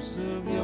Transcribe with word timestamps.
I 0.00 0.02
stand 0.02 0.48
in 0.48 0.59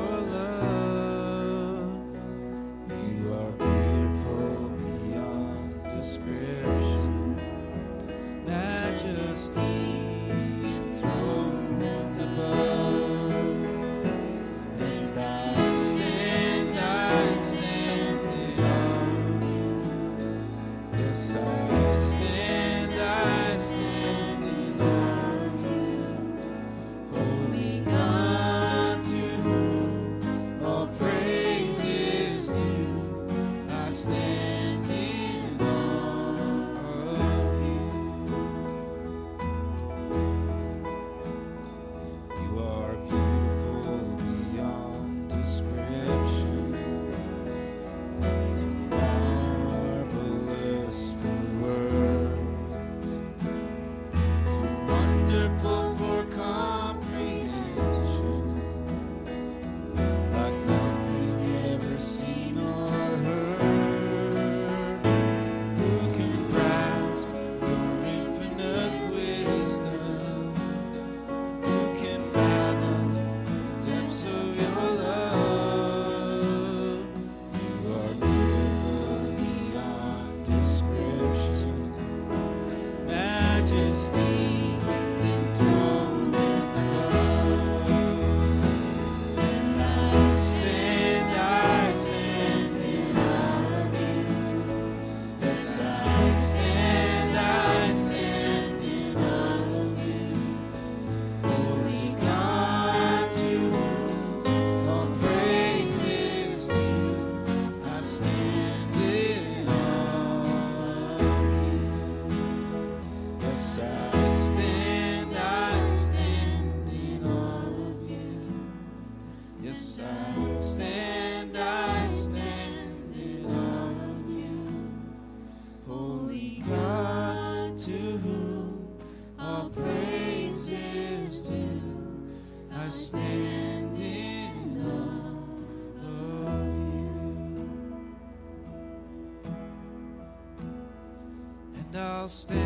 I'll 142.27 142.31
stay. 142.31 142.66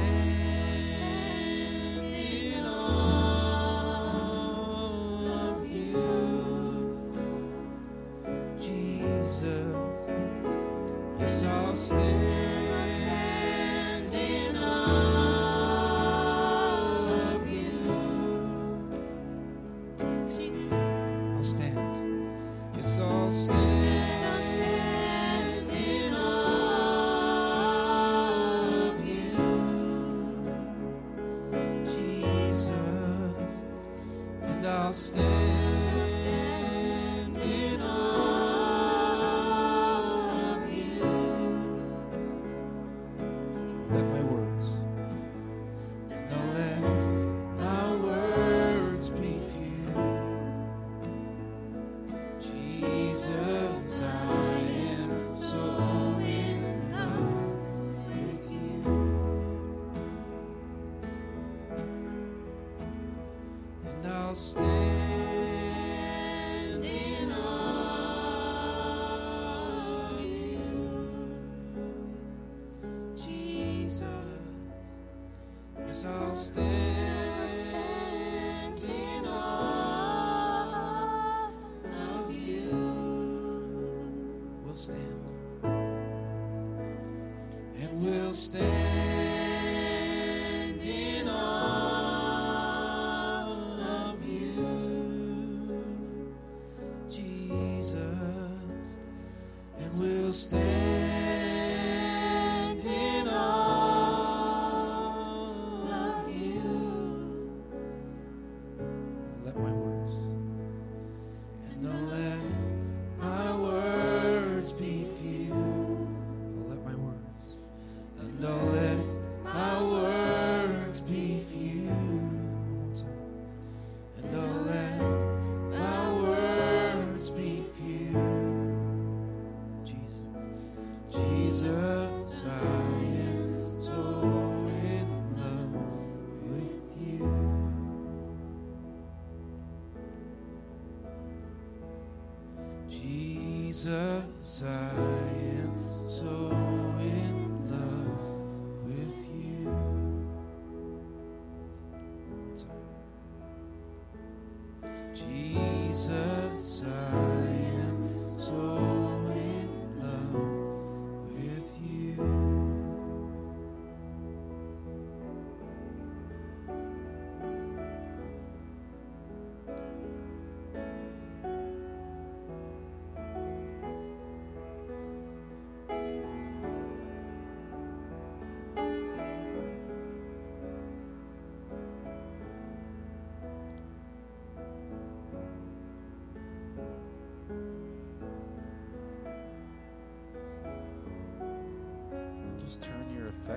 still. 34.92 35.29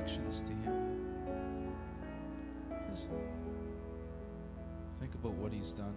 directions 0.04 0.42
to 0.42 0.52
Him. 0.52 0.96
Just 2.94 3.12
think 5.00 5.14
about 5.16 5.34
what 5.34 5.54
He's 5.54 5.74
done. 5.74 5.96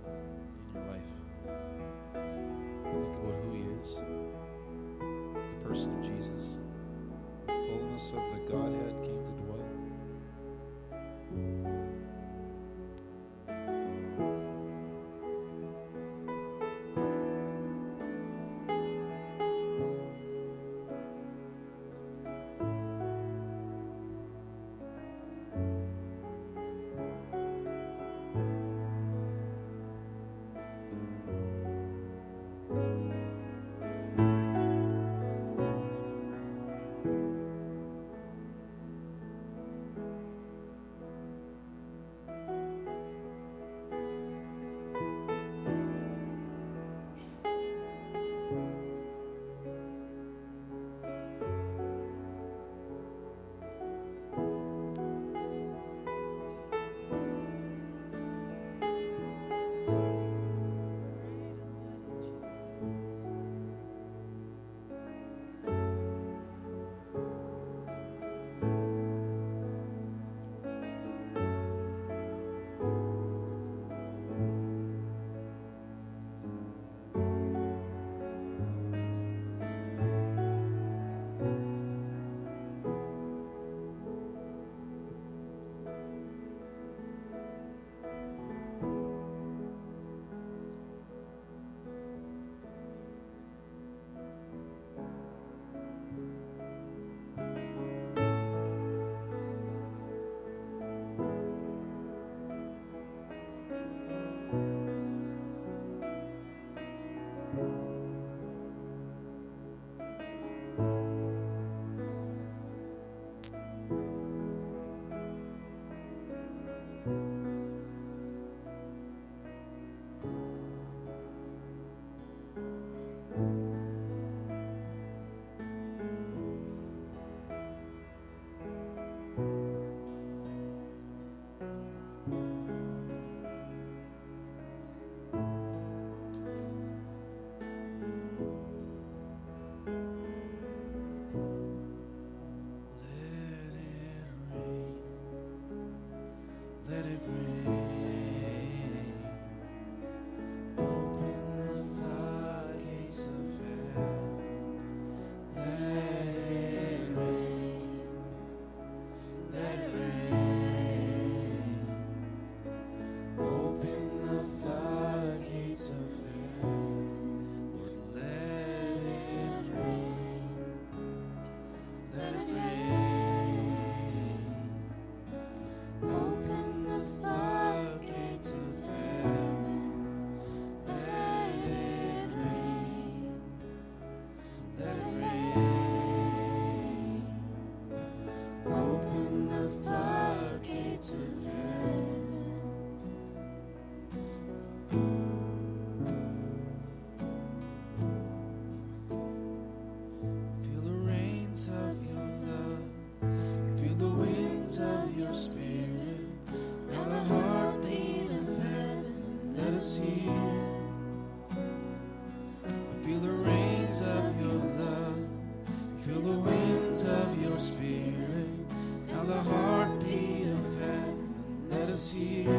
the 219.27 219.43
heartbeat 219.43 220.47
of 220.47 220.79
heaven, 220.79 221.35
let 221.71 221.89
us 221.89 222.12
hear. 222.12 222.56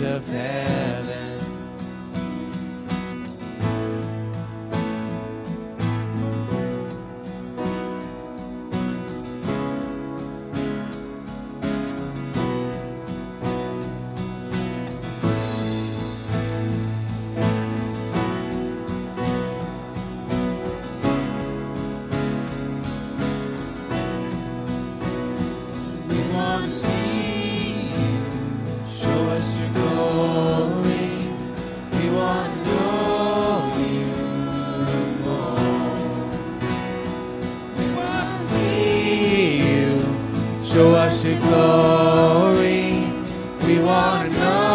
of 0.00 0.26
heaven. 0.28 0.67
Show 40.68 40.94
us 40.94 41.24
your 41.24 41.40
glory. 41.40 43.10
We 43.64 43.82
want 43.82 44.30
to 44.30 44.38
know. 44.38 44.67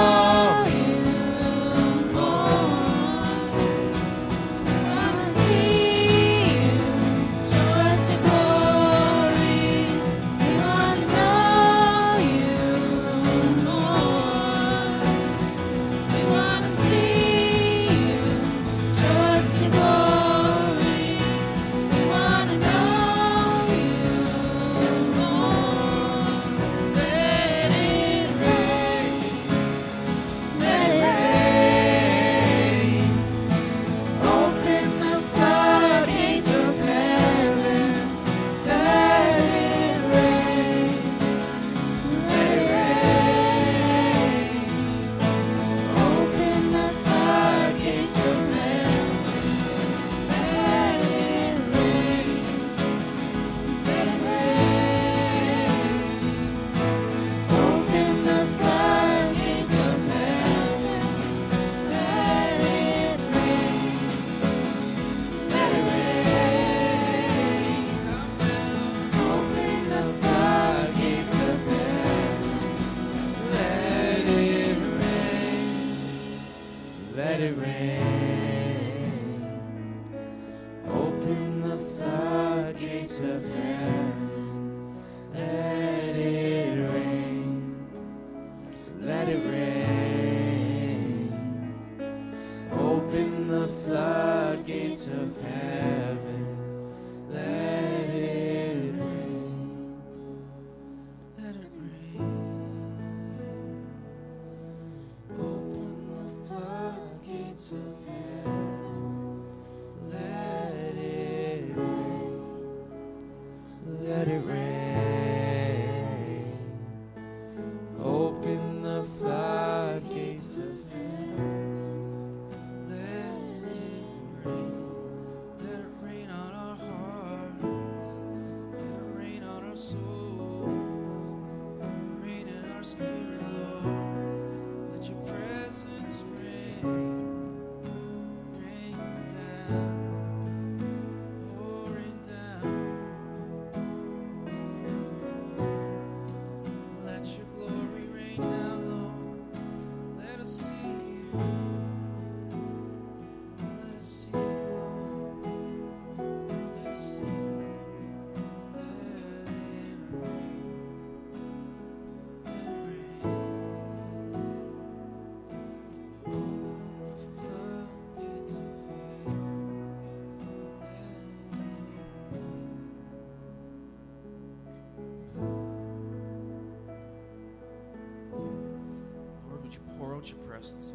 absence. 180.64 180.94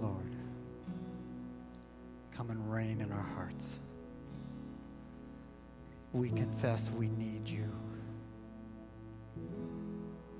Lord. 0.00 0.36
Come 2.34 2.50
and 2.50 2.72
reign 2.72 3.00
in 3.00 3.12
our 3.12 3.26
hearts. 3.34 3.78
We 6.12 6.30
confess 6.30 6.90
we 6.96 7.08
need 7.08 7.48
you. 7.48 7.70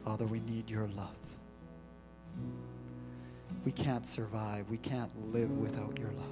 Father, 0.05 0.27
we 0.27 0.41
need 0.41 0.69
your 0.69 0.89
love. 0.89 1.17
We 3.65 3.73
can't 3.73 4.07
survive. 4.07 4.69
We 4.69 4.79
can't 4.79 5.11
live 5.33 5.51
without 5.51 5.99
your 5.99 6.11
love. 6.11 6.27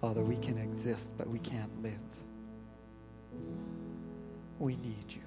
Father, 0.00 0.22
we 0.22 0.36
can 0.36 0.58
exist, 0.58 1.10
but 1.18 1.28
we 1.28 1.38
can't 1.38 1.82
live. 1.82 1.92
We 4.58 4.76
need 4.76 5.06
you. 5.08 5.22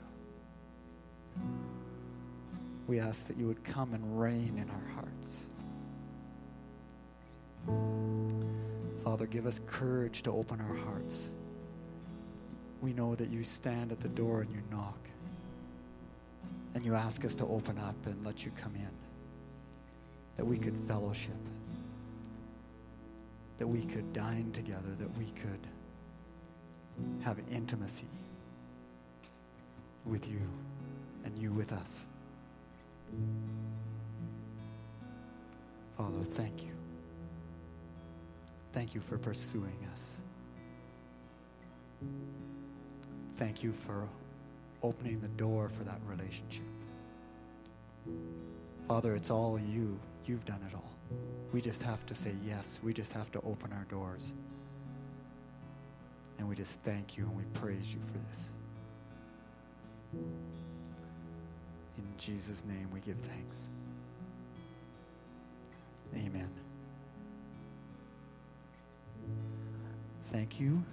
We 2.88 3.00
ask 3.00 3.28
that 3.28 3.38
you 3.38 3.46
would 3.48 3.64
come 3.64 3.94
and 3.94 4.20
reign 4.20 4.58
in 4.58 4.70
our 4.70 4.94
hearts. 4.96 5.09
Father, 9.30 9.42
give 9.42 9.46
us 9.46 9.60
courage 9.68 10.24
to 10.24 10.32
open 10.32 10.60
our 10.60 10.76
hearts. 10.76 11.30
We 12.82 12.94
know 12.94 13.16
that 13.16 13.30
you 13.30 13.44
stand 13.44 13.92
at 13.92 14.00
the 14.00 14.10
door 14.10 14.42
and 14.42 14.52
you 14.52 14.62
knock. 14.72 14.98
And 16.74 16.84
you 16.86 16.96
ask 16.96 17.26
us 17.26 17.36
to 17.36 17.46
open 17.46 17.78
up 17.78 17.96
and 18.06 18.26
let 18.26 18.46
you 18.46 18.52
come 18.62 18.74
in. 18.76 18.90
That 20.38 20.46
we 20.46 20.58
could 20.58 20.76
fellowship. 20.88 21.36
That 23.58 23.68
we 23.68 23.82
could 23.86 24.14
dine 24.14 24.52
together. 24.52 24.96
That 25.00 25.16
we 25.18 25.26
could 25.26 25.68
have 27.22 27.40
intimacy 27.52 28.08
with 30.06 30.28
you 30.28 30.42
and 31.26 31.38
you 31.38 31.52
with 31.52 31.72
us. 31.72 32.06
Thank 38.90 38.96
you 38.96 39.02
for 39.02 39.20
pursuing 39.20 39.88
us. 39.94 40.14
Thank 43.38 43.62
you 43.62 43.72
for 43.72 44.10
opening 44.82 45.22
the 45.22 45.28
door 45.28 45.70
for 45.70 45.84
that 45.84 46.00
relationship. 46.08 46.66
Father, 48.88 49.16
it's 49.16 49.30
all 49.30 49.60
you. 49.60 50.00
You've 50.26 50.44
done 50.44 50.66
it 50.68 50.74
all. 50.74 50.90
We 51.52 51.62
just 51.62 51.84
have 51.84 52.04
to 52.08 52.16
say 52.16 52.34
yes. 52.44 52.80
We 52.82 52.92
just 52.92 53.14
have 53.14 53.32
to 53.34 53.42
open 53.42 53.72
our 53.74 53.86
doors. 53.92 54.34
And 56.40 56.50
we 56.50 56.56
just 56.56 56.80
thank 56.80 57.16
you 57.16 57.26
and 57.26 57.38
we 57.38 57.44
praise 57.54 57.94
you 57.94 58.00
for 58.08 58.18
this. 58.28 58.50
In 62.00 62.08
Jesus' 62.18 62.66
name 62.66 62.90
we 62.92 63.02
give 63.02 63.18
thanks. 63.18 63.70
Thank 70.60 70.72
you. 70.72 70.84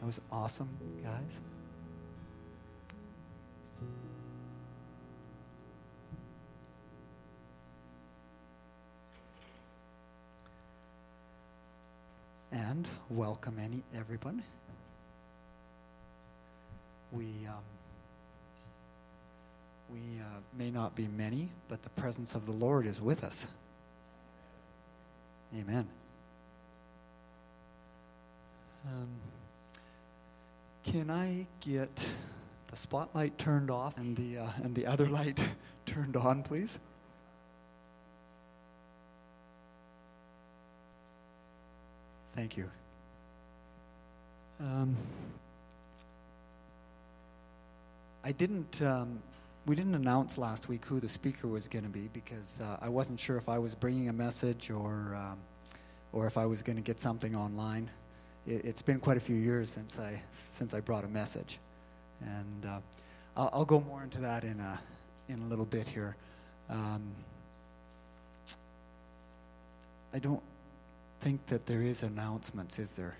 That 0.00 0.06
was 0.06 0.20
awesome, 0.32 0.68
guys. 1.04 1.38
And 12.50 12.88
welcome 13.10 13.60
any 13.60 13.84
everyone. 13.96 14.42
We 17.12 17.26
um, 17.46 17.54
we 19.88 19.98
uh, 20.18 20.24
may 20.58 20.72
not 20.72 20.96
be 20.96 21.06
many, 21.06 21.48
but 21.68 21.80
the 21.84 21.90
presence 21.90 22.34
of 22.34 22.44
the 22.44 22.52
Lord 22.52 22.86
is 22.88 23.00
with 23.00 23.22
us. 23.22 23.46
Amen. 25.56 25.86
Um, 28.86 29.08
can 30.84 31.10
I 31.10 31.46
get 31.60 32.04
the 32.68 32.76
spotlight 32.76 33.38
turned 33.38 33.70
off 33.70 33.96
and 33.96 34.16
the 34.16 34.38
uh, 34.38 34.50
and 34.62 34.74
the 34.74 34.86
other 34.86 35.06
light 35.08 35.42
turned 35.86 36.16
on, 36.16 36.42
please? 36.42 36.78
Thank 42.34 42.56
you. 42.56 42.70
Um, 44.58 44.96
I 48.24 48.32
didn't. 48.32 48.80
Um, 48.82 49.22
we 49.64 49.76
didn't 49.76 49.94
announce 49.94 50.38
last 50.38 50.68
week 50.68 50.84
who 50.86 50.98
the 50.98 51.08
speaker 51.08 51.46
was 51.46 51.68
going 51.68 51.84
to 51.84 51.90
be 51.90 52.08
because 52.12 52.60
uh, 52.60 52.78
I 52.80 52.88
wasn't 52.88 53.20
sure 53.20 53.36
if 53.36 53.48
I 53.48 53.58
was 53.58 53.76
bringing 53.76 54.08
a 54.08 54.12
message 54.12 54.70
or 54.70 55.14
um, 55.14 55.38
or 56.12 56.26
if 56.26 56.36
I 56.36 56.46
was 56.46 56.62
going 56.62 56.76
to 56.76 56.82
get 56.82 56.98
something 56.98 57.36
online. 57.36 57.90
It, 58.46 58.64
it's 58.64 58.82
been 58.82 58.98
quite 59.00 59.16
a 59.16 59.20
few 59.20 59.36
years 59.36 59.70
since 59.70 59.98
I 59.98 60.20
since 60.30 60.74
I 60.74 60.80
brought 60.80 61.04
a 61.04 61.08
message, 61.08 61.58
and 62.20 62.66
uh, 62.66 62.80
I'll, 63.36 63.50
I'll 63.52 63.64
go 63.64 63.80
more 63.80 64.02
into 64.02 64.18
that 64.20 64.44
in 64.44 64.58
a 64.60 64.80
in 65.28 65.40
a 65.40 65.46
little 65.46 65.64
bit 65.64 65.86
here. 65.86 66.16
Um, 66.68 67.02
I 70.14 70.18
don't 70.18 70.42
think 71.20 71.46
that 71.46 71.66
there 71.66 71.82
is 71.82 72.02
announcements, 72.02 72.78
is 72.78 72.92
there? 72.96 73.16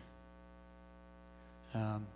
Um, 1.75 2.07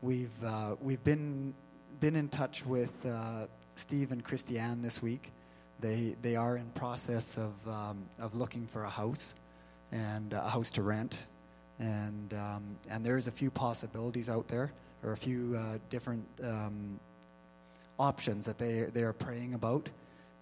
we've 0.00 0.44
uh, 0.44 0.76
we've 0.80 1.02
been 1.04 1.52
been 2.00 2.16
in 2.16 2.28
touch 2.28 2.64
with 2.64 2.94
uh, 3.04 3.46
Steve 3.74 4.12
and 4.12 4.24
Christiane 4.24 4.80
this 4.80 5.02
week. 5.02 5.30
They 5.80 6.16
they 6.22 6.36
are 6.36 6.56
in 6.56 6.66
process 6.70 7.36
of 7.36 7.52
um, 7.68 8.04
of 8.18 8.34
looking 8.34 8.66
for 8.66 8.84
a 8.84 8.90
house 8.90 9.34
and 9.92 10.32
a 10.32 10.48
house 10.48 10.70
to 10.72 10.82
rent, 10.82 11.18
and 11.78 12.34
um, 12.34 12.62
and 12.90 13.04
there's 13.04 13.26
a 13.26 13.30
few 13.30 13.50
possibilities 13.50 14.28
out 14.28 14.48
there 14.48 14.72
or 15.02 15.12
a 15.12 15.16
few 15.16 15.56
uh, 15.56 15.78
different 15.90 16.24
um, 16.42 16.98
options 17.98 18.44
that 18.46 18.58
they 18.58 18.82
they 18.92 19.02
are 19.02 19.12
praying 19.12 19.54
about, 19.54 19.88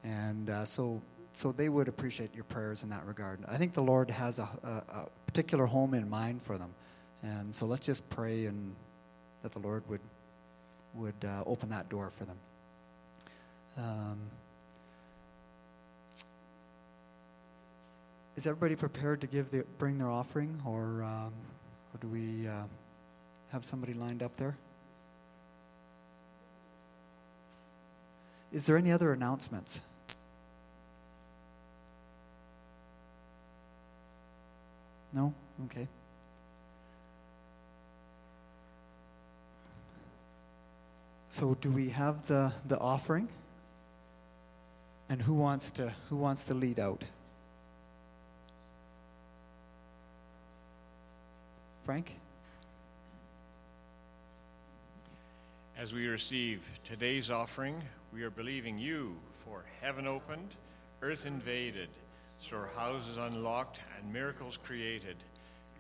and 0.05 0.51
uh, 0.51 0.65
so 0.65 1.01
so 1.35 1.53
they 1.53 1.69
would 1.69 1.89
appreciate 1.89 2.35
your 2.35 2.45
prayers 2.45 2.83
in 2.83 2.89
that 2.91 3.05
regard. 3.07 3.39
I 3.47 3.59
think 3.59 3.75
the 3.75 3.83
Lord 3.83 4.11
has 4.11 4.39
a, 4.39 4.49
a, 4.63 4.69
a 4.69 5.07
particular 5.27 5.67
home 5.67 5.93
in 5.95 6.09
mind 6.09 6.43
for 6.43 6.57
them, 6.57 6.71
and 7.23 7.55
so 7.55 7.67
let's 7.67 7.85
just 7.85 8.09
pray 8.09 8.47
and 8.47 8.75
that 9.43 9.53
the 9.53 9.59
Lord 9.59 9.83
would 9.89 10.01
would 10.95 11.25
uh, 11.25 11.43
open 11.47 11.69
that 11.71 11.89
door 11.89 12.11
for 12.17 12.25
them. 12.25 12.39
Um, 13.77 14.19
is 18.37 18.47
everybody 18.47 18.77
prepared 18.77 19.21
to 19.23 19.27
give 19.27 19.51
the 19.51 19.65
bring 19.79 19.99
their 19.99 20.11
offering, 20.11 20.61
or, 20.67 21.03
um, 21.03 21.33
or 21.93 21.99
do 22.01 22.09
we 22.09 22.47
uh, 22.47 22.65
have 23.51 23.65
somebody 23.65 23.95
lined 23.95 24.23
up 24.23 24.37
there? 24.37 24.57
Is 28.53 28.65
there 28.65 28.77
any 28.77 28.93
other 28.93 29.13
announcements? 29.13 29.81
No? 35.13 35.33
Okay. 35.65 35.89
So 41.31 41.55
do 41.61 41.71
we 41.71 41.89
have 41.89 42.27
the, 42.29 42.53
the 42.67 42.79
offering? 42.79 43.29
And 45.09 45.23
who 45.23 45.35
wants 45.35 45.71
to 45.73 45.95
who 46.11 46.17
wants 46.17 46.47
to 46.47 46.55
lead 46.55 46.81
out? 46.81 47.05
Frank? 51.87 52.17
As 55.79 55.95
we 55.95 56.09
receive 56.09 56.69
today's 56.85 57.31
offering, 57.31 57.81
we 58.13 58.25
are 58.25 58.31
believing 58.31 58.77
you 58.77 59.15
for 59.45 59.65
heaven 59.81 60.05
opened, 60.05 60.49
earth 61.01 61.27
invaded, 61.27 61.89
storehouses 62.43 63.19
unlocked, 63.19 63.79
and 63.97 64.13
miracles 64.13 64.57
created, 64.57 65.15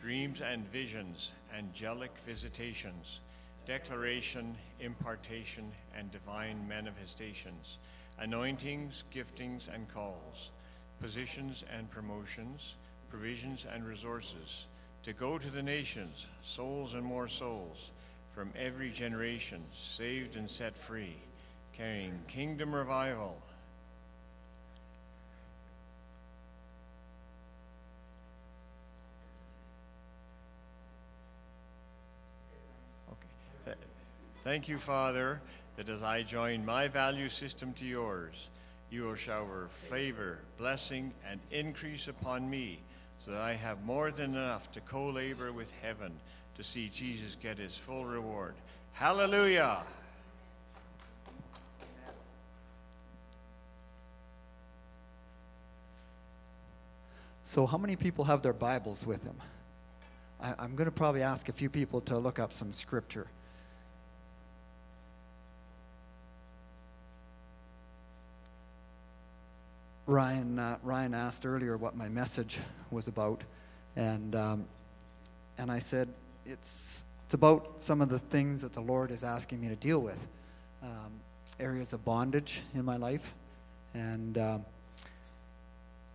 dreams 0.00 0.40
and 0.42 0.64
visions, 0.70 1.32
angelic 1.52 2.12
visitations, 2.24 3.18
declaration, 3.66 4.54
impartation, 4.78 5.72
and 5.98 6.12
divine 6.12 6.68
manifestations, 6.68 7.78
anointings, 8.20 9.02
giftings, 9.12 9.66
and 9.74 9.92
calls, 9.92 10.50
positions 11.02 11.64
and 11.76 11.90
promotions, 11.90 12.76
provisions 13.10 13.66
and 13.74 13.84
resources, 13.84 14.66
to 15.06 15.12
go 15.12 15.38
to 15.38 15.50
the 15.50 15.62
nations, 15.62 16.26
souls 16.42 16.94
and 16.94 17.04
more 17.04 17.28
souls, 17.28 17.90
from 18.34 18.52
every 18.58 18.90
generation, 18.90 19.62
saved 19.72 20.34
and 20.34 20.50
set 20.50 20.76
free, 20.76 21.14
carrying 21.76 22.18
kingdom 22.26 22.74
revival. 22.74 23.40
Okay. 33.12 33.78
Thank 34.42 34.68
you, 34.68 34.76
Father, 34.76 35.40
that 35.76 35.88
as 35.88 36.02
I 36.02 36.24
join 36.24 36.64
my 36.64 36.88
value 36.88 37.28
system 37.28 37.72
to 37.74 37.84
yours, 37.84 38.48
you 38.90 39.04
will 39.04 39.14
shower 39.14 39.68
favor, 39.70 40.40
blessing, 40.58 41.12
and 41.30 41.38
increase 41.52 42.08
upon 42.08 42.50
me, 42.50 42.80
so 43.26 43.32
that 43.32 43.40
I 43.40 43.54
have 43.54 43.84
more 43.84 44.12
than 44.12 44.36
enough 44.36 44.70
to 44.72 44.80
co 44.80 45.08
labor 45.08 45.52
with 45.52 45.72
heaven 45.82 46.12
to 46.56 46.62
see 46.62 46.88
Jesus 46.88 47.36
get 47.42 47.58
his 47.58 47.76
full 47.76 48.04
reward. 48.04 48.54
Hallelujah! 48.92 49.82
So, 57.42 57.66
how 57.66 57.78
many 57.78 57.96
people 57.96 58.24
have 58.24 58.42
their 58.42 58.52
Bibles 58.52 59.04
with 59.04 59.24
them? 59.24 59.36
I, 60.40 60.54
I'm 60.58 60.76
going 60.76 60.86
to 60.86 60.92
probably 60.92 61.22
ask 61.22 61.48
a 61.48 61.52
few 61.52 61.68
people 61.68 62.00
to 62.02 62.18
look 62.18 62.38
up 62.38 62.52
some 62.52 62.72
scripture. 62.72 63.26
Ryan, 70.06 70.60
uh, 70.60 70.78
Ryan 70.84 71.14
asked 71.14 71.44
earlier 71.44 71.76
what 71.76 71.96
my 71.96 72.08
message 72.08 72.60
was 72.92 73.08
about, 73.08 73.42
and 73.96 74.36
um, 74.36 74.64
and 75.58 75.70
I 75.70 75.80
said 75.80 76.08
it's 76.44 77.04
it's 77.24 77.34
about 77.34 77.74
some 77.78 78.00
of 78.00 78.08
the 78.08 78.20
things 78.20 78.62
that 78.62 78.72
the 78.72 78.80
Lord 78.80 79.10
is 79.10 79.24
asking 79.24 79.60
me 79.60 79.68
to 79.68 79.74
deal 79.74 79.98
with, 79.98 80.18
um, 80.80 81.10
areas 81.58 81.92
of 81.92 82.04
bondage 82.04 82.62
in 82.72 82.84
my 82.84 82.96
life, 82.96 83.34
and 83.94 84.38
um, 84.38 84.64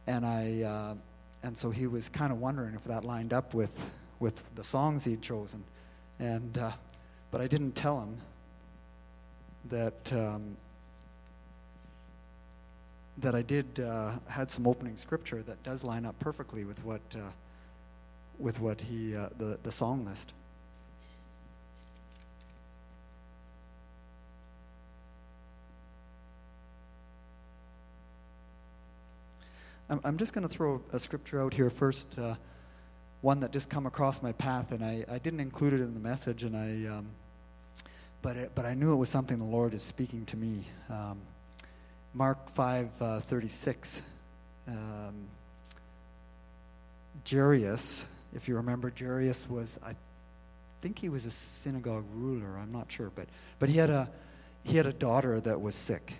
and 0.07 0.25
I 0.25 0.61
uh, 0.61 0.95
and 1.43 1.57
so 1.57 1.69
he 1.69 1.85
was 1.85 2.07
kind 2.07 2.31
of 2.31 2.39
wondering 2.39 2.75
if 2.75 2.85
that 2.85 3.03
lined 3.03 3.33
up 3.33 3.53
with 3.53 3.77
with 4.21 4.41
the 4.55 4.63
songs 4.63 5.03
he'd 5.03 5.21
chosen, 5.21 5.65
and 6.17 6.57
uh, 6.57 6.71
but 7.29 7.41
I 7.41 7.47
didn't 7.47 7.73
tell 7.73 7.99
him 7.99 8.17
that. 9.69 10.13
Um, 10.13 10.55
that 13.21 13.35
I 13.35 13.41
did 13.41 13.79
uh, 13.79 14.13
had 14.27 14.49
some 14.49 14.67
opening 14.67 14.97
scripture 14.97 15.43
that 15.43 15.61
does 15.63 15.83
line 15.83 16.05
up 16.05 16.17
perfectly 16.19 16.65
with 16.65 16.83
what 16.83 17.01
uh, 17.15 17.19
with 18.39 18.59
what 18.59 18.81
he 18.81 19.15
uh, 19.15 19.29
the 19.37 19.57
the 19.63 19.71
song 19.71 20.05
list. 20.05 20.33
I'm, 29.89 29.99
I'm 30.05 30.17
just 30.17 30.31
going 30.31 30.47
to 30.47 30.53
throw 30.53 30.81
a 30.93 30.99
scripture 30.99 31.41
out 31.41 31.53
here 31.53 31.69
first, 31.69 32.17
uh, 32.17 32.35
one 33.19 33.41
that 33.41 33.51
just 33.51 33.69
come 33.69 33.85
across 33.85 34.21
my 34.21 34.31
path, 34.31 34.71
and 34.71 34.85
I, 34.85 35.03
I 35.11 35.17
didn't 35.19 35.41
include 35.41 35.73
it 35.73 35.81
in 35.81 35.93
the 35.93 35.99
message, 35.99 36.43
and 36.43 36.55
I 36.55 36.97
um, 36.97 37.07
but 38.21 38.37
it, 38.37 38.51
but 38.55 38.65
I 38.65 38.73
knew 38.73 38.93
it 38.93 38.95
was 38.95 39.09
something 39.09 39.37
the 39.37 39.43
Lord 39.43 39.73
is 39.73 39.83
speaking 39.83 40.25
to 40.27 40.37
me. 40.37 40.63
Um, 40.89 41.19
Mark 42.13 42.53
five 42.55 42.89
uh, 42.99 43.21
thirty 43.21 43.47
six. 43.47 44.01
Um, 44.67 45.27
Jairus, 47.29 48.05
if 48.35 48.47
you 48.47 48.57
remember, 48.57 48.91
Jairus 48.97 49.49
was 49.49 49.79
I 49.83 49.95
think 50.81 50.99
he 50.99 51.07
was 51.07 51.25
a 51.25 51.31
synagogue 51.31 52.05
ruler. 52.13 52.57
I'm 52.57 52.71
not 52.71 52.91
sure, 52.91 53.11
but 53.15 53.27
but 53.59 53.69
he 53.69 53.77
had 53.77 53.89
a 53.89 54.09
he 54.63 54.75
had 54.75 54.87
a 54.87 54.93
daughter 54.93 55.39
that 55.39 55.61
was 55.61 55.73
sick, 55.73 56.15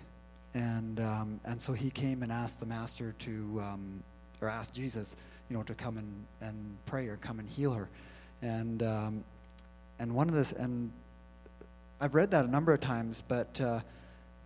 and 0.54 0.98
um, 0.98 1.40
and 1.44 1.60
so 1.60 1.74
he 1.74 1.90
came 1.90 2.22
and 2.22 2.32
asked 2.32 2.58
the 2.58 2.66
master 2.66 3.14
to 3.20 3.62
um, 3.62 4.02
or 4.40 4.48
asked 4.48 4.72
Jesus, 4.72 5.14
you 5.50 5.56
know, 5.56 5.62
to 5.64 5.74
come 5.74 5.98
and, 5.98 6.24
and 6.40 6.76
pray 6.86 7.06
or 7.08 7.16
come 7.18 7.38
and 7.38 7.48
heal 7.48 7.72
her, 7.72 7.88
and 8.40 8.82
um, 8.82 9.24
and 9.98 10.14
one 10.14 10.30
of 10.30 10.34
this 10.34 10.52
and 10.52 10.90
I've 12.00 12.14
read 12.14 12.30
that 12.30 12.46
a 12.46 12.50
number 12.50 12.72
of 12.72 12.80
times, 12.80 13.22
but. 13.28 13.60
Uh, 13.60 13.80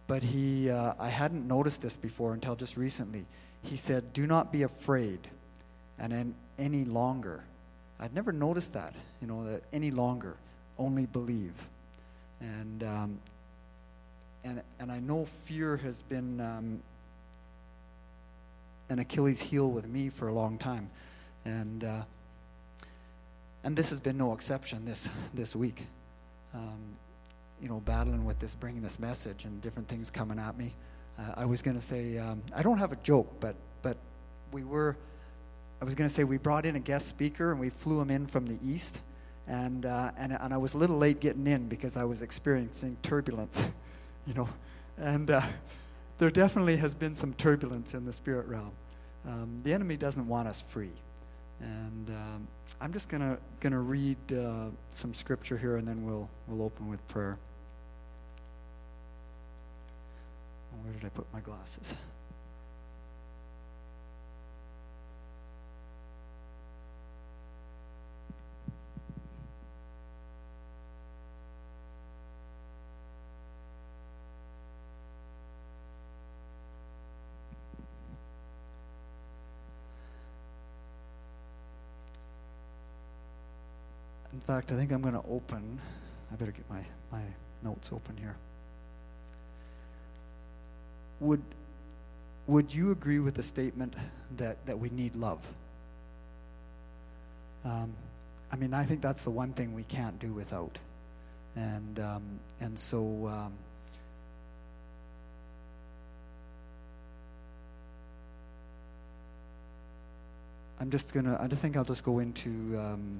but 0.07 0.22
he 0.22 0.70
uh, 0.70 0.94
i 0.98 1.09
hadn't 1.09 1.46
noticed 1.46 1.80
this 1.80 1.96
before 1.96 2.34
until 2.34 2.57
just 2.57 2.76
recently. 2.76 3.26
He 3.62 3.76
said 3.76 4.12
do 4.12 4.26
not 4.26 4.52
be 4.52 4.62
afraid 4.62 5.20
and 5.98 6.12
then 6.12 6.34
any 6.59 6.84
longer. 6.84 7.44
I'd 7.98 8.14
never 8.14 8.32
noticed 8.32 8.72
that 8.74 8.94
you 9.20 9.26
know 9.26 9.44
that 9.44 9.62
any 9.72 9.90
longer 9.90 10.36
only 10.78 11.07
believe. 11.07 11.54
And 12.40 12.82
um, 12.82 13.18
and 14.44 14.62
and 14.78 14.92
i 14.92 15.00
know 15.00 15.26
fear 15.44 15.76
has 15.78 16.02
been 16.02 16.40
um, 16.40 16.80
an 18.88 18.98
achilles 18.98 19.40
heel 19.40 19.68
with 19.70 19.88
me 19.88 20.09
for 20.11 20.28
a 20.28 20.32
long 20.32 20.59
time. 20.59 20.90
And 21.44 21.84
uh, 21.84 22.02
and 23.64 23.76
this 23.76 23.90
has 23.90 23.98
been 23.98 24.16
no 24.16 24.32
exception 24.32 24.84
this 24.84 25.09
this 25.34 25.57
week. 25.57 25.86
Um, 26.54 26.96
you 27.61 27.68
know, 27.68 27.80
battling 27.84 28.24
with 28.24 28.38
this, 28.38 28.54
bringing 28.54 28.82
this 28.82 28.98
message 28.98 29.44
and 29.44 29.61
different 29.62 29.88
things 29.88 30.11
coming 30.11 30.38
at 30.38 30.57
me. 30.59 30.74
Uh, 31.18 31.32
I 31.36 31.46
was 31.46 31.62
going 31.62 31.76
to 31.76 31.82
say, 31.82 32.18
um, 32.18 32.42
I 32.54 32.62
don't 32.62 32.78
have 32.78 32.92
a 32.92 32.96
joke, 32.96 33.32
but 33.40 33.57
but 33.82 33.96
we 34.52 34.64
were, 34.64 34.96
I 35.80 35.84
was 35.84 35.94
going 35.94 36.09
to 36.09 36.14
say 36.14 36.24
we 36.24 36.36
brought 36.38 36.66
in 36.66 36.76
a 36.76 36.80
guest 36.80 37.09
speaker 37.09 37.52
and 37.52 37.61
we 37.61 37.70
flew 37.70 38.00
him 38.00 38.11
in 38.11 38.26
from 38.26 38.46
the 38.46 38.59
east, 38.64 39.00
and 39.46 39.86
uh, 39.86 40.12
and 40.18 40.32
and 40.32 40.52
I 40.52 40.57
was 40.59 40.74
a 40.74 40.78
little 40.78 40.98
late 40.98 41.20
getting 41.20 41.46
in 41.46 41.68
because 41.68 41.96
I 41.96 42.04
was 42.04 42.22
experiencing 42.22 42.96
turbulence, 43.02 43.62
you 44.26 44.34
know, 44.34 44.48
and 44.98 45.30
uh, 45.30 45.42
there 46.18 46.30
definitely 46.30 46.76
has 46.76 46.94
been 46.94 47.14
some 47.14 47.32
turbulence 47.34 47.94
in 47.94 48.04
the 48.04 48.12
spirit 48.12 48.46
realm. 48.46 48.72
Um, 49.26 49.61
the 49.64 49.72
enemy 49.72 49.96
doesn't 49.96 50.26
want 50.28 50.48
us 50.48 50.62
free. 50.68 50.92
And 51.61 52.11
um, 52.11 52.48
I'm 52.80 52.92
just 52.92 53.09
gonna 53.09 53.38
gonna 53.61 53.80
read 53.80 54.18
uh, 54.30 54.66
some 54.90 55.14
scripture 55.14 55.57
here, 55.57 55.76
and 55.76 55.88
then 55.88 56.04
we'll 56.04 56.28
we'll 56.46 56.62
open 56.62 56.88
with 56.88 57.07
prayer. 57.09 57.38
Where 60.82 60.92
did 60.92 61.04
I 61.04 61.08
put 61.08 61.26
my 61.32 61.40
glasses? 61.40 61.94
In 84.32 84.40
fact, 84.40 84.70
I 84.70 84.76
think 84.76 84.92
I'm 84.92 85.00
going 85.00 85.14
to 85.14 85.24
open. 85.28 85.80
I 86.30 86.36
better 86.36 86.52
get 86.52 86.68
my, 86.68 86.84
my 87.10 87.22
notes 87.62 87.90
open 87.90 88.16
here. 88.16 88.36
Would, 91.20 91.42
would 92.46 92.74
you 92.74 92.90
agree 92.90 93.18
with 93.18 93.34
the 93.34 93.42
statement 93.42 93.94
that, 94.36 94.64
that 94.66 94.78
we 94.78 94.90
need 94.90 95.14
love? 95.16 95.40
Um, 97.64 97.92
I 98.52 98.56
mean, 98.56 98.74
I 98.74 98.84
think 98.84 99.00
that's 99.02 99.22
the 99.22 99.30
one 99.30 99.52
thing 99.52 99.74
we 99.74 99.82
can't 99.84 100.18
do 100.18 100.32
without. 100.32 100.78
And, 101.56 101.98
um, 101.98 102.22
and 102.60 102.78
so. 102.78 103.26
Um, 103.26 103.52
I'm 110.78 110.90
just 110.90 111.14
gonna. 111.14 111.38
I 111.40 111.48
think 111.48 111.74
I'll 111.74 111.84
just 111.84 112.04
go 112.04 112.18
into 112.18 112.78
um, 112.78 113.18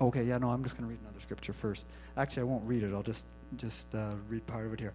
Okay, 0.00 0.24
yeah, 0.24 0.38
no, 0.38 0.50
I'm 0.50 0.62
just 0.64 0.76
going 0.76 0.88
to 0.88 0.90
read 0.90 1.00
another 1.02 1.20
scripture 1.20 1.52
first. 1.52 1.86
Actually, 2.16 2.42
I 2.42 2.44
won't 2.44 2.64
read 2.66 2.82
it. 2.82 2.92
I'll 2.92 3.02
just 3.02 3.26
just 3.56 3.86
uh, 3.94 4.14
read 4.28 4.44
part 4.46 4.66
of 4.66 4.72
it 4.72 4.80
here. 4.80 4.92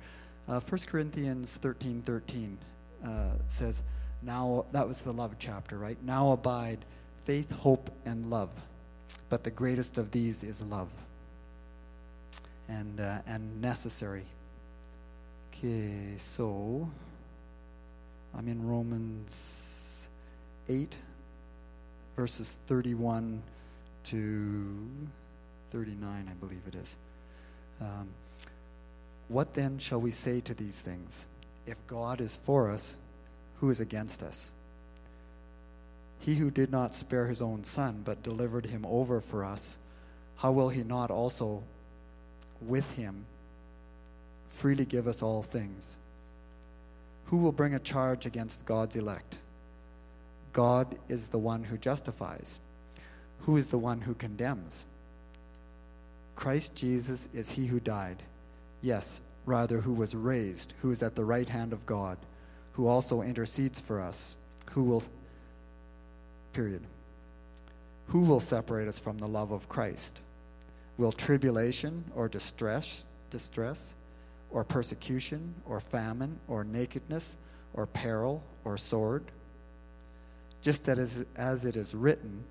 Uh, 0.49 0.59
1 0.59 0.81
Corinthians 0.87 1.51
13, 1.61 2.01
13 2.01 2.57
uh, 3.05 3.29
says, 3.47 3.83
now, 4.23 4.65
that 4.71 4.87
was 4.87 4.99
the 5.01 5.13
love 5.13 5.35
chapter, 5.37 5.77
right? 5.77 5.97
Now 6.03 6.31
abide 6.31 6.83
faith, 7.25 7.51
hope, 7.51 7.91
and 8.03 8.31
love. 8.31 8.49
But 9.29 9.43
the 9.43 9.51
greatest 9.51 9.99
of 9.99 10.09
these 10.09 10.43
is 10.43 10.61
love. 10.63 10.89
And, 12.67 12.99
uh, 12.99 13.19
and 13.27 13.61
necessary. 13.61 14.25
Okay, 15.53 16.15
so 16.17 16.89
I'm 18.35 18.47
in 18.47 18.67
Romans 18.67 20.09
8, 20.67 20.95
verses 22.15 22.57
31 22.67 23.43
to 24.05 24.87
39, 25.71 26.27
I 26.27 26.33
believe 26.33 26.61
it 26.67 26.73
is. 26.75 26.95
Um, 27.79 28.09
what 29.29 29.53
then 29.53 29.79
shall 29.79 30.01
we 30.01 30.11
say 30.11 30.41
to 30.41 30.53
these 30.53 30.79
things? 30.81 31.25
If 31.65 31.77
God 31.87 32.19
is 32.19 32.37
for 32.43 32.71
us, 32.71 32.95
who 33.57 33.69
is 33.69 33.79
against 33.79 34.21
us? 34.23 34.49
He 36.19 36.35
who 36.35 36.51
did 36.51 36.71
not 36.71 36.93
spare 36.93 37.27
his 37.27 37.41
own 37.41 37.63
son, 37.63 38.01
but 38.03 38.23
delivered 38.23 38.65
him 38.65 38.85
over 38.85 39.21
for 39.21 39.45
us, 39.45 39.77
how 40.37 40.51
will 40.51 40.69
he 40.69 40.83
not 40.83 41.11
also 41.11 41.63
with 42.59 42.89
him 42.95 43.25
freely 44.49 44.85
give 44.85 45.07
us 45.07 45.21
all 45.21 45.43
things? 45.43 45.95
Who 47.25 47.37
will 47.37 47.51
bring 47.51 47.75
a 47.75 47.79
charge 47.79 48.25
against 48.25 48.65
God's 48.65 48.95
elect? 48.95 49.37
God 50.51 50.97
is 51.07 51.27
the 51.27 51.37
one 51.37 51.63
who 51.63 51.77
justifies. 51.77 52.59
Who 53.41 53.55
is 53.57 53.67
the 53.67 53.77
one 53.77 54.01
who 54.01 54.15
condemns? 54.15 54.85
Christ 56.35 56.73
Jesus 56.73 57.29
is 57.33 57.51
he 57.51 57.67
who 57.67 57.79
died. 57.79 58.23
Yes, 58.81 59.21
rather, 59.45 59.81
who 59.81 59.93
was 59.93 60.15
raised, 60.15 60.73
who 60.81 60.91
is 60.91 61.03
at 61.03 61.15
the 61.15 61.25
right 61.25 61.47
hand 61.47 61.73
of 61.73 61.85
God, 61.85 62.17
who 62.73 62.87
also 62.87 63.21
intercedes 63.21 63.79
for 63.79 64.01
us, 64.01 64.35
who 64.71 64.83
will, 64.83 65.03
period. 66.53 66.83
Who 68.07 68.21
will 68.21 68.39
separate 68.39 68.87
us 68.87 68.99
from 68.99 69.17
the 69.17 69.27
love 69.27 69.51
of 69.51 69.69
Christ? 69.69 70.21
Will 70.97 71.11
tribulation 71.11 72.03
or 72.15 72.27
distress, 72.27 73.05
distress, 73.29 73.93
or 74.49 74.63
persecution, 74.63 75.53
or 75.65 75.79
famine, 75.79 76.39
or 76.47 76.63
nakedness, 76.63 77.37
or 77.73 77.85
peril, 77.85 78.43
or 78.63 78.77
sword? 78.77 79.23
just 80.61 80.87
as, 80.89 81.25
as 81.35 81.65
it 81.65 81.75
is 81.75 81.95
written, 81.95 82.43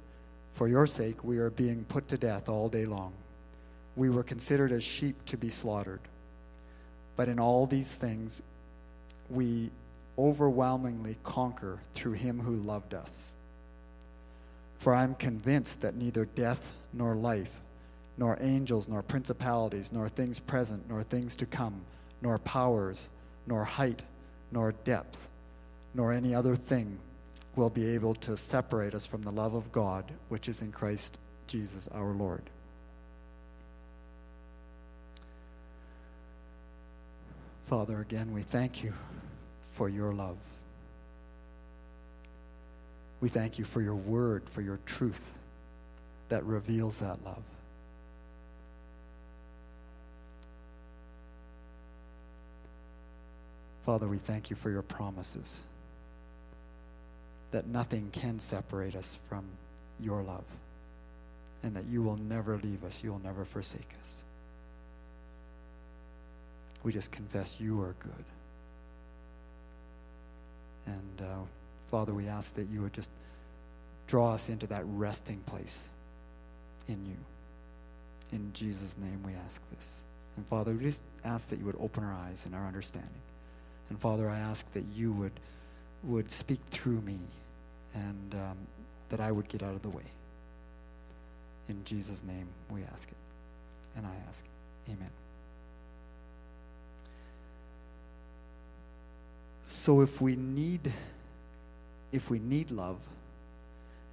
For 0.54 0.68
your 0.68 0.86
sake 0.86 1.22
we 1.22 1.38
are 1.38 1.50
being 1.50 1.84
put 1.84 2.08
to 2.08 2.18
death 2.18 2.48
all 2.48 2.68
day 2.68 2.86
long. 2.86 3.12
We 3.96 4.10
were 4.10 4.22
considered 4.22 4.72
as 4.72 4.84
sheep 4.84 5.24
to 5.26 5.36
be 5.36 5.50
slaughtered. 5.50 6.00
But 7.18 7.28
in 7.28 7.40
all 7.40 7.66
these 7.66 7.92
things, 7.92 8.40
we 9.28 9.72
overwhelmingly 10.16 11.16
conquer 11.24 11.80
through 11.94 12.12
him 12.12 12.38
who 12.38 12.54
loved 12.58 12.94
us. 12.94 13.32
For 14.78 14.94
I 14.94 15.02
am 15.02 15.16
convinced 15.16 15.80
that 15.80 15.96
neither 15.96 16.26
death 16.26 16.60
nor 16.92 17.16
life, 17.16 17.50
nor 18.16 18.38
angels, 18.40 18.86
nor 18.86 19.02
principalities, 19.02 19.90
nor 19.90 20.08
things 20.08 20.38
present, 20.38 20.88
nor 20.88 21.02
things 21.02 21.34
to 21.34 21.46
come, 21.46 21.80
nor 22.22 22.38
powers, 22.38 23.08
nor 23.48 23.64
height, 23.64 24.04
nor 24.52 24.70
depth, 24.84 25.18
nor 25.94 26.12
any 26.12 26.36
other 26.36 26.54
thing 26.54 27.00
will 27.56 27.68
be 27.68 27.96
able 27.96 28.14
to 28.14 28.36
separate 28.36 28.94
us 28.94 29.06
from 29.06 29.22
the 29.22 29.32
love 29.32 29.54
of 29.54 29.72
God 29.72 30.04
which 30.28 30.48
is 30.48 30.62
in 30.62 30.70
Christ 30.70 31.18
Jesus 31.48 31.88
our 31.88 32.12
Lord. 32.12 32.44
Father, 37.68 38.00
again, 38.00 38.32
we 38.32 38.40
thank 38.40 38.82
you 38.82 38.94
for 39.72 39.90
your 39.90 40.14
love. 40.14 40.38
We 43.20 43.28
thank 43.28 43.58
you 43.58 43.66
for 43.66 43.82
your 43.82 43.94
word, 43.94 44.42
for 44.52 44.62
your 44.62 44.78
truth 44.86 45.32
that 46.30 46.42
reveals 46.44 46.98
that 46.98 47.22
love. 47.26 47.42
Father, 53.84 54.08
we 54.08 54.18
thank 54.18 54.48
you 54.48 54.56
for 54.56 54.70
your 54.70 54.82
promises 54.82 55.60
that 57.50 57.66
nothing 57.66 58.08
can 58.12 58.40
separate 58.40 58.96
us 58.96 59.18
from 59.28 59.44
your 60.00 60.22
love 60.22 60.44
and 61.62 61.74
that 61.76 61.84
you 61.84 62.02
will 62.02 62.16
never 62.16 62.56
leave 62.56 62.82
us, 62.84 63.02
you 63.04 63.12
will 63.12 63.20
never 63.22 63.44
forsake 63.44 63.90
us. 64.00 64.24
We 66.82 66.92
just 66.92 67.10
confess 67.10 67.56
you 67.58 67.80
are 67.82 67.94
good. 68.00 68.24
And 70.86 71.26
uh, 71.26 71.44
Father, 71.88 72.14
we 72.14 72.28
ask 72.28 72.54
that 72.54 72.68
you 72.68 72.82
would 72.82 72.92
just 72.92 73.10
draw 74.06 74.32
us 74.32 74.48
into 74.48 74.66
that 74.68 74.84
resting 74.86 75.38
place 75.40 75.82
in 76.86 77.04
you. 77.04 77.16
In 78.32 78.52
Jesus' 78.52 78.96
name 78.98 79.22
we 79.24 79.32
ask 79.46 79.60
this. 79.70 80.02
And 80.36 80.46
Father, 80.46 80.72
we 80.72 80.84
just 80.84 81.02
ask 81.24 81.48
that 81.50 81.58
you 81.58 81.64
would 81.66 81.76
open 81.80 82.04
our 82.04 82.12
eyes 82.12 82.44
and 82.46 82.54
our 82.54 82.66
understanding. 82.66 83.10
And 83.90 83.98
Father, 83.98 84.28
I 84.28 84.38
ask 84.38 84.70
that 84.72 84.84
you 84.94 85.12
would, 85.12 85.32
would 86.04 86.30
speak 86.30 86.60
through 86.70 87.00
me 87.00 87.18
and 87.94 88.34
um, 88.34 88.56
that 89.08 89.20
I 89.20 89.32
would 89.32 89.48
get 89.48 89.62
out 89.62 89.74
of 89.74 89.82
the 89.82 89.88
way. 89.88 90.04
In 91.68 91.84
Jesus' 91.84 92.22
name 92.24 92.48
we 92.70 92.82
ask 92.92 93.08
it. 93.08 93.16
And 93.96 94.06
I 94.06 94.12
ask 94.28 94.44
it. 94.44 94.92
Amen. 94.92 95.10
So 99.68 100.00
if 100.00 100.22
we 100.22 100.34
need 100.34 100.90
if 102.10 102.30
we 102.30 102.38
need 102.38 102.70
love 102.70 102.96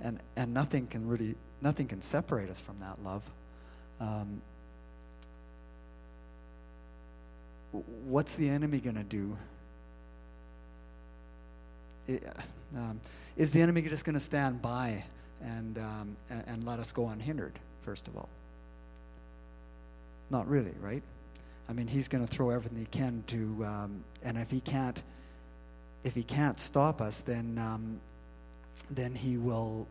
and 0.02 0.20
and 0.36 0.54
nothing 0.54 0.86
can 0.86 1.08
really 1.08 1.36
nothing 1.62 1.88
can 1.88 2.02
separate 2.02 2.50
us 2.50 2.60
from 2.60 2.78
that 2.82 3.02
love 3.02 3.24
um, 4.02 4.42
what's 8.06 8.36
the 8.36 8.50
enemy 8.50 8.80
going 8.80 8.98
to 8.98 9.04
do? 9.04 9.38
It, 12.08 12.28
um, 12.76 13.00
is 13.38 13.52
the 13.52 13.62
enemy 13.62 13.82
just 13.84 14.04
going 14.04 14.16
to 14.16 14.20
stand 14.20 14.62
by 14.62 15.06
and, 15.42 15.78
um, 15.78 16.18
and 16.30 16.44
and 16.48 16.64
let 16.66 16.80
us 16.80 16.92
go 16.92 17.08
unhindered 17.08 17.58
first 17.84 18.10
of 18.10 18.18
all? 18.18 18.28
Not 20.30 20.50
really 20.50 20.74
right? 20.82 21.04
I 21.70 21.72
mean 21.72 21.88
he's 21.88 22.10
going 22.10 22.28
to 22.28 22.32
throw 22.32 22.50
everything 22.50 22.78
he 22.78 22.86
can 22.88 23.24
to 23.28 23.66
um, 23.66 24.04
and 24.22 24.38
if 24.38 24.52
he 24.52 24.60
can't 24.60 25.02
if 26.06 26.14
he 26.14 26.24
can't 26.24 26.60
stop 26.60 27.02
us, 27.02 27.20
then 27.22 27.58
um, 27.58 28.00
then 28.92 29.16
he 29.16 29.38
will 29.38 29.88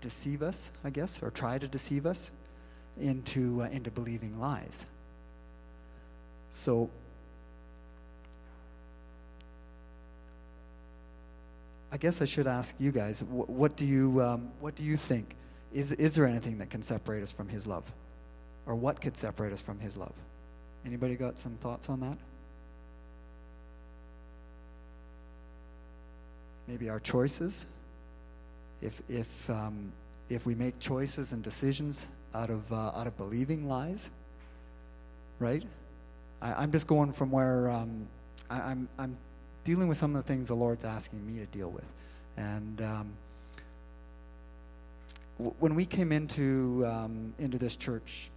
deceive 0.00 0.40
us, 0.40 0.70
I 0.84 0.90
guess, 0.90 1.20
or 1.20 1.30
try 1.30 1.58
to 1.58 1.66
deceive 1.66 2.06
us 2.06 2.30
into 2.98 3.62
uh, 3.62 3.66
into 3.66 3.90
believing 3.90 4.38
lies. 4.38 4.86
So 6.52 6.90
I 11.90 11.96
guess 11.96 12.22
I 12.22 12.24
should 12.24 12.46
ask 12.46 12.74
you 12.78 12.92
guys, 12.92 13.20
wh- 13.20 13.50
what 13.50 13.76
do 13.76 13.84
you 13.84 14.22
um, 14.22 14.52
what 14.60 14.76
do 14.76 14.84
you 14.84 14.96
think? 14.96 15.34
Is 15.72 15.90
is 15.90 16.14
there 16.14 16.26
anything 16.26 16.58
that 16.58 16.70
can 16.70 16.82
separate 16.82 17.24
us 17.24 17.32
from 17.32 17.48
His 17.48 17.66
love, 17.66 17.84
or 18.64 18.76
what 18.76 19.00
could 19.00 19.16
separate 19.16 19.52
us 19.52 19.60
from 19.60 19.80
His 19.80 19.96
love? 19.96 20.14
Anybody 20.86 21.16
got 21.16 21.36
some 21.36 21.56
thoughts 21.56 21.88
on 21.88 21.98
that? 22.00 22.16
Maybe 26.66 26.88
our 26.88 27.00
choices. 27.00 27.66
If, 28.80 29.00
if, 29.08 29.50
um, 29.50 29.92
if 30.28 30.46
we 30.46 30.54
make 30.54 30.78
choices 30.78 31.32
and 31.32 31.42
decisions 31.42 32.08
out 32.34 32.50
of, 32.50 32.72
uh, 32.72 32.92
out 32.94 33.06
of 33.06 33.16
believing 33.16 33.68
lies, 33.68 34.10
right? 35.38 35.62
I, 36.40 36.54
I'm 36.54 36.72
just 36.72 36.86
going 36.86 37.12
from 37.12 37.30
where 37.30 37.70
um, 37.70 38.06
I, 38.50 38.60
I'm, 38.60 38.88
I'm 38.98 39.16
dealing 39.64 39.88
with 39.88 39.98
some 39.98 40.16
of 40.16 40.24
the 40.24 40.28
things 40.28 40.48
the 40.48 40.54
Lord's 40.54 40.84
asking 40.84 41.24
me 41.26 41.40
to 41.40 41.46
deal 41.46 41.70
with. 41.70 41.84
And 42.36 42.80
um, 42.82 43.12
w- 45.38 45.54
when 45.60 45.74
we 45.74 45.84
came 45.84 46.10
into, 46.10 46.84
um, 46.86 47.34
into 47.38 47.58
this 47.58 47.76
church, 47.76 48.30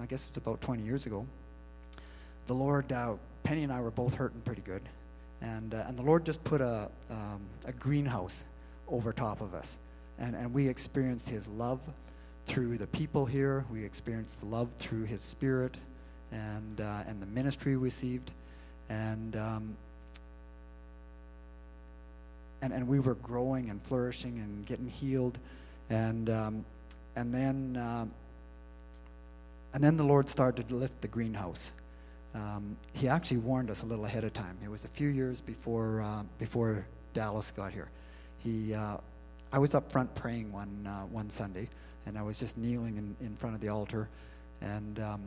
I 0.00 0.06
guess 0.06 0.28
it's 0.28 0.38
about 0.38 0.60
20 0.60 0.82
years 0.82 1.06
ago, 1.06 1.26
the 2.46 2.54
Lord, 2.54 2.90
uh, 2.90 3.14
Penny 3.42 3.64
and 3.64 3.72
I 3.72 3.80
were 3.80 3.90
both 3.90 4.14
hurting 4.14 4.40
pretty 4.40 4.62
good 4.62 4.82
and 5.42 5.74
uh, 5.74 5.84
and 5.86 5.98
the 5.98 6.02
Lord 6.02 6.24
just 6.24 6.42
put 6.44 6.60
a 6.60 6.88
um, 7.10 7.40
a 7.66 7.72
greenhouse 7.72 8.44
over 8.88 9.12
top 9.12 9.40
of 9.40 9.54
us, 9.54 9.76
and 10.18 10.34
and 10.34 10.54
we 10.54 10.68
experienced 10.68 11.28
His 11.28 11.46
love 11.48 11.80
through 12.46 12.78
the 12.78 12.86
people 12.86 13.26
here. 13.26 13.64
We 13.70 13.84
experienced 13.84 14.40
the 14.40 14.46
love 14.46 14.72
through 14.78 15.04
His 15.04 15.20
Spirit, 15.20 15.76
and 16.30 16.80
uh, 16.80 17.02
and 17.06 17.20
the 17.20 17.26
ministry 17.26 17.76
we 17.76 17.82
received, 17.82 18.30
and. 18.88 19.36
Um, 19.36 19.76
and, 22.62 22.72
and 22.72 22.86
we 22.86 23.00
were 23.00 23.16
growing 23.16 23.70
and 23.70 23.82
flourishing 23.82 24.38
and 24.38 24.64
getting 24.64 24.86
healed, 24.86 25.36
and 25.90 26.30
um, 26.30 26.64
and 27.16 27.34
then 27.34 27.76
uh, 27.76 28.06
and 29.74 29.82
then 29.82 29.96
the 29.96 30.04
Lord 30.04 30.28
started 30.28 30.68
to 30.68 30.76
lift 30.76 31.00
the 31.00 31.08
greenhouse, 31.08 31.72
um, 32.34 32.76
he 32.92 33.08
actually 33.08 33.38
warned 33.38 33.70
us 33.70 33.82
a 33.82 33.86
little 33.86 34.04
ahead 34.04 34.24
of 34.24 34.32
time. 34.32 34.56
It 34.64 34.70
was 34.70 34.84
a 34.84 34.88
few 34.88 35.08
years 35.08 35.40
before 35.40 36.00
uh, 36.00 36.22
before 36.38 36.86
Dallas 37.12 37.50
got 37.50 37.72
here. 37.72 37.88
He, 38.38 38.74
uh, 38.74 38.96
I 39.52 39.58
was 39.58 39.74
up 39.74 39.92
front 39.92 40.14
praying 40.14 40.50
one 40.52 40.86
uh, 40.86 41.02
one 41.02 41.28
Sunday, 41.28 41.68
and 42.06 42.18
I 42.18 42.22
was 42.22 42.38
just 42.38 42.56
kneeling 42.56 42.96
in, 42.96 43.26
in 43.26 43.36
front 43.36 43.54
of 43.54 43.60
the 43.60 43.68
altar, 43.68 44.08
and 44.60 44.98
um, 44.98 45.20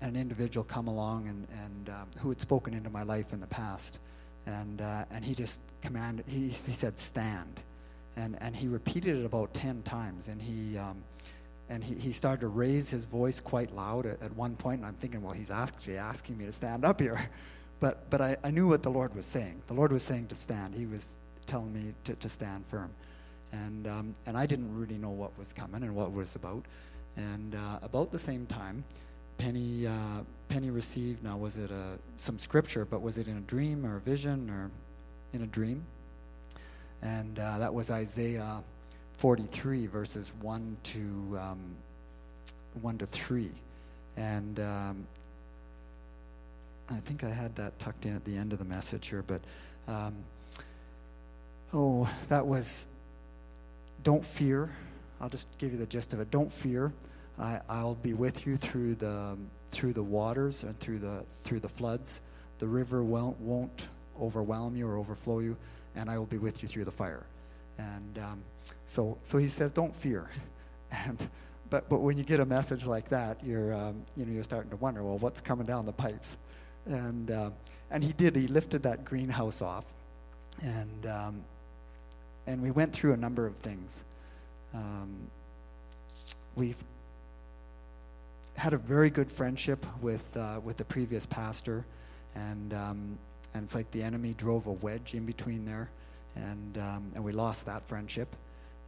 an 0.00 0.14
individual 0.14 0.64
come 0.64 0.86
along 0.86 1.28
and 1.28 1.46
and 1.64 1.88
um, 1.88 2.06
who 2.18 2.28
had 2.28 2.40
spoken 2.40 2.72
into 2.72 2.90
my 2.90 3.02
life 3.02 3.32
in 3.32 3.40
the 3.40 3.46
past, 3.48 3.98
and 4.46 4.80
uh, 4.80 5.04
and 5.10 5.24
he 5.24 5.34
just 5.34 5.60
commanded. 5.82 6.24
He 6.28 6.48
he 6.48 6.72
said 6.72 6.98
stand, 7.00 7.60
and 8.16 8.36
and 8.40 8.54
he 8.54 8.68
repeated 8.68 9.16
it 9.16 9.24
about 9.24 9.54
ten 9.54 9.82
times, 9.82 10.28
and 10.28 10.40
he. 10.40 10.78
And 11.68 11.82
he, 11.82 11.94
he 11.94 12.12
started 12.12 12.40
to 12.42 12.48
raise 12.48 12.88
his 12.88 13.04
voice 13.04 13.40
quite 13.40 13.74
loud 13.74 14.06
at, 14.06 14.22
at 14.22 14.34
one 14.36 14.54
point, 14.56 14.80
and 14.80 14.86
I'm 14.86 14.94
thinking, 14.94 15.22
well, 15.22 15.34
he's 15.34 15.50
actually 15.50 15.98
asking 15.98 16.38
me 16.38 16.46
to 16.46 16.52
stand 16.52 16.84
up 16.84 17.00
here. 17.00 17.20
But, 17.78 18.08
but 18.08 18.22
I, 18.22 18.38
I 18.42 18.50
knew 18.50 18.66
what 18.66 18.82
the 18.82 18.90
Lord 18.90 19.14
was 19.14 19.26
saying. 19.26 19.60
The 19.66 19.74
Lord 19.74 19.92
was 19.92 20.02
saying 20.02 20.28
to 20.28 20.34
stand. 20.34 20.74
He 20.74 20.86
was 20.86 21.18
telling 21.44 21.74
me 21.74 21.92
to, 22.04 22.14
to 22.14 22.26
stand 22.26 22.64
firm. 22.68 22.90
And, 23.52 23.86
um, 23.86 24.14
and 24.24 24.36
I 24.36 24.46
didn't 24.46 24.74
really 24.74 24.96
know 24.96 25.10
what 25.10 25.38
was 25.38 25.52
coming 25.52 25.82
and 25.82 25.94
what 25.94 26.06
it 26.06 26.12
was 26.12 26.34
about. 26.36 26.64
And 27.16 27.54
uh, 27.54 27.78
about 27.82 28.12
the 28.12 28.18
same 28.18 28.46
time, 28.46 28.84
Penny, 29.38 29.86
uh, 29.86 30.22
Penny 30.48 30.70
received, 30.70 31.22
now 31.22 31.36
was 31.36 31.56
it 31.56 31.70
a, 31.70 31.98
some 32.16 32.38
scripture, 32.38 32.84
but 32.84 33.02
was 33.02 33.18
it 33.18 33.28
in 33.28 33.36
a 33.36 33.42
dream 33.42 33.84
or 33.84 33.96
a 33.96 34.00
vision 34.00 34.50
or 34.50 34.70
in 35.32 35.42
a 35.42 35.46
dream? 35.46 35.84
And 37.02 37.38
uh, 37.38 37.58
that 37.58 37.72
was 37.72 37.90
Isaiah 37.90 38.62
43 39.18 39.86
verses 39.86 40.32
1 40.40 40.76
to 40.84 41.38
um, 41.40 41.58
1 42.80 42.98
to 42.98 43.06
3 43.06 43.50
and 44.16 44.60
um, 44.60 45.06
i 46.90 46.96
think 46.96 47.24
i 47.24 47.30
had 47.30 47.54
that 47.56 47.78
tucked 47.78 48.06
in 48.06 48.14
at 48.14 48.24
the 48.24 48.36
end 48.36 48.52
of 48.52 48.58
the 48.58 48.64
message 48.64 49.08
here 49.08 49.24
but 49.26 49.40
um, 49.88 50.14
oh 51.72 52.08
that 52.28 52.46
was 52.46 52.86
don't 54.06 54.24
fear. 54.24 54.70
I'll 55.20 55.28
just 55.28 55.48
give 55.58 55.72
you 55.72 55.78
the 55.78 55.86
gist 55.86 56.12
of 56.12 56.20
it. 56.20 56.30
Don't 56.30 56.52
fear. 56.52 56.92
I, 57.40 57.60
i'll 57.68 57.96
be 57.96 58.14
with 58.14 58.46
you 58.46 58.56
through 58.56 58.94
the 58.94 59.36
through 59.72 59.94
the 59.94 60.02
waters 60.02 60.62
and 60.62 60.78
through 60.78 61.00
the 61.00 61.24
through 61.42 61.58
the 61.58 61.68
floods. 61.68 62.20
The 62.60 62.68
river 62.68 63.02
won't 63.02 63.38
won't 63.40 63.88
overwhelm 64.20 64.76
you 64.76 64.86
or 64.86 64.96
overflow 64.96 65.40
you, 65.40 65.56
and 65.96 66.08
I 66.08 66.18
will 66.18 66.26
be 66.26 66.38
with 66.38 66.62
you 66.62 66.68
through 66.68 66.84
the 66.84 66.92
fire. 66.92 67.24
And 67.78 68.18
um, 68.18 68.42
so, 68.86 69.18
so 69.22 69.38
he 69.38 69.48
says, 69.48 69.72
don't 69.72 69.94
fear. 69.94 70.30
And 71.04 71.18
but 71.68 71.88
but 71.88 72.00
when 72.00 72.16
you 72.16 72.24
get 72.24 72.38
a 72.38 72.44
message 72.44 72.84
like 72.84 73.08
that, 73.08 73.44
you're 73.44 73.74
um, 73.74 74.02
you 74.16 74.24
know 74.24 74.32
you're 74.32 74.44
starting 74.44 74.70
to 74.70 74.76
wonder, 74.76 75.02
well, 75.02 75.18
what's 75.18 75.40
coming 75.40 75.66
down 75.66 75.84
the 75.84 75.92
pipes? 75.92 76.36
And 76.86 77.30
uh, 77.30 77.50
and 77.90 78.04
he 78.04 78.12
did. 78.12 78.36
He 78.36 78.46
lifted 78.46 78.82
that 78.84 79.04
greenhouse 79.04 79.62
off, 79.62 79.84
and 80.62 81.06
um, 81.06 81.44
and 82.46 82.62
we 82.62 82.70
went 82.70 82.92
through 82.92 83.12
a 83.14 83.16
number 83.16 83.46
of 83.46 83.56
things. 83.56 84.04
Um, 84.74 85.28
we've 86.54 86.76
had 88.56 88.72
a 88.72 88.78
very 88.78 89.10
good 89.10 89.30
friendship 89.30 89.84
with 90.00 90.36
uh, 90.36 90.60
with 90.62 90.76
the 90.76 90.84
previous 90.84 91.26
pastor, 91.26 91.84
and 92.34 92.74
um, 92.74 93.18
and 93.54 93.64
it's 93.64 93.74
like 93.74 93.90
the 93.90 94.02
enemy 94.02 94.34
drove 94.38 94.66
a 94.66 94.72
wedge 94.72 95.14
in 95.14 95.26
between 95.26 95.64
there, 95.64 95.90
and 96.36 96.78
um, 96.78 97.10
and 97.14 97.24
we 97.24 97.32
lost 97.32 97.66
that 97.66 97.86
friendship, 97.88 98.28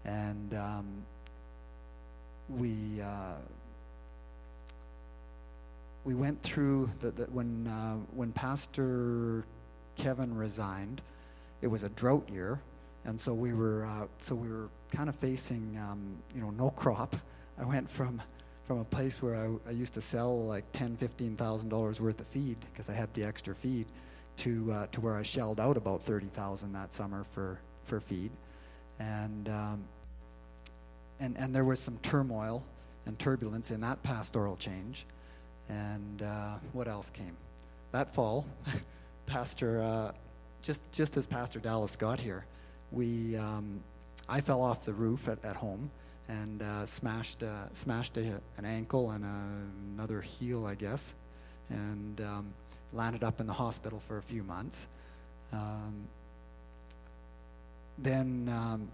and 0.05 0.55
um, 0.55 0.87
we 2.49 3.01
uh, 3.03 3.35
we 6.05 6.15
went 6.15 6.43
through 6.43 6.91
the, 7.01 7.11
the 7.11 7.25
when 7.25 7.67
uh, 7.67 7.97
when 8.15 8.33
Pastor 8.33 9.45
Kevin 9.97 10.35
resigned, 10.35 11.03
it 11.61 11.67
was 11.67 11.83
a 11.83 11.91
drought 11.91 12.29
year, 12.31 12.61
and 13.05 13.21
so 13.21 13.35
we 13.35 13.53
were 13.53 13.85
uh, 13.85 14.07
so 14.21 14.35
we 14.35 14.49
were 14.49 14.69
kind 14.93 15.09
of 15.09 15.15
facing 15.17 15.79
um, 15.79 16.01
you 16.35 16.41
know 16.41 16.51
no 16.51 16.71
crop. 16.71 17.17
I 17.59 17.65
went 17.65 17.91
from 17.91 18.23
from 18.67 18.79
a 18.81 18.85
place 18.85 19.23
where 19.23 19.35
I, 19.35 19.49
I 19.69 19.73
used 19.73 19.95
to 19.95 20.01
sell 20.01 20.45
like 20.45 20.65
ten, 20.73 20.97
fifteen 20.97 21.37
thousand 21.37 21.69
dollars 21.69 22.01
worth 22.01 22.21
of 22.21 22.27
feed 22.29 22.57
because 22.73 22.89
I 22.89 22.93
had 22.93 23.13
the 23.15 23.25
extra 23.25 23.55
feed, 23.55 23.87
to 24.39 24.73
uh, 24.73 24.87
to 24.93 25.01
where 25.01 25.17
I 25.17 25.23
shelled 25.23 25.61
out 25.61 25.77
about 25.77 26.03
thirty 26.03 26.27
thousand 26.27 26.73
that 26.73 26.93
summer 26.93 27.25
for 27.33 27.59
for 27.85 28.01
feed, 28.01 28.31
and 28.99 29.49
um, 29.49 29.85
and 31.21 31.37
and 31.37 31.55
there 31.55 31.65
was 31.65 31.81
some 31.81 31.99
turmoil 31.99 32.63
and 33.07 33.19
turbulence 33.19 33.71
in 33.71 33.81
that 33.81 34.03
pastoral 34.03 34.57
change, 34.57 35.07
and 35.69 36.23
uh, 36.23 36.57
what 36.73 36.89
else 36.89 37.11
came? 37.11 37.37
That 37.93 38.15
fall, 38.15 38.47
Pastor, 39.27 39.83
uh, 39.83 40.13
just 40.63 40.83
just 40.93 41.17
as 41.17 41.27
Pastor 41.27 41.61
Dallas 41.61 41.97
got 41.97 42.21
here, 42.21 42.45
we 42.93 43.37
um, 43.37 43.81
I 44.29 44.41
fell 44.41 44.61
off 44.61 44.85
the 44.85 44.93
roof 44.93 45.29
at, 45.29 45.43
at 45.45 45.57
home 45.57 45.91
and 46.29 46.63
uh, 46.63 46.87
smashed 46.87 47.43
uh, 47.43 47.73
smashed 47.73 48.17
a, 48.19 48.41
an 48.59 48.65
ankle 48.65 49.11
and 49.13 49.25
a, 49.25 49.41
another 49.95 50.21
heel, 50.21 50.67
I 50.67 50.75
guess, 50.75 51.15
and 51.71 52.21
um, 52.21 52.53
landed 52.93 53.25
up 53.25 53.41
in 53.41 53.47
the 53.47 53.53
hospital 53.53 54.03
for 54.07 54.19
a 54.19 54.23
few 54.23 54.43
months. 54.43 54.87
Um, 55.53 56.07
then 57.99 58.49
um, 58.53 58.89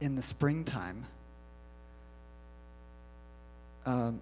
in 0.00 0.16
the 0.16 0.22
springtime, 0.22 1.04
um, 3.86 4.20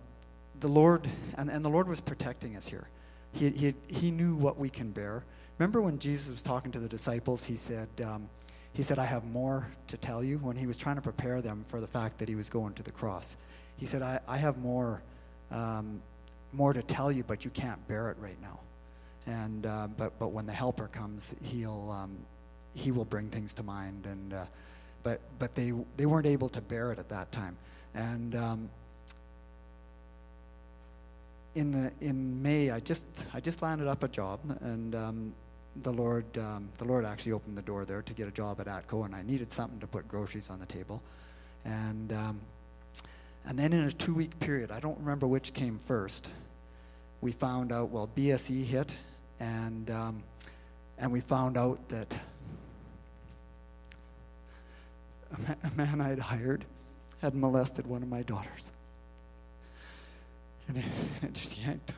the 0.61 0.69
Lord 0.69 1.09
and, 1.37 1.51
and 1.51 1.65
the 1.65 1.69
Lord 1.69 1.89
was 1.89 2.01
protecting 2.01 2.57
us 2.57 2.69
here. 2.69 2.89
He, 3.33 3.51
he, 3.51 3.75
he 3.87 4.11
knew 4.11 4.35
what 4.35 4.59
we 4.59 4.69
can 4.69 4.91
bear. 4.91 5.23
Remember 5.59 5.81
when 5.81 5.99
Jesus 5.99 6.31
was 6.31 6.43
talking 6.43 6.73
to 6.73 6.79
the 6.79 6.89
disciples, 6.89 7.45
he 7.45 7.57
said, 7.57 7.89
um, 8.05 8.29
he 8.73 8.83
said, 8.83 8.99
I 8.99 9.05
have 9.05 9.25
more 9.25 9.67
to 9.89 9.97
tell 9.97 10.23
you 10.23 10.39
when 10.39 10.57
he 10.57 10.67
was 10.67 10.77
trying 10.77 10.97
to 10.97 11.03
prepare 11.03 11.41
them 11.41 11.65
for 11.69 11.81
the 11.81 11.87
fact 11.87 12.19
that 12.19 12.29
he 12.29 12.35
was 12.35 12.49
going 12.49 12.75
to 12.75 12.83
the 12.83 12.91
cross. 12.91 13.37
He 13.77 13.87
said, 13.87 14.03
I, 14.03 14.21
I 14.29 14.37
have 14.37 14.59
more, 14.59 15.03
um, 15.51 16.03
more 16.53 16.73
to 16.73 16.83
tell 16.83 17.11
you, 17.11 17.25
but 17.25 17.45
you 17.45 17.51
can't 17.51 17.87
bear 17.89 18.11
it 18.11 18.17
right 18.21 18.41
now. 18.41 18.61
And, 19.27 19.67
uh, 19.67 19.89
but, 19.97 20.19
but 20.19 20.29
when 20.29 20.47
the 20.47 20.53
helper 20.53 20.89
comes, 20.89 21.35
he'll, 21.43 21.91
um, 21.91 22.17
he 22.75 22.93
will 22.93 23.05
bring 23.05 23.29
things 23.29 23.55
to 23.55 23.63
mind. 23.63 24.07
And, 24.07 24.35
uh, 24.35 24.45
but, 25.03 25.21
but 25.39 25.55
they, 25.55 25.73
they 25.97 26.07
weren't 26.07 26.27
able 26.27 26.49
to 26.51 26.61
bear 26.61 26.93
it 26.93 26.99
at 26.99 27.09
that 27.09 27.33
time. 27.33 27.57
And 27.95 28.35
um, 28.37 28.69
in, 31.57 31.73
the, 31.73 31.91
in 32.01 32.43
May, 32.43 32.71
I 32.71 32.81
just, 32.81 33.07
I 33.33 33.41
just 33.41 33.63
landed 33.63 33.89
up 33.89 34.03
a 34.03 34.09
job, 34.09 34.41
and 34.61 34.95
um, 34.95 35.33
the 35.83 35.93
Lord, 35.93 36.25
um, 36.39 36.69
the 36.79 36.85
Lord 36.85 37.05
actually 37.05 37.33
opened 37.33 37.57
the 37.57 37.63
door 37.63 37.85
there 37.85 38.03
to 38.03 38.13
get 38.13 38.29
a 38.29 38.31
job 38.31 38.61
at 38.61 38.67
Atco, 38.67 39.07
and 39.07 39.15
I 39.15 39.23
needed 39.23 39.51
something 39.51 39.81
to 39.81 39.87
put 39.87 40.07
groceries 40.07 40.51
on 40.51 40.61
the 40.61 40.67
table, 40.67 41.03
and 41.65 42.13
um, 42.13 42.41
and 43.47 43.59
then 43.59 43.73
in 43.73 43.81
a 43.83 43.93
two-week 43.93 44.39
period, 44.41 44.71
I 44.71 44.81
don't 44.81 44.99
remember 44.99 45.27
which 45.27 45.55
came 45.55 45.79
first. 45.79 46.31
We 47.21 47.33
found 47.33 47.73
out 47.73 47.91
well, 47.91 48.11
BSE 48.17 48.65
hit, 48.65 48.93
and 49.41 49.91
um, 49.91 50.23
and 50.99 51.13
we 51.13 51.21
found 51.21 51.57
out 51.57 51.79
that 51.89 52.17
a, 55.33 55.41
ma- 55.41 55.69
a 55.69 55.71
man 55.77 56.01
I'd 56.01 56.19
hired 56.19 56.65
had 57.21 57.35
molested 57.35 57.87
one 57.87 58.03
of 58.03 58.09
my 58.09 58.23
daughters, 58.23 58.73
and 60.69 60.79
it, 60.79 60.85
it 61.23 61.35
just 61.35 61.59
yanked 61.59 61.93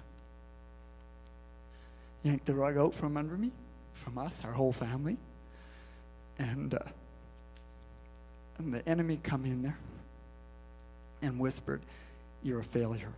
yanked 2.23 2.47
the 2.47 2.55
rug 2.55 2.77
out 2.77 2.95
from 2.95 3.17
under 3.17 3.37
me 3.37 3.51
from 3.95 4.19
us, 4.19 4.43
our 4.45 4.53
whole 4.53 4.73
family. 4.73 5.17
And, 6.39 6.75
uh, 6.75 6.79
and 8.59 8.73
the 8.73 8.89
enemy 8.89 9.19
come 9.23 9.45
in 9.45 9.63
there 9.63 9.79
and 11.23 11.39
whispered, 11.39 11.81
You're 12.43 12.61
a 12.61 12.65
failure. 12.65 13.13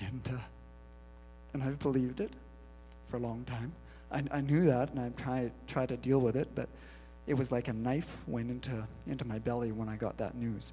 And, 0.00 0.20
uh, 0.26 0.38
and 1.52 1.62
I've 1.62 1.78
believed 1.78 2.20
it 2.20 2.32
for 3.08 3.16
a 3.16 3.20
long 3.20 3.44
time. 3.44 3.72
I, 4.10 4.24
I 4.30 4.40
knew 4.40 4.66
that, 4.66 4.90
and 4.90 5.00
I've 5.00 5.16
tried, 5.16 5.52
tried 5.66 5.88
to 5.90 5.96
deal 5.96 6.20
with 6.20 6.36
it, 6.36 6.48
but 6.54 6.68
it 7.26 7.34
was 7.34 7.52
like 7.52 7.68
a 7.68 7.72
knife 7.72 8.16
went 8.26 8.50
into, 8.50 8.86
into 9.06 9.24
my 9.24 9.38
belly 9.38 9.72
when 9.72 9.88
I 9.88 9.96
got 9.96 10.16
that 10.18 10.34
news. 10.34 10.72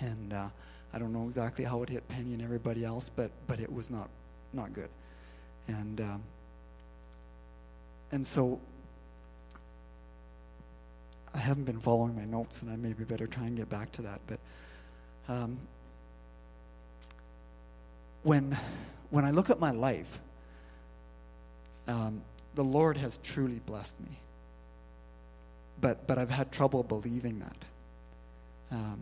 And 0.00 0.32
uh, 0.32 0.48
I 0.92 0.98
don't 0.98 1.12
know 1.12 1.26
exactly 1.26 1.64
how 1.64 1.82
it 1.82 1.88
hit 1.88 2.06
Penny 2.08 2.32
and 2.32 2.42
everybody 2.42 2.84
else, 2.84 3.10
but, 3.14 3.30
but 3.46 3.60
it 3.60 3.72
was 3.72 3.90
not, 3.90 4.08
not 4.52 4.72
good. 4.72 4.88
And 5.66 6.00
um, 6.00 6.22
and 8.14 8.24
so 8.24 8.60
I 11.34 11.38
haven't 11.38 11.64
been 11.64 11.80
following 11.80 12.14
my 12.14 12.24
notes, 12.24 12.62
and 12.62 12.70
I 12.70 12.76
maybe 12.76 13.02
better 13.02 13.26
try 13.26 13.44
and 13.44 13.56
get 13.56 13.68
back 13.68 13.90
to 13.92 14.02
that. 14.02 14.20
But 14.28 14.38
um, 15.28 15.58
when 18.22 18.56
when 19.14 19.24
I 19.24 19.30
look 19.30 19.48
at 19.48 19.60
my 19.60 19.70
life, 19.70 20.18
um, 21.86 22.20
the 22.56 22.64
Lord 22.64 22.96
has 22.96 23.20
truly 23.22 23.60
blessed 23.64 24.00
me. 24.00 24.18
But 25.80 26.08
but 26.08 26.18
I've 26.18 26.30
had 26.30 26.50
trouble 26.50 26.82
believing 26.82 27.38
that. 27.38 27.56
Um, 28.72 28.98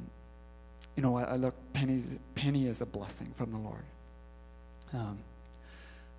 you 0.97 1.03
know, 1.03 1.17
I, 1.17 1.23
I 1.23 1.37
look 1.37 1.55
Penny's 1.73 2.11
Penny 2.35 2.67
is 2.67 2.83
a 2.83 2.87
blessing 2.87 3.33
from 3.39 3.53
the 3.53 3.59
Lord. 3.59 3.85
Um, 4.93 5.19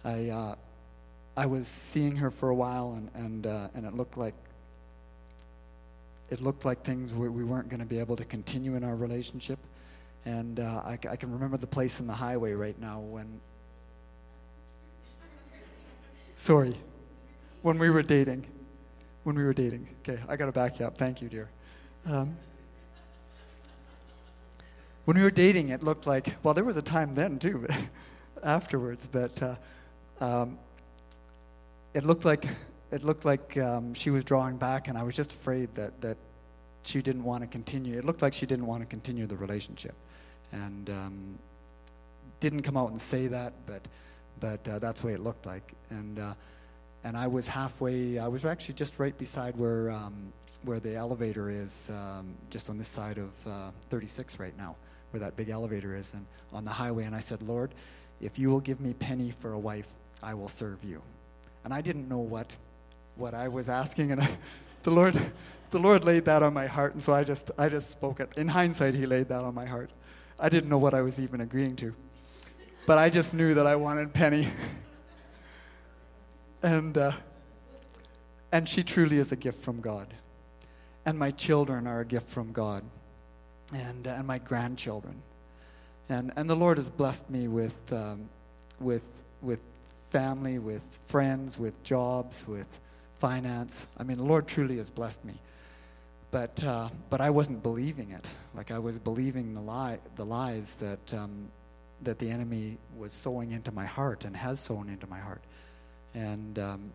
I 0.04 0.30
uh, 0.30 0.56
I 1.38 1.46
was 1.46 1.68
seeing 1.68 2.16
her 2.16 2.32
for 2.32 2.50
a 2.50 2.56
while, 2.56 2.98
and 2.98 3.12
and 3.14 3.46
uh, 3.46 3.68
and 3.76 3.86
it 3.86 3.96
looked 3.96 4.18
like 4.18 4.34
it 6.32 6.42
looked 6.42 6.66
like 6.66 6.82
things 6.82 7.14
were, 7.14 7.30
we 7.30 7.44
weren't 7.44 7.70
going 7.70 7.80
to 7.80 7.86
be 7.86 8.00
able 8.00 8.16
to 8.16 8.26
continue 8.26 8.74
in 8.74 8.84
our 8.84 8.96
relationship. 8.96 9.60
And 10.26 10.60
uh, 10.60 10.82
I, 10.84 10.98
I 11.12 11.16
can 11.16 11.32
remember 11.32 11.58
the 11.58 11.68
place 11.68 12.00
in 12.00 12.08
the 12.08 12.14
highway 12.14 12.54
right 12.54 12.80
now 12.80 13.00
when. 13.00 13.40
Sorry, 16.36 16.76
when 17.62 17.78
we 17.78 17.90
were 17.90 18.04
dating, 18.04 18.46
when 19.24 19.36
we 19.36 19.44
were 19.44 19.54
dating. 19.54 19.88
Okay, 20.02 20.22
I 20.28 20.36
got 20.36 20.48
to 20.48 20.52
back 20.52 20.80
you 20.80 20.86
up. 20.86 20.98
Thank 20.98 21.22
you, 21.22 21.30
dear. 21.30 21.50
Um, 22.06 22.36
when 25.06 25.18
we 25.18 25.24
were 25.24 25.32
dating, 25.32 25.70
it 25.70 25.84
looked 25.84 26.08
like 26.08 26.36
well, 26.44 26.54
there 26.54 26.64
was 26.64 26.78
a 26.78 26.82
time 26.82 27.14
then 27.14 27.40
too, 27.40 27.68
afterwards, 28.44 29.08
but. 29.12 29.42
Uh, 29.42 29.56
um, 30.20 30.58
it 31.94 32.04
looked 32.04 32.26
like 32.26 32.48
it 32.92 33.04
looked 33.04 33.26
like 33.26 33.58
um, 33.58 33.94
she 33.94 34.10
was 34.10 34.24
drawing 34.24 34.58
back, 34.58 34.88
and 34.88 34.98
I 34.98 35.04
was 35.04 35.16
just 35.16 35.34
afraid 35.34 35.74
that 35.76 36.00
that 36.02 36.18
she 36.84 37.02
didn't 37.02 37.24
want 37.24 37.44
to 37.44 37.48
continue. 37.48 37.98
It 37.98 38.06
looked 38.06 38.22
like 38.22 38.34
she 38.34 38.46
didn't 38.46 38.66
want 38.66 38.82
to 38.82 38.88
continue 38.88 39.26
the 39.26 39.36
relationship, 39.36 39.96
and 40.52 40.90
um, 40.90 41.40
didn't 42.40 42.64
come 42.64 42.78
out 42.78 42.92
and 42.92 43.02
say 43.02 43.28
that, 43.28 43.54
but 43.66 43.82
but 44.44 44.68
uh, 44.68 44.78
that's 44.78 45.00
the 45.00 45.08
way 45.08 45.14
it 45.14 45.22
looked 45.22 45.46
like. 45.46 45.74
And 45.90 46.20
uh, 46.20 46.34
and 47.06 47.16
I 47.16 47.28
was 47.28 47.48
halfway. 47.48 48.20
I 48.20 48.28
was 48.28 48.44
actually 48.44 48.74
just 48.74 49.00
right 49.00 49.18
beside 49.18 49.56
where 49.56 49.90
um, 49.90 50.34
where 50.66 50.82
the 50.82 50.96
elevator 50.96 51.50
is, 51.50 51.90
um, 51.90 52.36
just 52.50 52.70
on 52.70 52.78
this 52.78 52.90
side 52.90 53.18
of 53.18 53.32
uh, 53.48 53.72
36 53.90 54.40
right 54.40 54.58
now, 54.58 54.76
where 55.12 55.22
that 55.22 55.38
big 55.38 55.50
elevator 55.50 55.96
is, 55.96 56.14
and 56.14 56.26
on 56.52 56.66
the 56.66 56.72
highway. 56.72 57.06
And 57.06 57.16
I 57.16 57.22
said, 57.22 57.42
Lord, 57.42 57.74
if 58.20 58.38
you 58.38 58.50
will 58.50 58.60
give 58.60 58.82
me 58.82 58.94
Penny 58.94 59.32
for 59.32 59.54
a 59.54 59.60
wife, 59.60 59.88
I 60.22 60.34
will 60.34 60.50
serve 60.50 60.84
you. 60.84 61.02
And 61.64 61.74
I 61.74 61.80
didn't 61.80 62.10
know 62.10 62.20
what 62.20 62.48
what 63.16 63.34
I 63.34 63.48
was 63.48 63.70
asking, 63.70 64.12
and 64.12 64.22
I, 64.22 64.30
the 64.84 64.92
Lord 64.92 65.18
the 65.72 65.80
Lord 65.80 66.04
laid 66.04 66.26
that 66.26 66.44
on 66.44 66.54
my 66.54 66.68
heart, 66.68 66.92
and 66.94 67.02
so 67.02 67.14
I 67.14 67.24
just 67.24 67.50
I 67.58 67.70
just 67.70 67.92
spoke 67.92 68.20
it. 68.20 68.30
In 68.36 68.50
hindsight, 68.50 68.94
He 68.94 69.06
laid 69.06 69.30
that 69.30 69.46
on 69.46 69.56
my 69.56 69.66
heart. 69.66 69.92
I 70.38 70.50
didn't 70.50 70.70
know 70.70 70.80
what 70.80 70.94
I 70.94 71.02
was 71.02 71.18
even 71.18 71.40
agreeing 71.40 71.78
to. 71.78 71.96
But 72.86 72.98
I 72.98 73.10
just 73.10 73.34
knew 73.34 73.54
that 73.54 73.66
I 73.66 73.76
wanted 73.76 74.14
Penny. 74.14 74.48
and, 76.64 76.98
uh, 76.98 77.12
and 78.52 78.68
she 78.68 78.84
truly 78.84 79.18
is 79.18 79.32
a 79.32 79.36
gift 79.36 79.62
from 79.62 79.82
God. 79.82 80.08
And 81.06 81.18
my 81.18 81.32
children 81.32 81.88
are 81.88 82.02
a 82.02 82.06
gift 82.06 82.30
from 82.30 82.52
God, 82.52 82.84
and, 83.74 84.08
uh, 84.08 84.12
and 84.12 84.28
my 84.28 84.38
grandchildren. 84.38 85.22
And, 86.10 86.32
and 86.36 86.50
the 86.50 86.56
Lord 86.56 86.78
has 86.78 86.90
blessed 86.90 87.30
me 87.30 87.48
with, 87.48 87.76
um, 87.92 88.30
with, 88.80 89.10
with 89.42 89.60
family, 90.12 90.60
with 90.60 91.00
friends, 91.08 91.58
with 91.58 91.82
jobs, 91.84 92.46
with 92.48 92.68
finance. 93.20 93.86
I 93.98 94.04
mean, 94.04 94.18
the 94.18 94.26
Lord 94.26 94.48
truly 94.48 94.78
has 94.78 94.90
blessed 94.90 95.24
me. 95.26 95.34
But, 96.32 96.64
uh, 96.64 96.90
but 97.10 97.22
I 97.22 97.30
wasn't 97.30 97.64
believing 97.64 98.12
it. 98.12 98.26
Like 98.56 98.72
I 98.72 98.80
was 98.80 98.98
believing 98.98 99.54
the, 99.54 99.62
lie, 99.62 100.00
the 100.16 100.26
lies 100.26 100.76
that, 100.80 101.14
um, 101.14 101.50
that 102.06 102.20
the 102.20 102.30
enemy 102.30 102.78
was 102.98 103.12
sowing 103.12 103.52
into 103.52 103.72
my 103.72 103.86
heart 103.86 104.26
and 104.26 104.36
has 104.36 104.60
sown 104.60 104.90
into 104.90 105.08
my 105.08 105.20
heart. 105.20 105.42
And 106.14 106.60
um, 106.60 106.92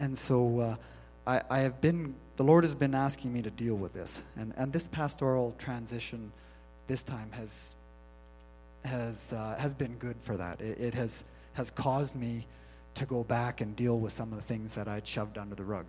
and 0.00 0.16
so 0.16 0.60
uh, 0.60 0.76
I, 1.26 1.42
I 1.50 1.58
have 1.60 1.80
been 1.80 2.14
the 2.36 2.44
lord 2.44 2.64
has 2.64 2.74
been 2.74 2.94
asking 2.94 3.32
me 3.32 3.42
to 3.42 3.50
deal 3.50 3.74
with 3.74 3.92
this. 3.92 4.22
And, 4.36 4.52
and 4.56 4.72
this 4.72 4.88
pastoral 4.88 5.54
transition 5.58 6.32
this 6.86 7.02
time 7.02 7.30
has 7.32 7.74
has 8.84 9.32
uh, 9.32 9.56
has 9.58 9.74
been 9.74 9.94
good 9.96 10.16
for 10.22 10.36
that. 10.36 10.60
It, 10.60 10.78
it 10.78 10.94
has 10.94 11.24
has 11.54 11.70
caused 11.70 12.16
me 12.16 12.46
to 12.94 13.06
go 13.06 13.24
back 13.24 13.60
and 13.60 13.74
deal 13.76 13.98
with 13.98 14.12
some 14.12 14.32
of 14.32 14.38
the 14.38 14.44
things 14.44 14.72
that 14.72 14.88
i'd 14.88 15.06
shoved 15.06 15.38
under 15.38 15.54
the 15.54 15.64
rug. 15.64 15.86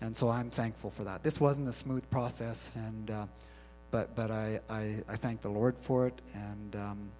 And 0.00 0.16
so 0.16 0.28
i'm 0.28 0.50
thankful 0.50 0.90
for 0.90 1.04
that. 1.04 1.22
This 1.22 1.40
wasn't 1.40 1.68
a 1.68 1.72
smooth 1.72 2.08
process 2.10 2.70
and 2.74 3.10
uh, 3.10 3.26
but 3.90 4.14
but 4.14 4.30
I, 4.30 4.60
I, 4.68 5.02
I 5.08 5.16
thank 5.16 5.40
the 5.40 5.50
lord 5.50 5.76
for 5.80 6.06
it 6.06 6.20
and 6.34 6.76
um, 6.76 7.10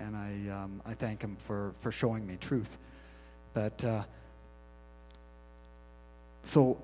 and 0.00 0.16
I, 0.16 0.50
um, 0.50 0.82
I 0.84 0.94
thank 0.94 1.22
him 1.22 1.36
for, 1.36 1.74
for 1.78 1.92
showing 1.92 2.26
me 2.26 2.36
truth. 2.40 2.76
But 3.54 3.84
uh, 3.84 4.02
so 6.42 6.76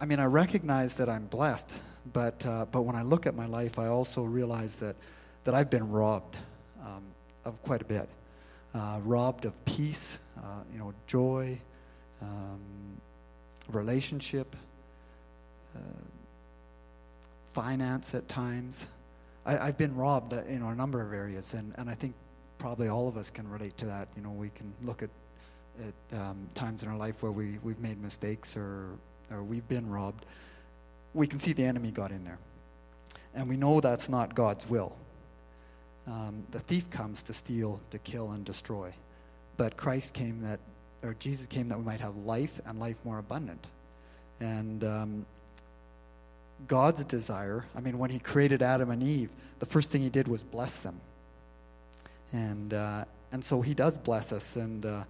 i 0.00 0.04
mean 0.04 0.18
i 0.18 0.24
recognize 0.24 0.94
that 0.94 1.08
i'm 1.08 1.26
blessed 1.26 1.70
but 2.12 2.44
uh, 2.44 2.66
but 2.70 2.82
when 2.82 2.96
i 2.96 3.02
look 3.02 3.26
at 3.26 3.34
my 3.34 3.46
life 3.46 3.78
i 3.78 3.86
also 3.86 4.22
realize 4.22 4.76
that 4.76 4.96
that 5.44 5.54
i've 5.54 5.70
been 5.70 5.88
robbed 5.90 6.36
um, 6.84 7.02
of 7.44 7.60
quite 7.62 7.82
a 7.82 7.84
bit. 7.84 8.08
Uh, 8.74 9.00
robbed 9.04 9.44
of 9.46 9.64
peace 9.64 10.18
uh, 10.38 10.62
you 10.72 10.78
know 10.78 10.92
joy 11.06 11.56
um, 12.20 12.60
relationship 13.68 14.54
uh, 15.74 15.78
finance 17.56 18.14
at 18.14 18.28
times 18.28 18.86
I, 19.44 19.58
i've 19.68 19.78
been 19.78 19.94
robbed 19.96 20.32
uh, 20.32 20.42
know 20.62 20.68
a 20.68 20.74
number 20.74 21.00
of 21.00 21.12
areas 21.12 21.54
and, 21.54 21.72
and 21.78 21.88
i 21.88 21.94
think 21.94 22.14
probably 22.58 22.88
all 22.88 23.08
of 23.08 23.16
us 23.16 23.30
can 23.30 23.48
relate 23.50 23.76
to 23.78 23.86
that 23.86 24.08
you 24.16 24.22
know 24.22 24.30
we 24.30 24.50
can 24.50 24.72
look 24.82 25.02
at 25.02 25.10
at 25.80 26.18
um, 26.18 26.48
times 26.54 26.82
in 26.82 26.88
our 26.88 26.96
life 26.96 27.22
where 27.22 27.32
we, 27.32 27.58
we've 27.62 27.78
made 27.80 28.00
mistakes 28.02 28.56
or, 28.56 28.90
or 29.30 29.42
we've 29.42 29.66
been 29.68 29.88
robbed, 29.88 30.24
we 31.14 31.26
can 31.26 31.38
see 31.38 31.52
the 31.52 31.64
enemy 31.64 31.90
got 31.90 32.10
in 32.10 32.24
there. 32.24 32.38
And 33.34 33.48
we 33.48 33.56
know 33.56 33.80
that's 33.80 34.08
not 34.08 34.34
God's 34.34 34.68
will. 34.68 34.96
Um, 36.06 36.44
the 36.50 36.60
thief 36.60 36.88
comes 36.90 37.22
to 37.24 37.32
steal, 37.32 37.80
to 37.90 37.98
kill, 37.98 38.30
and 38.30 38.44
destroy. 38.44 38.92
But 39.56 39.76
Christ 39.76 40.12
came 40.12 40.42
that, 40.42 40.60
or 41.02 41.14
Jesus 41.18 41.46
came 41.46 41.68
that 41.68 41.78
we 41.78 41.84
might 41.84 42.00
have 42.00 42.16
life 42.16 42.60
and 42.64 42.78
life 42.78 42.96
more 43.04 43.18
abundant. 43.18 43.66
And 44.40 44.84
um, 44.84 45.26
God's 46.66 47.04
desire, 47.04 47.64
I 47.76 47.80
mean, 47.80 47.98
when 47.98 48.10
He 48.10 48.18
created 48.18 48.62
Adam 48.62 48.90
and 48.90 49.02
Eve, 49.02 49.30
the 49.58 49.66
first 49.66 49.90
thing 49.90 50.02
He 50.02 50.08
did 50.08 50.28
was 50.28 50.42
bless 50.42 50.74
them. 50.76 51.00
And, 52.32 52.74
uh, 52.74 53.04
and 53.32 53.44
so 53.44 53.60
He 53.60 53.74
does 53.74 53.98
bless 53.98 54.32
us. 54.32 54.56
And, 54.56 54.84
uh, 54.84 55.04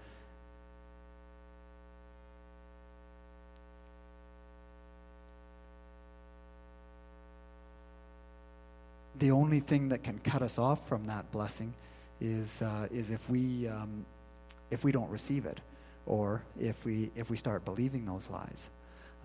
the 9.19 9.31
only 9.31 9.61
thing 9.61 9.89
that 9.89 10.03
can 10.03 10.19
cut 10.19 10.43
us 10.43 10.59
off 10.59 10.87
from 10.89 11.07
that 11.07 11.31
blessing 11.33 11.73
is 12.21 12.63
uh, 12.63 12.89
is 12.91 13.11
if 13.11 13.29
we 13.29 13.69
um, 13.69 14.05
if 14.71 14.85
we 14.85 14.93
don't 14.93 15.11
receive 15.11 15.47
it, 15.47 15.61
or 16.07 16.43
if 16.61 16.85
we 16.85 17.11
if 17.17 17.31
we 17.31 17.37
start 17.37 17.65
believing 17.65 18.05
those 18.05 18.29
lies. 18.31 18.69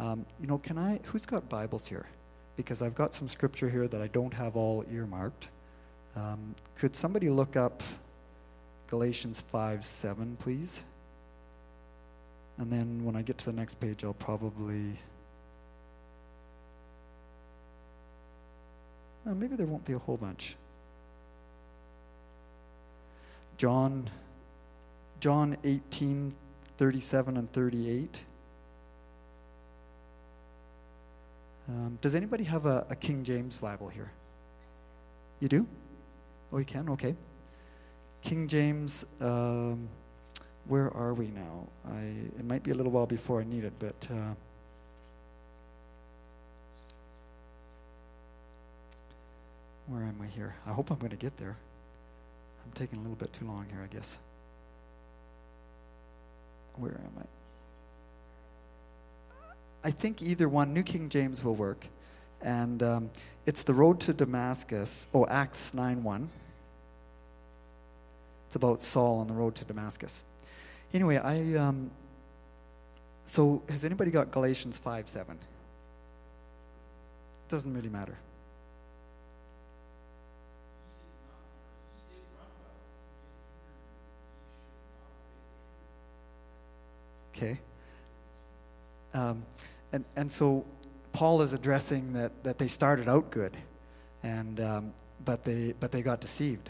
Um, 0.02 0.26
you 0.40 0.48
know, 0.48 0.58
can 0.58 0.80
I? 0.80 1.00
Who's 1.06 1.28
got 1.28 1.48
Bibles 1.48 1.86
here? 1.86 2.08
Because 2.58 2.82
I've 2.82 2.96
got 2.96 3.14
some 3.14 3.28
scripture 3.28 3.70
here 3.70 3.88
that 3.88 4.02
I 4.02 4.08
don't 4.08 4.34
have 4.34 4.56
all 4.56 4.84
earmarked. 4.92 5.48
Um, 6.16 6.56
could 6.76 6.96
somebody 6.96 7.30
look 7.30 7.56
up 7.56 7.84
Galatians 8.88 9.42
five 9.52 9.86
seven, 9.86 10.38
please? 10.40 10.82
And 12.58 12.72
then 12.72 13.06
when 13.06 13.16
I 13.16 13.22
get 13.22 13.38
to 13.38 13.46
the 13.46 13.54
next 13.54 13.80
page, 13.80 14.04
I'll 14.04 14.14
probably. 14.16 14.98
Uh, 19.28 19.36
maybe 19.36 19.56
there 19.56 19.68
won't 19.68 19.86
be 19.86 19.94
a 19.94 20.00
whole 20.00 20.18
bunch. 20.18 20.56
John, 23.60 24.10
John 25.20 25.58
18, 25.64 26.34
37 26.80 27.38
and 27.38 27.52
38. 27.54 28.22
Um, 31.72 31.98
does 32.02 32.16
anybody 32.16 32.44
have 32.44 32.66
a, 32.66 32.86
a 32.90 32.96
King 32.96 33.24
James 33.24 33.56
Bible 33.56 33.88
here? 33.88 34.12
You 35.40 35.48
do? 35.48 35.66
Oh, 36.52 36.58
you 36.58 36.66
can? 36.66 36.90
Okay. 36.90 37.16
King 38.22 38.48
James, 38.48 39.06
um, 39.22 39.88
where 40.68 40.92
are 40.94 41.14
we 41.14 41.28
now? 41.28 41.68
I, 41.90 42.02
it 42.38 42.44
might 42.44 42.62
be 42.62 42.72
a 42.72 42.74
little 42.74 42.92
while 42.92 43.06
before 43.08 43.40
I 43.40 43.46
need 43.46 43.64
it, 43.64 43.74
but. 43.80 44.08
Uh, 44.12 44.34
Where 49.92 50.04
am 50.04 50.22
I 50.22 50.28
here? 50.28 50.56
I 50.66 50.72
hope 50.72 50.90
I'm 50.90 51.00
going 51.00 51.12
to 51.12 51.18
get 51.18 51.36
there. 51.36 51.58
I'm 52.66 52.72
taking 52.74 53.00
a 53.00 53.02
little 53.02 53.18
bit 53.18 53.34
too 53.34 53.46
long 53.46 53.66
here, 53.70 53.82
I 53.84 53.94
guess. 53.94 54.18
Where 56.78 56.94
am 56.94 57.12
I? 57.20 57.41
I 59.84 59.92
think 59.92 60.22
either 60.22 60.48
one, 60.48 60.74
New 60.74 60.84
King 60.84 61.10
James 61.10 61.44
will 61.44 61.56
work. 61.56 61.86
And 62.42 62.82
um, 62.84 63.10
it's 63.46 63.64
the 63.64 63.74
road 63.74 64.00
to 64.02 64.14
Damascus. 64.14 65.08
Oh, 65.14 65.26
Acts 65.28 65.74
9 65.74 66.04
1. 66.04 66.30
It's 68.48 68.56
about 68.56 68.82
Saul 68.82 69.20
on 69.20 69.28
the 69.28 69.34
road 69.34 69.56
to 69.56 69.66
Damascus. 69.66 70.22
Anyway, 70.94 71.18
I. 71.18 71.56
Um, 71.56 71.92
so, 73.26 73.62
has 73.70 73.86
anybody 73.86 74.12
got 74.12 74.30
Galatians 74.32 74.78
5 74.78 75.08
7? 75.08 75.38
Doesn't 77.48 77.74
really 77.74 77.90
matter. 77.90 78.18
Okay. 87.36 87.58
Um, 89.14 89.46
and, 89.92 90.06
and 90.16 90.32
so 90.32 90.66
Paul 91.14 91.42
is 91.42 91.54
addressing 91.54 92.14
that, 92.14 92.44
that 92.44 92.58
they 92.58 92.68
started 92.68 93.10
out 93.10 93.30
good, 93.30 93.56
and, 94.24 94.60
um, 94.60 94.94
but, 95.26 95.44
they, 95.44 95.74
but 95.80 95.92
they 95.92 96.02
got 96.02 96.22
deceived. 96.22 96.70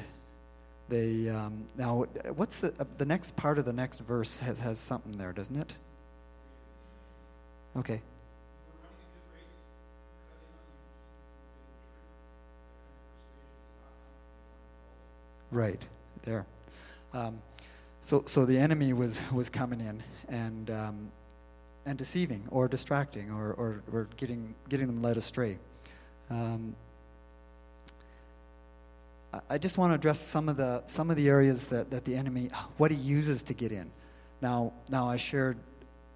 They, 0.90 1.30
um, 1.30 1.66
now, 1.78 2.06
what's 2.36 2.60
the, 2.60 2.74
uh, 2.80 2.86
the 2.98 3.06
next 3.06 3.36
part 3.36 3.58
of 3.58 3.66
the 3.66 3.74
next 3.74 4.00
verse 4.00 4.40
has, 4.40 4.60
has 4.60 4.80
something 4.80 5.18
there, 5.18 5.32
doesn't 5.32 5.56
it? 5.56 5.74
Okay. 7.78 8.02
Right, 15.52 15.82
there. 16.24 16.46
Um, 17.14 17.42
so, 18.02 18.24
so 18.26 18.46
the 18.46 18.58
enemy 18.58 18.94
was, 18.94 19.20
was 19.32 19.50
coming 19.50 19.80
in 19.80 20.04
and, 20.28 20.72
um, 20.72 21.12
and 21.86 21.98
deceiving 21.98 22.44
or 22.52 22.68
distracting 22.68 23.32
or, 23.32 23.54
or, 23.54 23.84
or 23.92 24.08
getting, 24.18 24.54
getting 24.70 24.88
them 24.88 25.02
led 25.02 25.18
astray. 25.18 25.58
Um, 26.30 26.76
I- 29.50 29.58
just 29.58 29.78
want 29.78 29.92
to 29.92 29.96
address 29.96 30.20
some 30.20 30.50
of 30.50 30.58
the, 30.58 30.84
some 30.86 31.10
of 31.10 31.16
the 31.16 31.30
areas 31.30 31.66
that, 31.66 31.90
that 31.92 32.06
the 32.06 32.16
enemy, 32.16 32.50
what 32.78 32.92
he 32.92 32.98
uses 32.98 33.44
to 33.44 33.54
get 33.54 33.72
in. 33.72 33.90
Now, 34.42 34.74
now 34.90 35.08
I 35.08 35.18
shared 35.18 35.58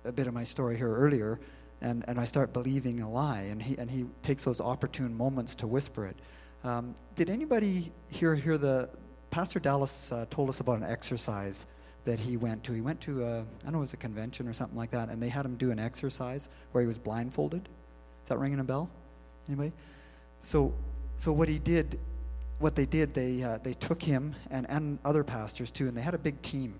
a 0.03 0.11
bit 0.11 0.27
of 0.27 0.33
my 0.33 0.43
story 0.43 0.77
here 0.77 0.93
earlier, 0.93 1.39
and, 1.81 2.03
and 2.07 2.19
I 2.19 2.25
start 2.25 2.53
believing 2.53 3.01
a 3.01 3.09
lie, 3.09 3.41
and 3.41 3.61
he, 3.61 3.77
and 3.77 3.89
he 3.89 4.05
takes 4.23 4.43
those 4.43 4.61
opportune 4.61 5.15
moments 5.15 5.55
to 5.55 5.67
whisper 5.67 6.05
it. 6.07 6.15
Um, 6.63 6.95
did 7.15 7.29
anybody 7.29 7.91
here 8.11 8.35
hear 8.35 8.57
the, 8.57 8.89
Pastor 9.31 9.59
Dallas 9.59 10.11
uh, 10.11 10.25
told 10.29 10.49
us 10.49 10.59
about 10.59 10.77
an 10.79 10.85
exercise 10.85 11.65
that 12.05 12.19
he 12.19 12.37
went 12.37 12.63
to. 12.63 12.73
He 12.73 12.81
went 12.81 13.01
to, 13.01 13.23
a, 13.23 13.39
I 13.39 13.43
don't 13.63 13.73
know, 13.73 13.77
it 13.79 13.81
was 13.81 13.93
a 13.93 13.97
convention 13.97 14.47
or 14.47 14.53
something 14.53 14.77
like 14.77 14.91
that, 14.91 15.09
and 15.09 15.21
they 15.21 15.29
had 15.29 15.45
him 15.45 15.55
do 15.55 15.71
an 15.71 15.79
exercise 15.79 16.47
where 16.71 16.81
he 16.81 16.87
was 16.87 16.97
blindfolded. 16.97 17.67
Is 18.23 18.29
that 18.29 18.39
ringing 18.39 18.59
a 18.59 18.63
bell? 18.63 18.89
Anybody? 19.47 19.71
So, 20.41 20.73
so 21.17 21.31
what 21.31 21.49
he 21.49 21.59
did, 21.59 21.99
what 22.59 22.75
they 22.75 22.85
did, 22.85 23.13
they, 23.13 23.43
uh, 23.43 23.57
they 23.63 23.73
took 23.73 24.01
him 24.01 24.35
and, 24.51 24.69
and 24.69 24.99
other 25.03 25.23
pastors 25.23 25.71
too, 25.71 25.87
and 25.87 25.97
they 25.97 26.01
had 26.01 26.13
a 26.13 26.19
big 26.19 26.41
team. 26.41 26.75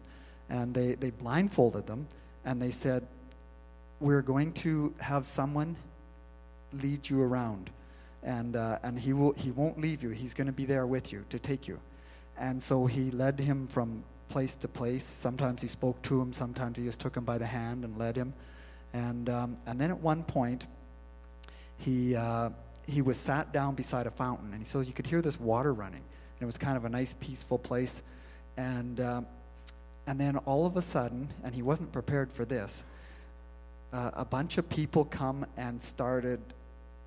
And 0.49 0.75
they, 0.75 0.93
they 0.93 1.09
blindfolded 1.09 1.87
them, 1.87 2.07
and 2.45 2.61
they 2.61 2.69
said, 2.69 3.07
We're 3.99 4.21
going 4.21 4.53
to 4.53 4.93
have 4.99 5.25
someone 5.25 5.75
lead 6.71 7.09
you 7.09 7.21
around. 7.21 7.71
And, 8.21 8.55
uh, 8.55 8.79
and 8.83 8.99
he, 8.99 9.13
will, 9.13 9.33
he 9.33 9.51
won't 9.51 9.79
leave 9.79 10.03
you. 10.03 10.09
He's 10.09 10.33
going 10.33 10.47
to 10.47 10.53
be 10.53 10.65
there 10.65 10.85
with 10.85 11.11
you 11.11 11.25
to 11.29 11.39
take 11.39 11.67
you. 11.67 11.79
And 12.37 12.61
so 12.61 12.85
he 12.85 13.11
led 13.11 13.39
him 13.39 13.67
from 13.67 14.03
place 14.29 14.55
to 14.57 14.67
place. 14.67 15.03
Sometimes 15.03 15.61
he 15.61 15.67
spoke 15.67 16.01
to 16.03 16.21
him, 16.21 16.33
sometimes 16.33 16.77
he 16.77 16.85
just 16.85 16.99
took 16.99 17.15
him 17.15 17.23
by 17.23 17.37
the 17.37 17.45
hand 17.45 17.83
and 17.83 17.97
led 17.97 18.15
him. 18.15 18.33
And, 18.93 19.29
um, 19.29 19.57
and 19.65 19.79
then 19.79 19.91
at 19.91 19.99
one 19.99 20.23
point, 20.23 20.65
he, 21.77 22.15
uh, 22.15 22.49
he 22.87 23.01
was 23.01 23.17
sat 23.17 23.51
down 23.51 23.75
beside 23.75 24.07
a 24.07 24.11
fountain, 24.11 24.53
and 24.53 24.65
so 24.65 24.79
you 24.79 24.93
could 24.93 25.07
hear 25.07 25.21
this 25.21 25.39
water 25.39 25.73
running. 25.73 26.01
And 26.01 26.41
it 26.41 26.45
was 26.45 26.57
kind 26.57 26.77
of 26.77 26.85
a 26.85 26.89
nice, 26.89 27.15
peaceful 27.19 27.59
place. 27.59 28.01
And, 28.57 28.99
um, 29.01 29.27
and 30.07 30.19
then 30.19 30.37
all 30.37 30.65
of 30.65 30.77
a 30.77 30.81
sudden, 30.81 31.29
and 31.43 31.53
he 31.53 31.61
wasn't 31.61 31.91
prepared 31.91 32.31
for 32.31 32.45
this, 32.45 32.83
uh, 33.91 34.11
a 34.13 34.25
bunch 34.25 34.57
of 34.57 34.69
people 34.69 35.05
come 35.05 35.45
and 35.57 35.81
started 35.81 36.39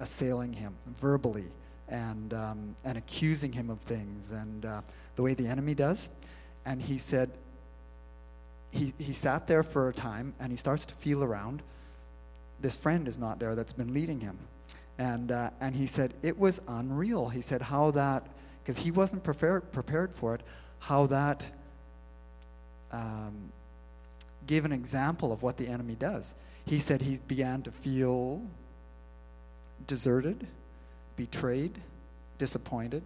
assailing 0.01 0.53
him 0.53 0.75
verbally 1.01 1.47
and, 1.89 2.35
um, 2.35 2.77
and 2.85 2.99
accusing 2.99 3.53
him 3.53 3.71
of 3.71 3.81
things, 3.81 4.31
and 4.31 4.65
uh, 4.65 4.81
the 5.17 5.23
way 5.23 5.35
the 5.35 5.47
enemy 5.47 5.75
does. 5.75 6.11
And 6.69 6.83
he 6.83 6.99
said, 6.99 7.31
he, 8.71 8.93
he 8.99 9.15
sat 9.15 9.47
there 9.47 9.63
for 9.63 9.89
a 9.89 9.95
time 9.95 10.35
and 10.39 10.53
he 10.53 10.57
starts 10.57 10.85
to 10.85 10.95
feel 10.97 11.25
around. 11.25 11.63
This 12.61 12.77
friend 12.77 13.09
is 13.09 13.19
not 13.19 13.39
there 13.39 13.55
that's 13.55 13.73
been 13.73 13.95
leading 13.95 14.21
him. 14.21 14.37
And, 14.99 15.33
uh, 15.33 15.49
and 15.63 15.75
he 15.75 15.87
said, 15.87 16.13
it 16.23 16.39
was 16.39 16.61
unreal. 16.69 17.31
He 17.31 17.41
said, 17.41 17.63
how 17.63 17.93
that, 17.93 18.27
because 18.63 18.83
he 18.83 18.91
wasn't 18.91 19.25
prepared, 19.25 19.73
prepared 19.73 20.15
for 20.15 20.35
it, 20.35 20.43
how 20.81 21.07
that 21.07 21.47
um, 22.93 23.51
gave 24.47 24.67
an 24.67 24.73
example 24.73 25.33
of 25.33 25.43
what 25.43 25.57
the 25.57 25.67
enemy 25.67 25.95
does. 25.95 26.35
He 26.67 26.81
said 26.81 27.01
he 27.01 27.19
began 27.27 27.63
to 27.63 27.71
feel 27.71 28.43
deserted, 29.87 30.47
betrayed, 31.17 31.81
disappointed, 32.37 33.05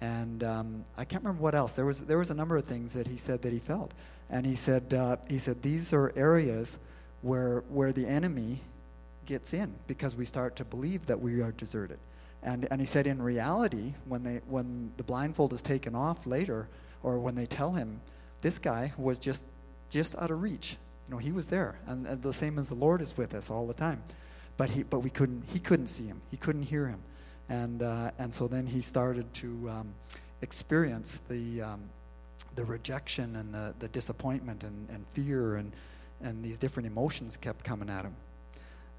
and 0.00 0.44
um, 0.44 0.84
I 0.96 1.04
can't 1.04 1.22
remember 1.22 1.42
what 1.42 1.54
else. 1.54 1.72
There 1.72 1.84
was 1.84 2.00
there 2.00 2.18
was 2.18 2.30
a 2.30 2.34
number 2.34 2.56
of 2.56 2.64
things 2.64 2.92
that 2.92 3.06
he 3.06 3.16
said 3.16 3.42
that 3.42 3.52
he 3.52 3.58
felt, 3.58 3.92
and 4.30 4.46
he 4.46 4.54
said 4.54 4.94
uh, 4.94 5.16
he 5.28 5.38
said 5.38 5.62
these 5.62 5.92
are 5.92 6.12
areas 6.16 6.78
where 7.22 7.64
where 7.68 7.92
the 7.92 8.06
enemy 8.06 8.60
gets 9.26 9.52
in 9.52 9.74
because 9.86 10.16
we 10.16 10.24
start 10.24 10.56
to 10.56 10.64
believe 10.64 11.06
that 11.06 11.20
we 11.20 11.42
are 11.42 11.52
deserted, 11.52 11.98
and 12.42 12.68
and 12.70 12.80
he 12.80 12.86
said 12.86 13.06
in 13.06 13.20
reality 13.20 13.94
when 14.06 14.22
they 14.22 14.40
when 14.46 14.92
the 14.96 15.02
blindfold 15.02 15.52
is 15.52 15.62
taken 15.62 15.94
off 15.94 16.26
later, 16.26 16.68
or 17.02 17.18
when 17.18 17.34
they 17.34 17.46
tell 17.46 17.72
him 17.72 18.00
this 18.40 18.58
guy 18.58 18.92
was 18.96 19.18
just 19.18 19.44
just 19.90 20.14
out 20.16 20.30
of 20.30 20.42
reach, 20.42 20.76
you 21.08 21.14
know 21.14 21.18
he 21.18 21.32
was 21.32 21.46
there, 21.46 21.76
and, 21.88 22.06
and 22.06 22.22
the 22.22 22.32
same 22.32 22.58
as 22.58 22.68
the 22.68 22.74
Lord 22.74 23.00
is 23.00 23.16
with 23.16 23.34
us 23.34 23.50
all 23.50 23.66
the 23.66 23.74
time, 23.74 24.00
but 24.56 24.70
he 24.70 24.84
but 24.84 25.00
we 25.00 25.10
couldn't 25.10 25.42
he 25.48 25.58
couldn't 25.58 25.88
see 25.88 26.06
him, 26.06 26.20
he 26.30 26.36
couldn't 26.36 26.62
hear 26.62 26.86
him 26.86 27.00
and 27.48 27.82
uh, 27.82 28.10
and 28.18 28.32
so 28.32 28.48
then 28.48 28.66
he 28.66 28.80
started 28.80 29.32
to 29.34 29.70
um, 29.70 29.88
experience 30.42 31.18
the 31.28 31.62
um, 31.62 31.80
the 32.54 32.64
rejection 32.64 33.36
and 33.36 33.54
the, 33.54 33.74
the 33.78 33.88
disappointment 33.88 34.62
and, 34.64 34.88
and 34.90 35.06
fear 35.08 35.56
and 35.56 35.72
and 36.20 36.44
these 36.44 36.58
different 36.58 36.86
emotions 36.86 37.36
kept 37.36 37.64
coming 37.64 37.88
at 37.88 38.04
him. 38.04 38.16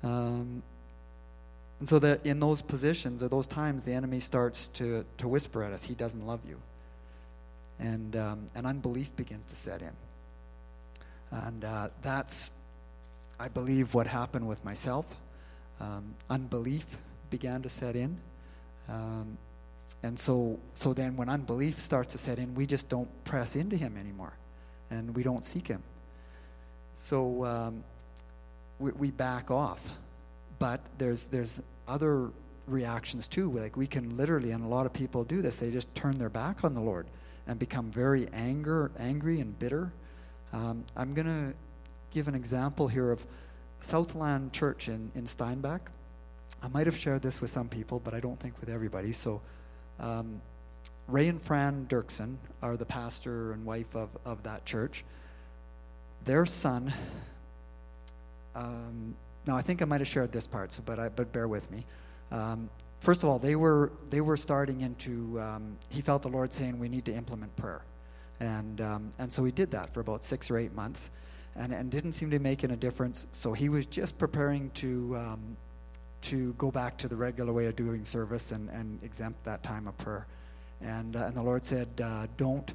Um, 0.03 0.63
and 1.79 1.87
so 1.87 1.99
that 1.99 2.25
in 2.25 2.39
those 2.39 2.61
positions 2.61 3.23
or 3.23 3.29
those 3.29 3.47
times, 3.47 3.83
the 3.83 3.93
enemy 3.93 4.19
starts 4.19 4.67
to, 4.69 5.05
to 5.17 5.27
whisper 5.27 5.63
at 5.63 5.71
us, 5.71 5.83
"He 5.83 5.95
doesn't 5.95 6.25
love 6.25 6.41
you," 6.47 6.57
and 7.79 8.15
um, 8.15 8.47
and 8.55 8.65
unbelief 8.65 9.15
begins 9.15 9.45
to 9.47 9.55
set 9.55 9.81
in. 9.81 9.91
And 11.31 11.63
uh, 11.63 11.89
that's, 12.01 12.51
I 13.39 13.49
believe, 13.49 13.93
what 13.93 14.07
happened 14.07 14.47
with 14.47 14.65
myself. 14.65 15.05
Um, 15.79 16.15
unbelief 16.29 16.85
began 17.29 17.61
to 17.61 17.69
set 17.69 17.95
in. 17.95 18.17
Um, 18.89 19.37
and 20.01 20.17
so, 20.17 20.59
so 20.73 20.93
then 20.93 21.15
when 21.17 21.29
unbelief 21.29 21.79
starts 21.79 22.13
to 22.13 22.17
set 22.17 22.39
in, 22.39 22.55
we 22.55 22.65
just 22.65 22.89
don't 22.89 23.09
press 23.25 23.55
into 23.55 23.75
him 23.75 23.97
anymore. 23.97 24.33
And 24.89 25.15
we 25.15 25.23
don't 25.23 25.45
seek 25.45 25.67
him. 25.67 25.83
So 26.95 27.45
um, 27.45 27.83
we, 28.79 28.91
we 28.91 29.11
back 29.11 29.51
off. 29.51 29.79
But 30.57 30.81
there's, 30.97 31.25
there's 31.25 31.61
other 31.87 32.29
reactions 32.67 33.27
too. 33.27 33.51
Like 33.51 33.75
we 33.77 33.87
can 33.87 34.17
literally, 34.17 34.51
and 34.51 34.63
a 34.63 34.67
lot 34.67 34.85
of 34.85 34.93
people 34.93 35.23
do 35.23 35.41
this, 35.41 35.57
they 35.57 35.71
just 35.71 35.93
turn 35.95 36.17
their 36.17 36.29
back 36.29 36.63
on 36.63 36.73
the 36.73 36.81
Lord 36.81 37.07
and 37.47 37.59
become 37.59 37.91
very 37.91 38.27
anger, 38.33 38.91
angry 38.99 39.39
and 39.39 39.57
bitter. 39.59 39.91
Um, 40.53 40.83
I'm 40.95 41.13
going 41.13 41.27
to 41.27 41.53
give 42.11 42.27
an 42.27 42.35
example 42.35 42.87
here 42.87 43.11
of 43.11 43.25
Southland 43.79 44.53
Church 44.53 44.87
in, 44.87 45.11
in 45.15 45.25
Steinbach. 45.25 45.91
I 46.61 46.67
might 46.67 46.87
have 46.87 46.97
shared 46.97 47.21
this 47.21 47.41
with 47.41 47.49
some 47.49 47.69
people, 47.69 47.99
but 47.99 48.13
I 48.13 48.19
don't 48.19 48.39
think 48.39 48.59
with 48.59 48.69
everybody. 48.69 49.11
So, 49.11 49.41
um, 49.99 50.41
Ray 51.07 51.27
and 51.27 51.41
Fran 51.41 51.87
Dirksen 51.89 52.35
are 52.61 52.77
the 52.77 52.85
pastor 52.85 53.53
and 53.53 53.65
wife 53.65 53.95
of, 53.95 54.09
of 54.25 54.43
that 54.43 54.65
church. 54.65 55.03
Their 56.25 56.45
son, 56.45 56.93
um, 58.55 59.15
now 59.47 59.55
I 59.55 59.61
think 59.61 59.81
I 59.81 59.85
might 59.85 60.01
have 60.01 60.07
shared 60.07 60.31
this 60.31 60.45
part, 60.45 60.71
so, 60.71 60.83
but, 60.85 60.99
I, 60.99 61.09
but 61.09 61.31
bear 61.31 61.47
with 61.47 61.69
me. 61.71 61.85
Um, 62.31 62.69
first 62.99 63.23
of 63.23 63.29
all, 63.29 63.39
they 63.39 63.55
were, 63.55 63.91
they 64.09 64.21
were 64.21 64.37
starting 64.37 64.81
into, 64.81 65.39
um, 65.39 65.77
he 65.89 66.01
felt 66.01 66.21
the 66.21 66.29
Lord 66.29 66.53
saying, 66.53 66.77
we 66.77 66.89
need 66.89 67.05
to 67.05 67.13
implement 67.13 67.55
prayer. 67.55 67.81
And, 68.39 68.79
um, 68.81 69.11
and 69.17 69.31
so 69.33 69.43
he 69.43 69.51
did 69.51 69.71
that 69.71 69.93
for 69.93 70.01
about 70.01 70.23
six 70.23 70.51
or 70.51 70.57
eight 70.57 70.73
months 70.73 71.09
and, 71.55 71.73
and 71.73 71.89
didn't 71.89 72.11
seem 72.13 72.29
to 72.29 72.37
be 72.37 72.43
making 72.43 72.71
a 72.71 72.75
difference. 72.75 73.27
So 73.31 73.53
he 73.53 73.69
was 73.69 73.85
just 73.85 74.17
preparing 74.17 74.69
to 74.75 75.17
um, 75.17 75.57
to 76.22 76.53
go 76.53 76.72
back 76.72 76.97
to 76.97 77.07
the 77.07 77.15
regular 77.15 77.53
way 77.53 77.65
of 77.67 77.76
doing 77.76 78.03
service 78.05 78.51
and, 78.51 78.70
and 78.70 79.01
exempt 79.03 79.43
that 79.45 79.63
time 79.63 79.88
of 79.88 79.97
prayer. 79.97 80.28
And, 80.82 81.15
uh, 81.15 81.26
and 81.26 81.36
the 81.36 81.43
Lord 81.43 81.65
said, 81.65 81.88
uh, 82.03 82.28
don't, 82.38 82.74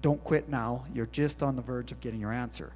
don't 0.00 0.22
quit 0.24 0.48
now. 0.48 0.84
You're 0.94 1.06
just 1.06 1.42
on 1.42 1.56
the 1.56 1.62
verge 1.62 1.92
of 1.92 2.00
getting 2.00 2.20
your 2.20 2.32
answer. 2.32 2.72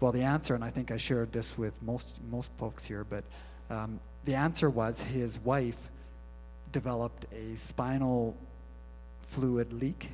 Well, 0.00 0.12
the 0.12 0.22
answer, 0.22 0.54
and 0.54 0.64
I 0.64 0.70
think 0.70 0.90
I 0.90 0.96
shared 0.96 1.32
this 1.32 1.56
with 1.56 1.80
most, 1.82 2.20
most 2.30 2.50
folks 2.58 2.84
here, 2.84 3.04
but 3.04 3.24
um, 3.70 4.00
the 4.24 4.34
answer 4.34 4.68
was 4.68 5.00
his 5.00 5.38
wife 5.38 5.76
developed 6.72 7.26
a 7.32 7.54
spinal 7.56 8.36
fluid 9.28 9.72
leak. 9.72 10.10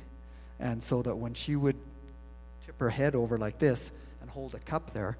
And 0.59 0.83
so 0.83 1.01
that 1.01 1.15
when 1.15 1.33
she 1.33 1.55
would 1.55 1.77
tip 2.65 2.79
her 2.79 2.89
head 2.89 3.15
over 3.15 3.37
like 3.37 3.59
this 3.59 3.91
and 4.21 4.29
hold 4.29 4.53
a 4.55 4.59
cup 4.59 4.93
there, 4.93 5.17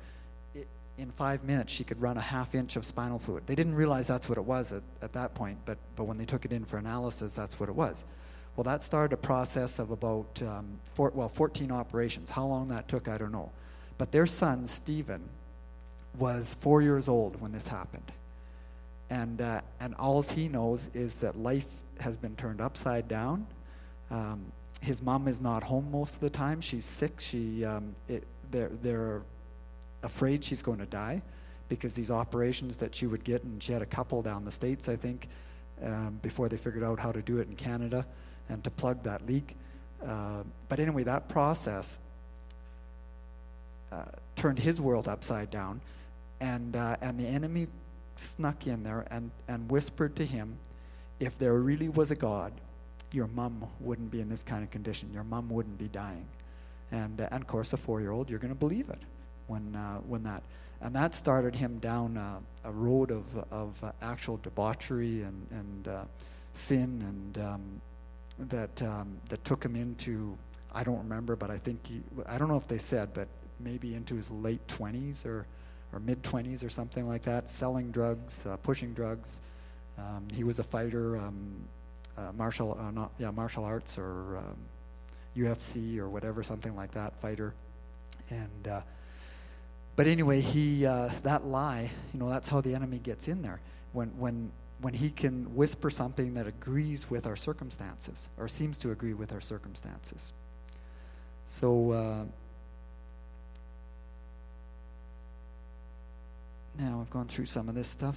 in 1.00 1.12
five 1.12 1.44
minutes 1.44 1.72
she 1.72 1.84
could 1.84 2.02
run 2.02 2.18
a 2.18 2.22
half 2.22 2.54
inch 2.54 2.76
of 2.76 2.86
spinal 2.86 3.20
fluid. 3.20 3.44
They 3.48 3.56
didn't 3.56 3.76
realize 3.76 4.08
that's 4.08 4.28
what 4.28 4.38
it 4.38 4.44
was 4.44 4.74
at, 4.74 4.84
at 5.02 5.14
that 5.14 5.34
point, 5.34 5.58
but, 5.66 5.78
but 5.96 6.04
when 6.04 6.18
they 6.18 6.26
took 6.26 6.46
it 6.46 6.52
in 6.52 6.66
for 6.66 6.78
analysis, 6.78 7.34
that's 7.34 7.60
what 7.60 7.70
it 7.70 7.76
was. 7.76 8.06
Well, 8.56 8.66
that 8.66 8.84
started 8.84 9.14
a 9.14 9.18
process 9.18 9.80
of 9.80 9.92
about, 9.92 10.42
um, 10.46 10.80
four, 10.94 11.12
well, 11.16 11.30
14 11.30 11.72
operations. 11.72 12.30
How 12.30 12.46
long 12.46 12.68
that 12.70 12.88
took, 12.88 13.08
I 13.08 13.18
don't 13.18 13.32
know. 13.32 13.52
But 13.98 14.12
their 14.12 14.26
son, 14.26 14.68
Stephen, 14.68 15.22
was 16.18 16.56
four 16.60 16.82
years 16.82 17.08
old 17.08 17.40
when 17.40 17.52
this 17.52 17.68
happened. 17.68 18.12
And, 19.10 19.42
uh, 19.42 19.62
and 19.80 19.96
all 19.96 20.22
he 20.22 20.48
knows 20.48 20.90
is 20.94 21.16
that 21.16 21.38
life 21.38 21.66
has 22.00 22.18
been 22.18 22.36
turned 22.36 22.62
upside 22.62 23.08
down. 23.08 23.48
Um, 24.12 24.52
his 24.82 25.02
mom 25.02 25.28
is 25.28 25.42
not 25.42 25.64
home 25.64 25.90
most 25.92 26.16
of 26.16 26.20
the 26.22 26.30
time. 26.30 26.62
She's 26.62 26.86
sick. 26.86 27.20
She, 27.20 27.64
um, 27.64 27.96
it, 28.08 28.24
they're, 28.52 28.72
they're 28.82 29.22
afraid 30.04 30.44
she's 30.44 30.62
going 30.62 30.80
to 30.80 30.86
die 30.86 31.22
because 31.68 31.94
these 31.94 32.12
operations 32.12 32.78
that 32.78 32.96
she 32.96 33.06
would 33.06 33.24
get, 33.24 33.44
and 33.44 33.62
she 33.62 33.72
had 33.72 33.82
a 33.82 33.86
couple 33.86 34.22
down 34.22 34.44
the 34.44 34.52
States, 34.52 34.90
I 34.90 34.96
think, 34.96 35.28
um, 35.84 36.20
before 36.22 36.50
they 36.50 36.58
figured 36.58 36.84
out 36.84 37.00
how 37.00 37.12
to 37.12 37.22
do 37.22 37.38
it 37.38 37.48
in 37.48 37.56
Canada 37.56 38.06
and 38.50 38.64
to 38.64 38.72
plug 38.72 39.04
that 39.04 39.26
leak. 39.28 39.56
Uh, 40.06 40.44
but 40.68 40.80
anyway, 40.80 41.04
that 41.04 41.30
process 41.30 42.00
uh, 43.92 44.06
turned 44.36 44.60
his 44.60 44.82
world 44.82 45.08
upside 45.08 45.52
down, 45.52 45.80
and, 46.42 46.76
uh, 46.76 46.96
and 47.02 47.20
the 47.20 47.28
enemy 47.28 47.68
snuck 48.16 48.68
in 48.68 48.84
there 48.84 49.06
and, 49.12 49.30
and 49.48 49.70
whispered 49.70 50.16
to 50.16 50.26
him, 50.26 50.58
if 51.20 51.38
there 51.38 51.54
really 51.54 51.90
was 51.90 52.12
a 52.12 52.16
God, 52.16 52.52
your 53.12 53.28
mom 53.28 53.66
wouldn't 53.80 54.12
be 54.12 54.22
in 54.22 54.30
this 54.30 54.44
kind 54.44 54.64
of 54.64 54.72
condition. 54.72 55.12
Your 55.14 55.24
mom 55.24 55.50
wouldn't 55.50 55.78
be 55.78 55.88
dying. 55.88 56.26
And, 56.92 57.22
uh, 57.22 57.28
and 57.32 57.42
of 57.42 57.48
course, 57.48 57.74
a 57.74 57.78
four 57.78 58.02
year 58.02 58.12
old, 58.12 58.30
you're 58.30 58.40
going 58.40 58.54
to 58.54 58.60
believe 58.60 58.90
it 58.90 59.00
when 59.50 59.76
uh, 59.76 59.98
when 60.08 60.24
that 60.24 60.44
and 60.82 60.96
that 60.96 61.14
started 61.14 61.56
him 61.56 61.80
down 61.80 62.18
a 62.64 62.72
road 62.72 63.12
of 63.12 63.26
of 63.52 63.94
actual 64.02 64.38
debauchery 64.38 65.24
and 65.24 65.48
and 65.52 65.88
uh, 65.88 66.04
sin 66.54 67.04
and 67.08 67.46
um, 67.46 67.82
that 68.38 68.82
um, 68.82 69.18
that 69.30 69.44
took 69.44 69.64
him 69.64 69.76
into 69.76 70.38
I 70.74 70.84
don't 70.84 71.00
remember, 71.00 71.36
but 71.36 71.50
I 71.50 71.58
think 71.58 71.86
he, 71.88 72.02
I 72.28 72.38
don't 72.38 72.48
know 72.48 72.58
if 72.58 72.68
they 72.68 72.78
said, 72.78 73.14
but 73.14 73.28
maybe 73.60 73.96
into 73.96 74.16
his 74.16 74.30
late 74.30 74.66
twenties 74.68 75.26
or 75.26 75.46
or 75.92 76.00
mid 76.00 76.24
twenties 76.24 76.64
or 76.64 76.70
something 76.70 77.08
like 77.08 77.24
that, 77.24 77.50
selling 77.50 77.92
drugs, 77.92 78.46
uh, 78.46 78.58
pushing 78.58 78.94
drugs. 78.94 79.42
Um, 79.98 80.28
he 80.32 80.44
was 80.44 80.60
a 80.60 80.64
fighter. 80.64 81.18
Um, 81.18 81.68
uh, 82.20 82.32
martial, 82.34 82.78
not 82.94 83.12
yeah, 83.18 83.32
martial 83.32 83.64
arts 83.64 83.98
or 83.98 84.38
um, 84.38 84.58
UFC 85.38 85.98
or 86.00 86.10
whatever, 86.10 86.44
something 86.44 86.76
like 86.76 86.92
that, 86.92 87.14
fighter. 87.22 87.54
And 88.30 88.68
uh, 88.68 88.82
but 90.00 90.08
anyway, 90.08 90.40
he 90.40 90.86
uh, 90.86 91.10
that 91.24 91.46
lie, 91.46 91.92
you 92.14 92.22
know, 92.22 92.30
that's 92.30 92.48
how 92.48 92.62
the 92.62 92.74
enemy 92.74 93.00
gets 93.00 93.28
in 93.28 93.42
there. 93.42 93.60
When 93.92 94.08
when 94.18 94.50
when 94.80 94.94
he 94.94 95.10
can 95.10 95.54
whisper 95.54 95.90
something 95.90 96.36
that 96.36 96.48
agrees 96.48 97.10
with 97.10 97.28
our 97.28 97.36
circumstances 97.36 98.30
or 98.38 98.48
seems 98.48 98.78
to 98.78 98.92
agree 98.92 99.14
with 99.14 99.34
our 99.34 99.42
circumstances. 99.42 100.32
So. 101.48 101.92
Uh, 101.92 102.24
now 106.78 107.02
I've 107.02 107.10
gone 107.10 107.28
through 107.28 107.48
some 107.48 107.68
of 107.68 107.76
this 107.76 107.90
stuff. 107.90 108.16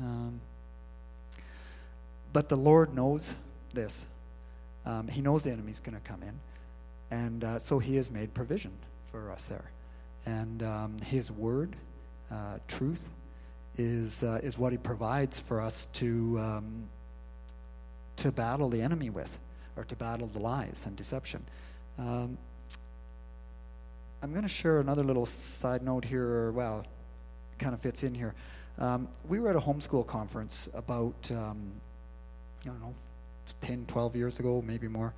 Um, 0.00 0.40
but 2.32 2.48
the 2.48 2.56
Lord 2.56 2.96
knows 2.96 3.36
this. 3.72 4.06
Um, 4.84 5.06
he 5.06 5.20
knows 5.20 5.44
the 5.44 5.52
enemy's 5.52 5.78
going 5.78 5.94
to 5.94 6.00
come 6.00 6.24
in. 6.24 6.40
And 7.16 7.44
uh, 7.44 7.58
so 7.60 7.78
He 7.78 7.94
has 7.94 8.10
made 8.10 8.34
provision 8.34 8.72
for 9.12 9.30
us 9.30 9.46
there. 9.46 9.71
And 10.26 10.62
um, 10.62 10.96
His 11.04 11.30
word, 11.30 11.76
uh, 12.30 12.58
truth, 12.68 13.08
is, 13.76 14.22
uh, 14.22 14.40
is 14.42 14.58
what 14.58 14.72
He 14.72 14.78
provides 14.78 15.40
for 15.40 15.60
us 15.60 15.88
to, 15.94 16.38
um, 16.38 16.88
to 18.16 18.30
battle 18.30 18.68
the 18.68 18.82
enemy 18.82 19.10
with, 19.10 19.30
or 19.76 19.84
to 19.84 19.96
battle 19.96 20.28
the 20.28 20.38
lies 20.38 20.84
and 20.86 20.96
deception. 20.96 21.44
Um, 21.98 22.38
I'm 24.22 24.30
going 24.30 24.42
to 24.42 24.48
share 24.48 24.78
another 24.78 25.02
little 25.02 25.26
side 25.26 25.82
note 25.82 26.04
here, 26.04 26.24
or, 26.24 26.52
well, 26.52 26.86
kind 27.58 27.74
of 27.74 27.80
fits 27.80 28.04
in 28.04 28.14
here. 28.14 28.34
Um, 28.78 29.08
we 29.28 29.40
were 29.40 29.50
at 29.50 29.56
a 29.56 29.60
homeschool 29.60 30.06
conference 30.06 30.68
about, 30.74 31.14
um, 31.30 31.72
I 32.64 32.68
don't 32.68 32.80
know, 32.80 32.94
10, 33.62 33.86
12 33.86 34.16
years 34.16 34.38
ago, 34.38 34.62
maybe 34.64 34.88
more. 34.88 35.12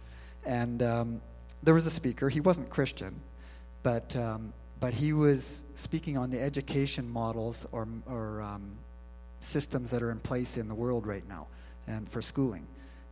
And 0.45 0.83
um, 0.83 1.21
there 1.63 1.75
was 1.75 1.87
a 1.87 1.91
speaker. 1.91 2.29
He 2.29 2.41
wasn't 2.41 2.71
Christian, 2.71 3.15
but, 3.83 4.15
um, 4.17 4.53
but 4.85 4.93
he 4.93 5.15
was 5.15 5.65
speaking 5.77 6.19
on 6.19 6.31
the 6.31 6.39
education 6.39 7.11
models 7.11 7.67
or, 7.73 7.89
or 8.05 8.43
um, 8.43 8.63
systems 9.41 9.91
that 9.91 10.03
are 10.03 10.11
in 10.11 10.21
place 10.21 10.59
in 10.59 10.69
the 10.69 10.75
world 10.75 11.07
right 11.07 11.27
now 11.27 11.47
and 11.87 12.07
for 12.07 12.21
schooling. 12.21 12.67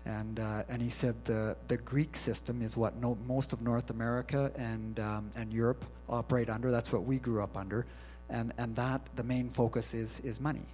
And, 0.04 0.38
uh, 0.38 0.64
and 0.68 0.82
he 0.82 0.90
said 0.90 1.14
the, 1.24 1.56
the 1.68 1.78
Greek 1.78 2.14
system 2.14 2.60
is 2.60 2.76
what 2.76 2.96
no, 2.96 3.16
most 3.26 3.54
of 3.54 3.62
North 3.62 3.88
America 3.88 4.52
and, 4.56 5.00
um, 5.00 5.30
and 5.34 5.50
Europe 5.50 5.82
operate 6.10 6.50
under. 6.50 6.70
That's 6.70 6.92
what 6.92 7.04
we 7.04 7.18
grew 7.18 7.42
up 7.42 7.56
under 7.56 7.86
and 8.32 8.52
and 8.58 8.74
that 8.76 9.00
the 9.16 9.22
main 9.22 9.48
focus 9.50 9.94
is 9.94 10.20
is 10.20 10.40
money. 10.40 10.66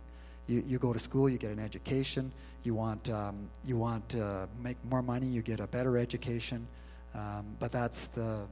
You 0.47 0.65
you 0.67 0.79
go 0.79 0.93
to 0.93 0.99
school, 0.99 1.29
you 1.29 1.39
get 1.39 1.51
an 1.51 1.59
education. 1.59 2.33
You 2.65 2.75
want 2.75 3.11
um, 3.11 3.37
you 3.65 3.77
want 3.77 4.09
to 4.11 4.49
make 4.63 4.77
more 4.85 5.03
money, 5.03 5.27
you 5.27 5.43
get 5.43 5.61
a 5.61 5.67
better 5.67 5.99
education, 5.99 6.67
um, 7.15 7.45
but 7.59 7.71
that's 7.73 8.07
the 8.09 8.47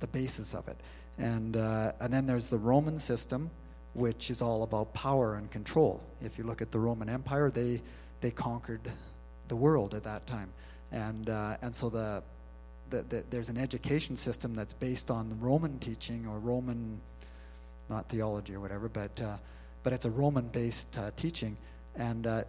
the 0.00 0.06
basis 0.08 0.54
of 0.54 0.68
it. 0.68 0.76
And 1.18 1.56
uh, 1.56 1.92
and 2.00 2.12
then 2.12 2.26
there's 2.26 2.46
the 2.46 2.58
Roman 2.58 2.98
system, 2.98 3.50
which 3.94 4.30
is 4.30 4.40
all 4.40 4.62
about 4.62 4.92
power 4.94 5.34
and 5.34 5.50
control. 5.50 6.00
If 6.22 6.38
you 6.38 6.44
look 6.44 6.62
at 6.62 6.70
the 6.70 6.78
Roman 6.78 7.08
Empire, 7.08 7.50
they 7.50 7.82
they 8.20 8.30
conquered 8.30 8.80
the 9.48 9.56
world 9.56 9.94
at 9.94 10.04
that 10.04 10.26
time, 10.26 10.50
and 10.92 11.28
uh, 11.28 11.56
and 11.62 11.74
so 11.74 11.88
the, 11.88 12.22
the, 12.90 13.02
the 13.02 13.24
there's 13.30 13.48
an 13.48 13.58
education 13.58 14.16
system 14.16 14.54
that's 14.54 14.74
based 14.74 15.10
on 15.10 15.36
Roman 15.40 15.78
teaching 15.78 16.26
or 16.26 16.38
Roman 16.38 17.00
not 17.88 18.08
theology 18.08 18.54
or 18.54 18.60
whatever, 18.60 18.88
but 18.88 19.20
uh, 19.20 19.36
but 19.82 19.92
it's 19.92 20.04
a 20.04 20.10
Roman-based 20.10 20.98
uh, 20.98 21.10
teaching. 21.16 21.56
And 21.96 22.26
uh, 22.26 22.42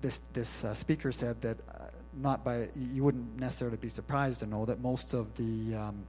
this 0.00 0.20
this 0.32 0.64
uh, 0.64 0.74
speaker 0.74 1.12
said 1.12 1.40
that 1.42 1.58
uh, 1.68 1.84
not 2.14 2.44
by 2.44 2.68
you 2.74 3.02
wouldn't 3.02 3.38
necessarily 3.38 3.76
be 3.76 3.88
surprised 3.88 4.40
to 4.40 4.46
know 4.46 4.64
that 4.66 4.80
most 4.80 5.14
of 5.14 5.34
the 5.36 5.74
um, 5.74 6.04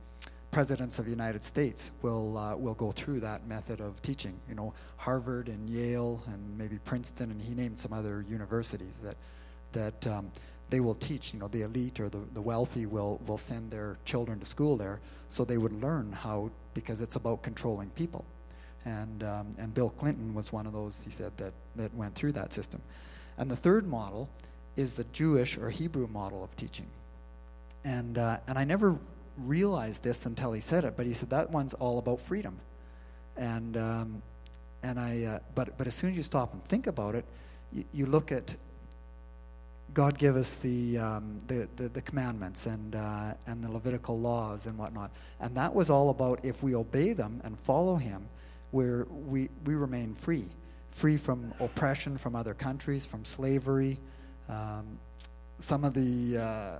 presidents 0.51 0.99
of 0.99 1.05
the 1.05 1.11
United 1.11 1.43
States 1.43 1.91
will 2.01 2.37
uh, 2.37 2.55
will 2.55 2.73
go 2.73 2.91
through 2.91 3.19
that 3.21 3.47
method 3.47 3.81
of 3.81 4.01
teaching. 4.01 4.33
You 4.49 4.55
know, 4.55 4.73
Harvard 4.97 5.49
and 5.49 5.69
Yale 5.69 6.23
and 6.27 6.57
maybe 6.57 6.79
Princeton, 6.85 7.31
and 7.31 7.41
he 7.41 7.53
named 7.53 7.79
some 7.79 7.93
other 7.93 8.25
universities 8.29 8.97
that 9.03 9.17
that. 9.73 10.07
Um, 10.07 10.31
they 10.69 10.79
will 10.79 10.95
teach, 10.95 11.33
you 11.33 11.39
know, 11.39 11.47
the 11.47 11.61
elite 11.61 11.99
or 11.99 12.09
the, 12.09 12.19
the 12.33 12.41
wealthy 12.41 12.85
will, 12.85 13.21
will 13.25 13.37
send 13.37 13.71
their 13.71 13.97
children 14.03 14.39
to 14.39 14.45
school 14.45 14.75
there 14.75 14.99
so 15.29 15.45
they 15.45 15.57
would 15.57 15.81
learn 15.81 16.11
how 16.11 16.51
because 16.73 17.01
it's 17.01 17.15
about 17.15 17.41
controlling 17.41 17.89
people. 17.91 18.25
And, 18.85 19.23
um, 19.23 19.47
and 19.57 19.73
Bill 19.73 19.89
Clinton 19.89 20.33
was 20.33 20.53
one 20.53 20.67
of 20.67 20.73
those, 20.73 21.01
he 21.03 21.11
said, 21.11 21.31
that, 21.37 21.53
that 21.75 21.93
went 21.93 22.15
through 22.15 22.33
that 22.33 22.53
system. 22.53 22.81
And 23.37 23.49
the 23.49 23.55
third 23.55 23.87
model 23.87 24.29
is 24.75 24.93
the 24.93 25.03
Jewish 25.05 25.57
or 25.57 25.69
Hebrew 25.69 26.07
model 26.07 26.43
of 26.43 26.55
teaching. 26.55 26.87
And, 27.83 28.17
uh, 28.17 28.37
and 28.47 28.57
I 28.57 28.63
never 28.63 28.97
realized 29.37 30.03
this 30.03 30.25
until 30.25 30.51
he 30.51 30.61
said 30.61 30.83
it, 30.83 30.95
but 30.97 31.05
he 31.05 31.13
said 31.13 31.29
that 31.29 31.51
one's 31.51 31.73
all 31.75 31.99
about 31.99 32.21
freedom. 32.21 32.59
And, 33.35 33.77
um, 33.77 34.21
and 34.83 34.99
I, 34.99 35.23
uh, 35.23 35.39
but, 35.55 35.77
but 35.77 35.87
as 35.87 35.93
soon 35.95 36.11
as 36.11 36.17
you 36.17 36.23
stop 36.23 36.53
and 36.53 36.63
think 36.63 36.87
about 36.87 37.15
it, 37.15 37.25
you, 37.71 37.85
you 37.93 38.05
look 38.05 38.31
at 38.31 38.55
God 39.93 40.17
give 40.17 40.35
us 40.35 40.53
the, 40.61 40.97
um, 40.97 41.41
the, 41.47 41.67
the, 41.75 41.89
the, 41.89 42.01
commandments 42.01 42.65
and, 42.65 42.93
uh, 42.93 43.33
and 43.47 43.63
the 43.63 43.71
Levitical 43.71 44.19
laws 44.19 44.65
and 44.65 44.77
whatnot. 44.77 45.11
And 45.39 45.55
that 45.55 45.73
was 45.73 45.89
all 45.89 46.09
about 46.09 46.39
if 46.43 46.61
we 46.61 46.75
obey 46.75 47.13
them 47.13 47.41
and 47.43 47.57
follow 47.61 47.95
Him, 47.95 48.27
where 48.71 49.05
we, 49.09 49.49
we 49.65 49.75
remain 49.75 50.13
free. 50.13 50.45
Free 50.91 51.17
from 51.17 51.53
oppression 51.59 52.17
from 52.17 52.35
other 52.35 52.53
countries, 52.53 53.05
from 53.05 53.23
slavery. 53.23 53.97
Um, 54.49 54.99
some 55.59 55.83
of 55.83 55.93
the 55.93 56.37
uh, 56.37 56.75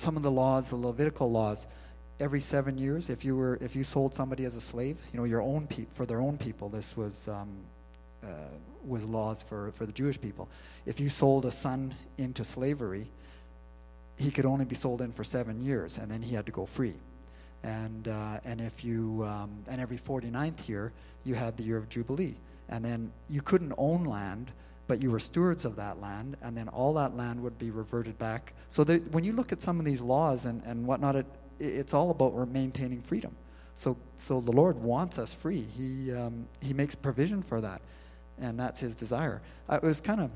some 0.00 0.16
of 0.16 0.22
the 0.22 0.30
laws, 0.30 0.68
the 0.68 0.76
Levitical 0.76 1.30
laws, 1.30 1.66
every 2.18 2.40
seven 2.40 2.78
years, 2.78 3.10
if 3.10 3.24
you 3.24 3.36
were 3.36 3.58
if 3.60 3.76
you 3.76 3.84
sold 3.84 4.14
somebody 4.14 4.44
as 4.44 4.56
a 4.56 4.60
slave, 4.60 4.96
you 5.12 5.18
know 5.18 5.24
your 5.24 5.42
own 5.42 5.66
pe- 5.66 5.86
for 5.94 6.06
their 6.06 6.20
own 6.20 6.38
people, 6.38 6.68
this 6.68 6.96
was 6.96 7.28
um, 7.28 7.48
uh, 8.22 8.26
was 8.84 9.04
laws 9.04 9.42
for, 9.42 9.72
for 9.72 9.86
the 9.86 9.92
Jewish 9.92 10.20
people. 10.20 10.48
If 10.86 11.00
you 11.00 11.08
sold 11.08 11.44
a 11.44 11.50
son 11.50 11.94
into 12.18 12.44
slavery, 12.44 13.06
he 14.16 14.30
could 14.30 14.44
only 14.46 14.64
be 14.64 14.74
sold 14.74 15.00
in 15.00 15.12
for 15.12 15.24
seven 15.24 15.62
years, 15.62 15.98
and 15.98 16.10
then 16.10 16.22
he 16.22 16.34
had 16.34 16.46
to 16.46 16.52
go 16.52 16.66
free. 16.66 16.94
And, 17.62 18.08
uh, 18.08 18.40
and 18.44 18.60
if 18.60 18.84
you, 18.84 19.24
um, 19.24 19.64
and 19.68 19.80
every 19.80 19.98
49th 19.98 20.68
year, 20.68 20.92
you 21.24 21.34
had 21.34 21.56
the 21.56 21.62
year 21.62 21.76
of 21.76 21.88
Jubilee. 21.88 22.36
And 22.68 22.84
then 22.84 23.12
you 23.28 23.42
couldn't 23.42 23.74
own 23.76 24.04
land, 24.04 24.50
but 24.90 25.00
you 25.00 25.10
were 25.10 25.20
stewards 25.20 25.64
of 25.64 25.76
that 25.76 26.00
land, 26.00 26.36
and 26.42 26.56
then 26.56 26.68
all 26.68 26.92
that 26.94 27.16
land 27.16 27.42
would 27.42 27.58
be 27.58 27.70
reverted 27.70 28.18
back. 28.18 28.52
So 28.68 28.84
that 28.84 29.10
when 29.12 29.24
you 29.24 29.32
look 29.32 29.52
at 29.52 29.60
some 29.60 29.78
of 29.78 29.84
these 29.84 30.00
laws 30.00 30.44
and, 30.44 30.62
and 30.66 30.86
whatnot, 30.86 31.16
it, 31.16 31.26
it's 31.58 31.94
all 31.94 32.10
about 32.10 32.32
maintaining 32.48 33.00
freedom. 33.00 33.34
So, 33.76 33.96
so 34.16 34.40
the 34.40 34.52
Lord 34.52 34.76
wants 34.76 35.18
us 35.18 35.32
free. 35.32 35.66
He, 35.76 36.12
um, 36.12 36.46
he 36.60 36.74
makes 36.74 36.94
provision 36.94 37.42
for 37.42 37.60
that 37.60 37.80
and 38.40 38.58
that's 38.58 38.80
his 38.80 38.94
desire. 38.94 39.40
Uh, 39.68 39.78
it 39.82 39.86
was 39.86 40.00
kind 40.00 40.20
of 40.20 40.30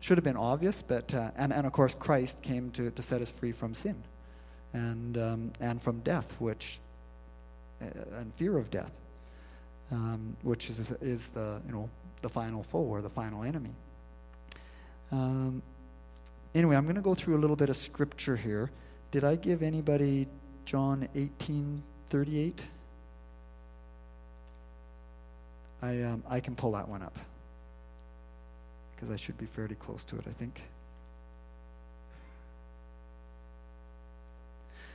should 0.00 0.16
have 0.16 0.24
been 0.24 0.36
obvious, 0.36 0.82
but 0.82 1.12
uh, 1.12 1.30
and 1.36 1.52
and 1.52 1.66
of 1.66 1.72
course 1.72 1.94
Christ 1.94 2.40
came 2.42 2.70
to 2.72 2.90
to 2.90 3.02
set 3.02 3.20
us 3.20 3.30
free 3.30 3.52
from 3.52 3.74
sin, 3.74 3.96
and 4.72 5.18
um, 5.18 5.52
and 5.60 5.82
from 5.82 6.00
death, 6.00 6.36
which 6.38 6.78
uh, 7.82 7.86
and 8.18 8.32
fear 8.34 8.56
of 8.58 8.70
death, 8.70 8.92
um, 9.90 10.36
which 10.42 10.70
is 10.70 10.92
is 11.00 11.28
the 11.28 11.60
you 11.66 11.72
know 11.72 11.88
the 12.22 12.28
final 12.28 12.62
foe 12.62 12.78
or 12.78 13.02
the 13.02 13.10
final 13.10 13.44
enemy. 13.44 13.74
Um, 15.10 15.62
anyway, 16.54 16.76
I'm 16.76 16.84
going 16.84 16.96
to 16.96 17.02
go 17.02 17.14
through 17.14 17.36
a 17.36 17.40
little 17.40 17.56
bit 17.56 17.70
of 17.70 17.76
scripture 17.76 18.36
here. 18.36 18.70
Did 19.10 19.24
I 19.24 19.36
give 19.36 19.62
anybody 19.62 20.26
John 20.64 21.08
18:38? 21.14 22.54
I, 25.80 26.02
um, 26.02 26.22
I 26.28 26.40
can 26.40 26.56
pull 26.56 26.72
that 26.72 26.88
one 26.88 27.02
up 27.02 27.16
because 28.94 29.12
I 29.12 29.16
should 29.16 29.38
be 29.38 29.46
fairly 29.46 29.76
close 29.76 30.02
to 30.04 30.16
it, 30.16 30.24
I 30.26 30.32
think. 30.32 30.60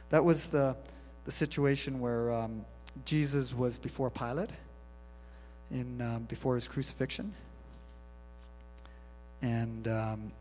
That 0.09 0.25
was 0.25 0.47
the, 0.47 0.75
the 1.23 1.31
situation 1.31 1.99
where 1.99 2.31
um, 2.31 2.65
Jesus 3.05 3.53
was 3.53 3.79
before 3.79 4.11
Pilate, 4.11 4.49
in, 5.71 6.01
um, 6.01 6.23
before 6.23 6.55
his 6.55 6.67
crucifixion. 6.67 7.33
And 9.41 9.87
um, 9.87 10.31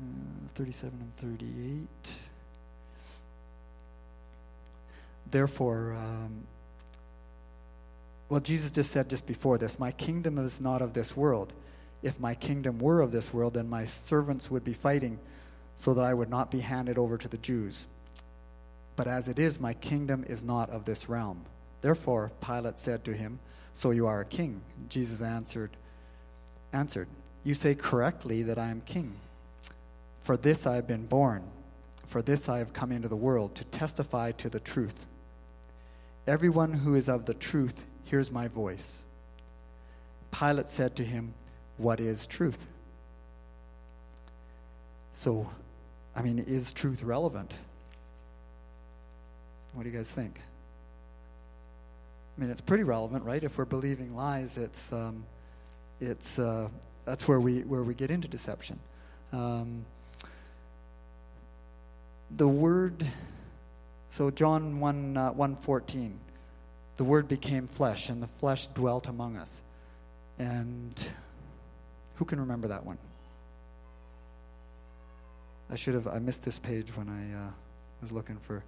uh, 0.00 0.48
37 0.54 0.98
and 1.00 1.16
38. 1.40 2.14
Therefore, 5.30 5.94
um, 5.98 6.46
well, 8.28 8.40
Jesus 8.40 8.70
just 8.70 8.90
said 8.90 9.08
just 9.08 9.26
before 9.26 9.58
this, 9.58 9.78
My 9.78 9.92
kingdom 9.92 10.38
is 10.38 10.60
not 10.60 10.82
of 10.82 10.92
this 10.92 11.16
world. 11.16 11.52
If 12.02 12.18
my 12.20 12.34
kingdom 12.34 12.78
were 12.78 13.00
of 13.00 13.12
this 13.12 13.32
world, 13.32 13.54
then 13.54 13.68
my 13.68 13.86
servants 13.86 14.50
would 14.50 14.64
be 14.64 14.74
fighting 14.74 15.18
so 15.76 15.94
that 15.94 16.04
I 16.04 16.14
would 16.14 16.30
not 16.30 16.50
be 16.50 16.60
handed 16.60 16.98
over 16.98 17.18
to 17.18 17.28
the 17.28 17.36
Jews. 17.38 17.86
But 18.96 19.06
as 19.06 19.28
it 19.28 19.38
is, 19.38 19.60
my 19.60 19.74
kingdom 19.74 20.24
is 20.26 20.42
not 20.42 20.70
of 20.70 20.84
this 20.84 21.08
realm. 21.08 21.44
Therefore, 21.86 22.32
Pilate 22.44 22.80
said 22.80 23.04
to 23.04 23.12
him, 23.12 23.38
So 23.72 23.92
you 23.92 24.08
are 24.08 24.20
a 24.20 24.24
king. 24.24 24.60
Jesus 24.88 25.22
answered, 25.22 25.70
answered, 26.72 27.06
You 27.44 27.54
say 27.54 27.76
correctly 27.76 28.42
that 28.42 28.58
I 28.58 28.70
am 28.70 28.80
king. 28.80 29.12
For 30.24 30.36
this 30.36 30.66
I 30.66 30.74
have 30.74 30.88
been 30.88 31.06
born, 31.06 31.44
for 32.08 32.22
this 32.22 32.48
I 32.48 32.58
have 32.58 32.72
come 32.72 32.90
into 32.90 33.06
the 33.06 33.14
world, 33.14 33.54
to 33.54 33.64
testify 33.66 34.32
to 34.32 34.48
the 34.48 34.58
truth. 34.58 35.06
Everyone 36.26 36.72
who 36.72 36.96
is 36.96 37.08
of 37.08 37.24
the 37.24 37.34
truth 37.34 37.84
hears 38.02 38.32
my 38.32 38.48
voice. 38.48 39.04
Pilate 40.32 40.70
said 40.70 40.96
to 40.96 41.04
him, 41.04 41.34
What 41.76 42.00
is 42.00 42.26
truth? 42.26 42.66
So, 45.12 45.48
I 46.16 46.22
mean, 46.22 46.40
is 46.40 46.72
truth 46.72 47.04
relevant? 47.04 47.54
What 49.72 49.84
do 49.84 49.88
you 49.88 49.96
guys 49.96 50.10
think? 50.10 50.40
I 52.36 52.40
mean, 52.40 52.50
it's 52.50 52.60
pretty 52.60 52.84
relevant, 52.84 53.24
right? 53.24 53.42
If 53.42 53.56
we're 53.56 53.64
believing 53.64 54.14
lies, 54.14 54.58
it's 54.58 54.92
um, 54.92 55.24
it's 56.00 56.38
uh, 56.38 56.68
that's 57.04 57.26
where 57.26 57.40
we 57.40 57.60
where 57.60 57.82
we 57.82 57.94
get 57.94 58.10
into 58.10 58.28
deception. 58.28 58.78
Um, 59.32 59.86
the 62.36 62.48
word, 62.48 63.06
so 64.08 64.30
John 64.30 64.80
one 64.80 65.16
uh, 65.16 65.32
one 65.32 65.56
fourteen, 65.56 66.18
the 66.98 67.04
word 67.04 67.26
became 67.26 67.66
flesh, 67.66 68.10
and 68.10 68.22
the 68.22 68.28
flesh 68.38 68.66
dwelt 68.68 69.08
among 69.08 69.36
us. 69.36 69.62
And 70.38 71.02
who 72.16 72.26
can 72.26 72.38
remember 72.40 72.68
that 72.68 72.84
one? 72.84 72.98
I 75.70 75.76
should 75.76 75.94
have 75.94 76.06
I 76.06 76.18
missed 76.18 76.42
this 76.42 76.58
page 76.58 76.94
when 76.94 77.08
I 77.08 77.46
uh, 77.46 77.50
was 78.02 78.12
looking 78.12 78.36
for. 78.36 78.62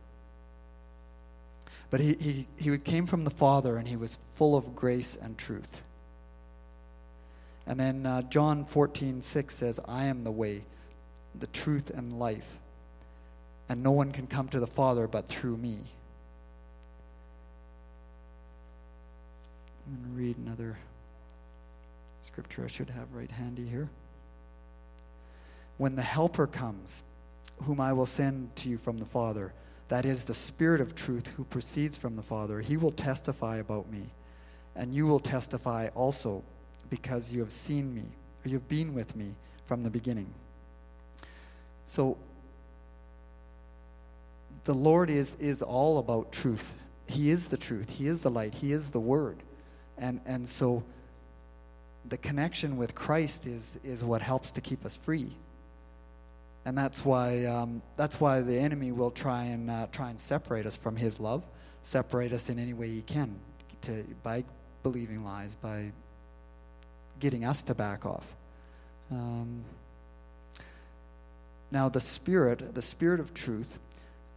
But 1.91 2.01
he, 2.01 2.15
he, 2.15 2.47
he 2.57 2.79
came 2.79 3.07
from 3.07 3.25
the 3.25 3.31
Father 3.31 3.77
and 3.77 3.89
he 3.89 3.97
was 3.97 4.19
full 4.35 4.57
of 4.57 4.77
grace 4.77 5.17
and 5.21 5.39
truth. 5.39 5.83
And 7.67 7.79
then 7.79 8.07
uh, 8.07 8.23
John 8.23 8.65
14, 8.65 9.23
6 9.23 9.55
says, 9.55 9.81
I 9.87 10.05
am 10.05 10.25
the 10.25 10.31
way, 10.31 10.63
the 11.39 11.47
truth, 11.49 11.91
and 11.91 12.19
life. 12.19 12.49
And 13.69 13.83
no 13.83 13.93
one 13.93 14.13
can 14.13 14.27
come 14.27 14.49
to 14.49 14.61
the 14.61 14.67
Father 14.67 15.07
but 15.07 15.29
through 15.29 15.59
me. 15.59 15.81
I'm 19.87 20.03
going 20.03 20.15
to 20.15 20.19
read 20.19 20.37
another 20.39 20.79
scripture 22.23 22.65
I 22.65 22.69
should 22.69 22.91
have 22.91 23.13
right 23.13 23.31
handy 23.31 23.67
here. 23.67 23.89
When 25.77 25.97
the 25.97 26.03
Helper 26.03 26.47
comes, 26.47 27.03
whom 27.65 27.81
I 27.81 27.93
will 27.93 28.07
send 28.07 28.55
to 28.57 28.71
you 28.71 28.79
from 28.79 28.99
the 28.99 29.05
Father, 29.05 29.53
that 29.89 30.05
is 30.05 30.25
the 30.25 30.35
Spirit 30.35 30.81
of 30.81 30.95
truth 30.95 31.27
who 31.37 31.45
proceeds 31.45 31.97
from 31.97 32.17
the 32.17 32.23
Father, 32.23 32.61
he 32.61 32.77
will 32.77 32.93
testify 32.93 33.57
about 33.57 33.91
me. 33.91 34.11
And 34.77 34.95
you 34.95 35.07
will 35.07 35.19
testify 35.19 35.89
also 35.95 36.43
because 36.91 37.33
you 37.33 37.41
have 37.41 37.53
seen 37.53 37.95
me, 37.95 38.05
or 38.45 38.49
you've 38.49 38.69
been 38.69 38.95
with 38.95 39.17
me 39.17 39.35
from 39.67 39.83
the 39.83 39.91
beginning. 39.91 40.33
So, 41.85 42.17
the 44.65 44.75
Lord 44.75 45.09
is, 45.09 45.35
is 45.37 45.63
all 45.63 45.99
about 45.99 46.33
truth. 46.33 46.75
He 47.07 47.31
is 47.31 47.47
the 47.47 47.57
truth. 47.57 47.89
He 47.89 48.07
is 48.07 48.21
the 48.21 48.31
light. 48.31 48.55
He 48.55 48.73
is 48.73 48.89
the 48.89 49.01
Word. 49.01 49.39
And, 49.97 50.21
and 50.27 50.47
so, 50.49 50.83
the 52.07 52.19
connection 52.19 52.77
with 52.77 52.95
Christ 52.95 53.47
is, 53.47 53.79
is 53.83 54.05
what 54.05 54.21
helps 54.21 54.51
to 54.53 54.61
keep 54.61 54.85
us 54.85 54.99
free 54.99 55.33
and 56.69 56.77
that's 56.77 57.03
why 57.03 57.47
um, 57.47 57.81
that's 57.97 58.21
why 58.21 58.43
the 58.43 58.59
enemy 58.59 58.93
will 58.93 59.11
try 59.11 59.45
and 59.45 59.71
uh, 59.71 59.87
try 59.91 60.11
and 60.11 60.21
separate 60.21 60.67
us 60.67 60.77
from 60.77 60.97
His 60.97 61.19
love, 61.19 61.43
separate 61.83 62.31
us 62.31 62.51
in 62.51 62.59
any 62.59 62.75
way 62.75 62.91
he 62.91 63.01
can, 63.01 63.37
to 63.83 64.05
by 64.23 64.45
believing 64.83 65.25
lies, 65.25 65.55
by 65.55 65.93
getting 67.21 67.47
us 67.47 67.63
to 67.63 67.75
back 67.75 68.05
off. 68.05 68.27
Um, 69.11 69.65
now, 71.71 71.89
the 71.89 72.01
Spirit, 72.01 72.75
the 72.75 72.83
Spirit 72.83 73.21
of 73.21 73.33
truth, 73.33 73.79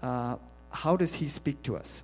uh, 0.01 0.37
how 0.69 0.95
does 0.95 1.15
He 1.15 1.27
speak 1.27 1.61
to 1.63 1.75
us? 1.75 2.01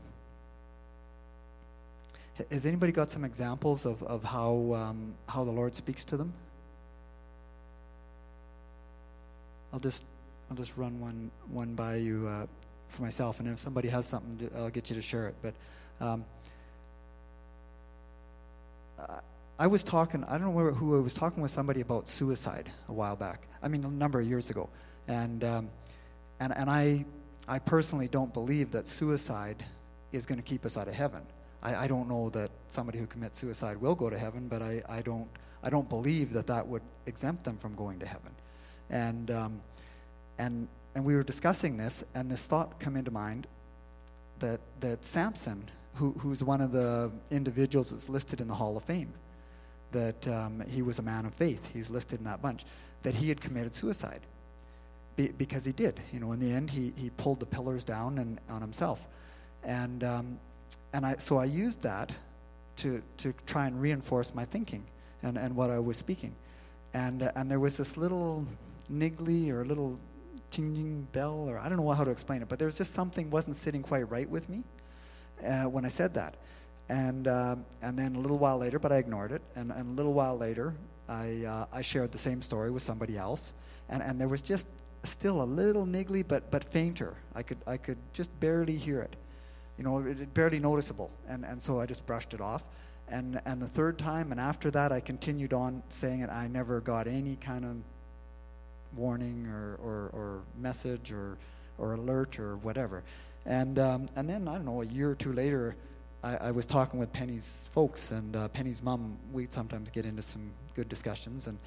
Has 2.51 2.65
anybody 2.65 2.91
got 2.91 3.09
some 3.09 3.23
examples 3.23 3.85
of, 3.85 4.03
of 4.03 4.25
how, 4.25 4.73
um, 4.73 5.13
how 5.29 5.45
the 5.45 5.51
Lord 5.51 5.73
speaks 5.73 6.03
to 6.03 6.17
them? 6.17 6.33
I'll 9.71 9.79
just 9.79 10.03
I'll 10.49 10.57
just 10.57 10.77
run 10.77 10.99
one 10.99 11.31
one 11.49 11.75
by 11.75 11.95
you 11.95 12.27
uh, 12.27 12.45
for 12.89 13.01
myself, 13.01 13.39
and 13.39 13.49
if 13.49 13.59
somebody 13.59 13.89
has 13.89 14.05
something, 14.05 14.49
I'll 14.55 14.69
get 14.69 14.89
you 14.89 14.95
to 14.95 15.01
share 15.01 15.27
it. 15.27 15.35
But 15.41 15.53
um, 15.99 16.25
I 19.59 19.67
was 19.67 19.83
talking. 19.83 20.23
I 20.25 20.37
don't 20.37 20.55
know 20.55 20.71
who 20.71 20.97
I 20.97 21.01
was 21.01 21.13
talking 21.13 21.41
with 21.41 21.51
somebody 21.51 21.81
about 21.81 22.07
suicide 22.07 22.71
a 22.87 22.93
while 22.93 23.15
back. 23.15 23.47
I 23.61 23.67
mean, 23.67 23.83
a 23.83 23.89
number 23.89 24.19
of 24.19 24.27
years 24.27 24.49
ago, 24.49 24.69
and 25.07 25.43
um, 25.43 25.69
and 26.39 26.55
and 26.55 26.69
I 26.69 27.05
I 27.47 27.59
personally 27.59 28.07
don't 28.07 28.33
believe 28.33 28.71
that 28.71 28.87
suicide 28.87 29.63
is 30.11 30.25
going 30.25 30.37
to 30.37 30.43
keep 30.43 30.65
us 30.65 30.77
out 30.77 30.87
of 30.87 30.93
heaven. 30.93 31.21
I, 31.63 31.75
I 31.75 31.87
don't 31.87 32.07
know 32.07 32.29
that 32.29 32.51
somebody 32.69 32.99
who 32.99 33.07
commits 33.07 33.39
suicide 33.39 33.77
will 33.77 33.95
go 33.95 34.09
to 34.09 34.17
heaven, 34.17 34.47
but 34.47 34.61
I, 34.61 34.81
I 34.87 35.01
don't 35.01 35.27
I 35.63 35.69
don't 35.69 35.89
believe 35.89 36.33
that 36.33 36.47
that 36.47 36.67
would 36.67 36.83
exempt 37.05 37.43
them 37.43 37.57
from 37.57 37.75
going 37.75 37.99
to 37.99 38.05
heaven. 38.05 38.31
And 38.89 39.31
um, 39.31 39.61
and 40.37 40.67
and 40.95 41.05
we 41.05 41.15
were 41.15 41.23
discussing 41.23 41.77
this, 41.77 42.03
and 42.15 42.31
this 42.31 42.41
thought 42.41 42.79
come 42.79 42.95
into 42.95 43.11
mind 43.11 43.45
that 44.39 44.59
that 44.79 45.05
Samson, 45.05 45.69
who, 45.93 46.11
who's 46.13 46.43
one 46.43 46.59
of 46.59 46.71
the 46.71 47.11
individuals 47.29 47.91
that's 47.91 48.09
listed 48.09 48.41
in 48.41 48.47
the 48.47 48.55
Hall 48.55 48.77
of 48.77 48.83
Fame, 48.83 49.13
that 49.91 50.27
um, 50.27 50.63
he 50.67 50.81
was 50.81 50.99
a 50.99 51.03
man 51.03 51.25
of 51.25 51.33
faith. 51.35 51.61
He's 51.73 51.89
listed 51.89 52.19
in 52.19 52.25
that 52.25 52.41
bunch. 52.41 52.65
That 53.03 53.13
he 53.13 53.29
had 53.29 53.39
committed 53.39 53.75
suicide 53.75 54.21
Be, 55.15 55.27
because 55.29 55.65
he 55.65 55.71
did. 55.71 55.99
You 56.11 56.19
know, 56.19 56.31
in 56.31 56.39
the 56.39 56.51
end, 56.51 56.71
he 56.71 56.93
he 56.95 57.11
pulled 57.11 57.39
the 57.39 57.45
pillars 57.45 57.83
down 57.83 58.17
and 58.17 58.39
on 58.49 58.61
himself, 58.61 59.07
and 59.63 60.03
um, 60.03 60.39
and 60.93 61.05
I 61.05 61.15
so 61.17 61.37
I 61.37 61.45
used 61.45 61.83
that 61.83 62.11
to 62.77 63.03
to 63.17 63.33
try 63.45 63.67
and 63.67 63.79
reinforce 63.79 64.33
my 64.33 64.45
thinking 64.45 64.83
and 65.21 65.37
and 65.37 65.55
what 65.55 65.69
I 65.69 65.79
was 65.79 65.97
speaking, 65.97 66.35
and 66.93 67.21
uh, 67.21 67.31
and 67.35 67.51
there 67.51 67.59
was 67.59 67.77
this 67.77 67.97
little 67.97 68.45
niggly 68.91 69.51
or 69.51 69.61
a 69.61 69.65
little 69.65 69.99
tinging 70.51 71.07
bell, 71.11 71.49
or 71.49 71.59
I 71.59 71.69
don't 71.69 71.77
know 71.77 71.89
how 71.91 72.03
to 72.03 72.11
explain 72.11 72.41
it, 72.41 72.49
but 72.49 72.59
there 72.59 72.67
was 72.67 72.77
just 72.77 72.93
something 72.93 73.29
wasn't 73.29 73.55
sitting 73.55 73.83
quite 73.83 74.09
right 74.09 74.29
with 74.29 74.49
me 74.49 74.63
uh, 75.45 75.63
when 75.63 75.85
I 75.85 75.89
said 75.89 76.13
that. 76.15 76.35
And, 76.89 77.27
uh, 77.27 77.57
and 77.81 77.99
then 77.99 78.15
a 78.15 78.19
little 78.19 78.37
while 78.37 78.57
later, 78.57 78.79
but 78.79 78.91
I 78.91 78.97
ignored 78.97 79.31
it, 79.31 79.41
and, 79.55 79.71
and 79.71 79.89
a 79.89 79.93
little 79.93 80.13
while 80.13 80.37
later, 80.37 80.73
I, 81.09 81.43
uh, 81.45 81.65
I 81.71 81.81
shared 81.81 82.11
the 82.11 82.17
same 82.17 82.41
story 82.41 82.71
with 82.71 82.83
somebody 82.83 83.17
else, 83.17 83.53
and, 83.89 84.01
and 84.01 84.19
there 84.19 84.29
was 84.29 84.41
just 84.41 84.67
still 85.03 85.41
a 85.41 85.43
little 85.43 85.85
niggly, 85.85 86.25
but, 86.25 86.49
but 86.49 86.63
fainter. 86.63 87.15
I 87.35 87.43
could, 87.43 87.57
I 87.67 87.77
could 87.77 87.97
just 88.13 88.37
barely 88.39 88.77
hear 88.77 89.01
it, 89.01 89.15
you 89.77 89.83
know, 89.83 89.99
it, 89.99 90.33
barely 90.33 90.59
noticeable, 90.59 91.11
and, 91.27 91.45
and 91.45 91.61
so 91.61 91.79
I 91.79 91.85
just 91.85 92.05
brushed 92.05 92.33
it 92.33 92.41
off. 92.41 92.63
And, 93.09 93.41
and 93.45 93.61
the 93.61 93.67
third 93.69 93.97
time, 93.97 94.31
and 94.31 94.39
after 94.39 94.69
that, 94.71 94.91
I 94.91 94.99
continued 94.99 95.53
on 95.53 95.81
saying 95.87 96.21
it. 96.21 96.29
I 96.29 96.47
never 96.47 96.81
got 96.81 97.07
any 97.07 97.37
kind 97.37 97.63
of 97.63 97.77
warning 98.97 99.47
or, 99.47 99.75
or, 99.83 100.09
or 100.13 100.41
message 100.59 101.11
or, 101.11 101.37
or 101.77 101.93
alert 101.93 102.39
or 102.39 102.57
whatever. 102.57 103.03
And, 103.45 103.79
um, 103.79 104.09
and 104.15 104.29
then, 104.29 104.47
I 104.47 104.55
don't 104.55 104.65
know, 104.65 104.81
a 104.81 104.85
year 104.85 105.11
or 105.11 105.15
two 105.15 105.31
later, 105.31 105.75
I, 106.23 106.35
I 106.37 106.51
was 106.51 106.65
talking 106.65 106.99
with 106.99 107.13
Penny's 107.13 107.69
folks, 107.73 108.11
and 108.11 108.35
uh, 108.35 108.47
Penny's 108.49 108.83
mom, 108.83 109.17
we 109.31 109.47
sometimes 109.49 109.89
get 109.89 110.05
into 110.05 110.21
some 110.21 110.51
good 110.75 110.89
discussions. 110.89 111.47
And, 111.47 111.57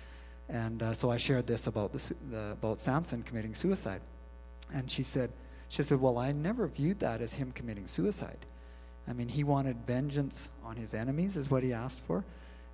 and 0.48 0.82
uh, 0.82 0.92
so 0.92 1.08
I 1.08 1.16
shared 1.16 1.46
this 1.46 1.66
about, 1.66 1.92
the, 1.92 2.50
about 2.52 2.80
Samson 2.80 3.22
committing 3.22 3.54
suicide. 3.54 4.00
And 4.74 4.90
she 4.90 5.02
said, 5.02 5.30
she 5.68 5.82
said, 5.82 6.00
well, 6.00 6.18
I 6.18 6.32
never 6.32 6.66
viewed 6.66 7.00
that 7.00 7.22
as 7.22 7.32
him 7.32 7.52
committing 7.52 7.86
suicide. 7.86 8.38
I 9.08 9.12
mean, 9.12 9.28
he 9.28 9.44
wanted 9.44 9.76
vengeance 9.86 10.50
on 10.64 10.76
his 10.76 10.94
enemies, 10.94 11.36
is 11.36 11.50
what 11.50 11.62
he 11.62 11.72
asked 11.72 12.04
for. 12.04 12.24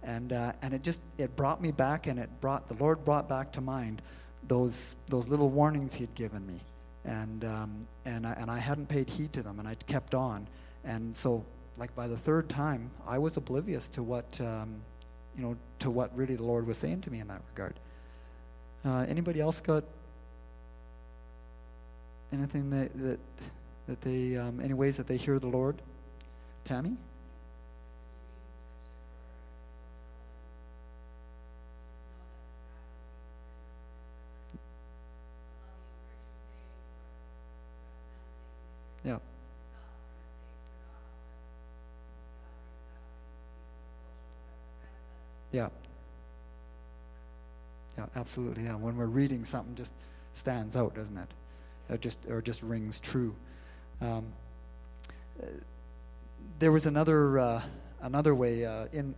And, 0.03 0.33
uh, 0.33 0.53
and 0.63 0.75
it 0.75 0.83
just, 0.83 1.01
it 1.19 1.37
brought 1.37 1.61
me 1.61 1.73
back, 1.73 2.07
and 2.07 2.19
it 2.19 2.31
brought, 2.41 2.69
the 2.69 2.75
Lord 2.75 3.05
brought 3.05 3.29
back 3.29 3.53
to 3.53 3.61
mind 3.61 4.03
those 4.49 4.97
those 5.09 5.29
little 5.29 5.49
warnings 5.49 5.95
he'd 5.95 6.15
given 6.15 6.47
me, 6.47 6.61
and 7.05 7.45
um, 7.45 7.87
and 8.05 8.27
I, 8.27 8.33
and 8.33 8.51
I 8.51 8.59
hadn't 8.59 8.87
paid 8.89 9.09
heed 9.09 9.33
to 9.35 9.43
them, 9.43 9.59
and 9.59 9.69
I 9.69 9.75
kept 9.87 10.15
on, 10.15 10.47
and 10.85 11.15
so 11.15 11.45
like 11.79 11.95
by 11.95 12.07
the 12.07 12.17
third 12.17 12.49
time, 12.49 12.91
I 13.07 13.19
was 13.19 13.37
oblivious 13.37 13.89
to 13.91 14.03
what 14.03 14.41
um, 14.41 14.77
you 15.37 15.43
know 15.43 15.57
to 15.81 15.91
what 15.91 16.17
really 16.17 16.37
the 16.37 16.45
Lord 16.45 16.67
was 16.67 16.79
saying 16.79 17.03
to 17.03 17.11
me 17.11 17.21
in 17.21 17.29
that 17.29 17.43
regard. 17.55 17.75
Uh, 18.85 19.05
anybody 19.09 19.41
else 19.41 19.61
got 19.61 19.85
anything 22.33 22.71
that 22.71 22.93
that 22.99 23.21
that 23.87 24.01
they 24.01 24.37
um, 24.37 24.61
any 24.61 24.75
ways 24.75 24.97
that 24.97 25.07
they 25.07 25.17
hear 25.17 25.39
the 25.39 25.47
Lord? 25.47 25.81
Tammy. 26.65 26.97
Yeah. 39.07 39.19
Yeah. 45.53 45.69
Yeah, 47.97 48.07
absolutely. 48.17 48.65
Yeah, 48.65 48.75
when 48.75 48.97
we're 48.97 49.07
reading 49.07 49.45
something, 49.45 49.77
just 49.77 49.93
stands 50.35 50.75
out, 50.75 50.95
doesn't 50.95 51.17
it? 51.17 51.29
It 51.89 52.01
just 52.01 52.19
or 52.29 52.43
just 52.43 52.63
rings 52.63 52.99
true. 52.99 53.35
Um, 54.01 54.27
there 56.59 56.73
was 56.73 56.85
another 56.85 57.39
uh, 57.39 57.63
another 58.03 58.35
way 58.35 58.67
uh, 58.67 58.87
in. 58.93 59.15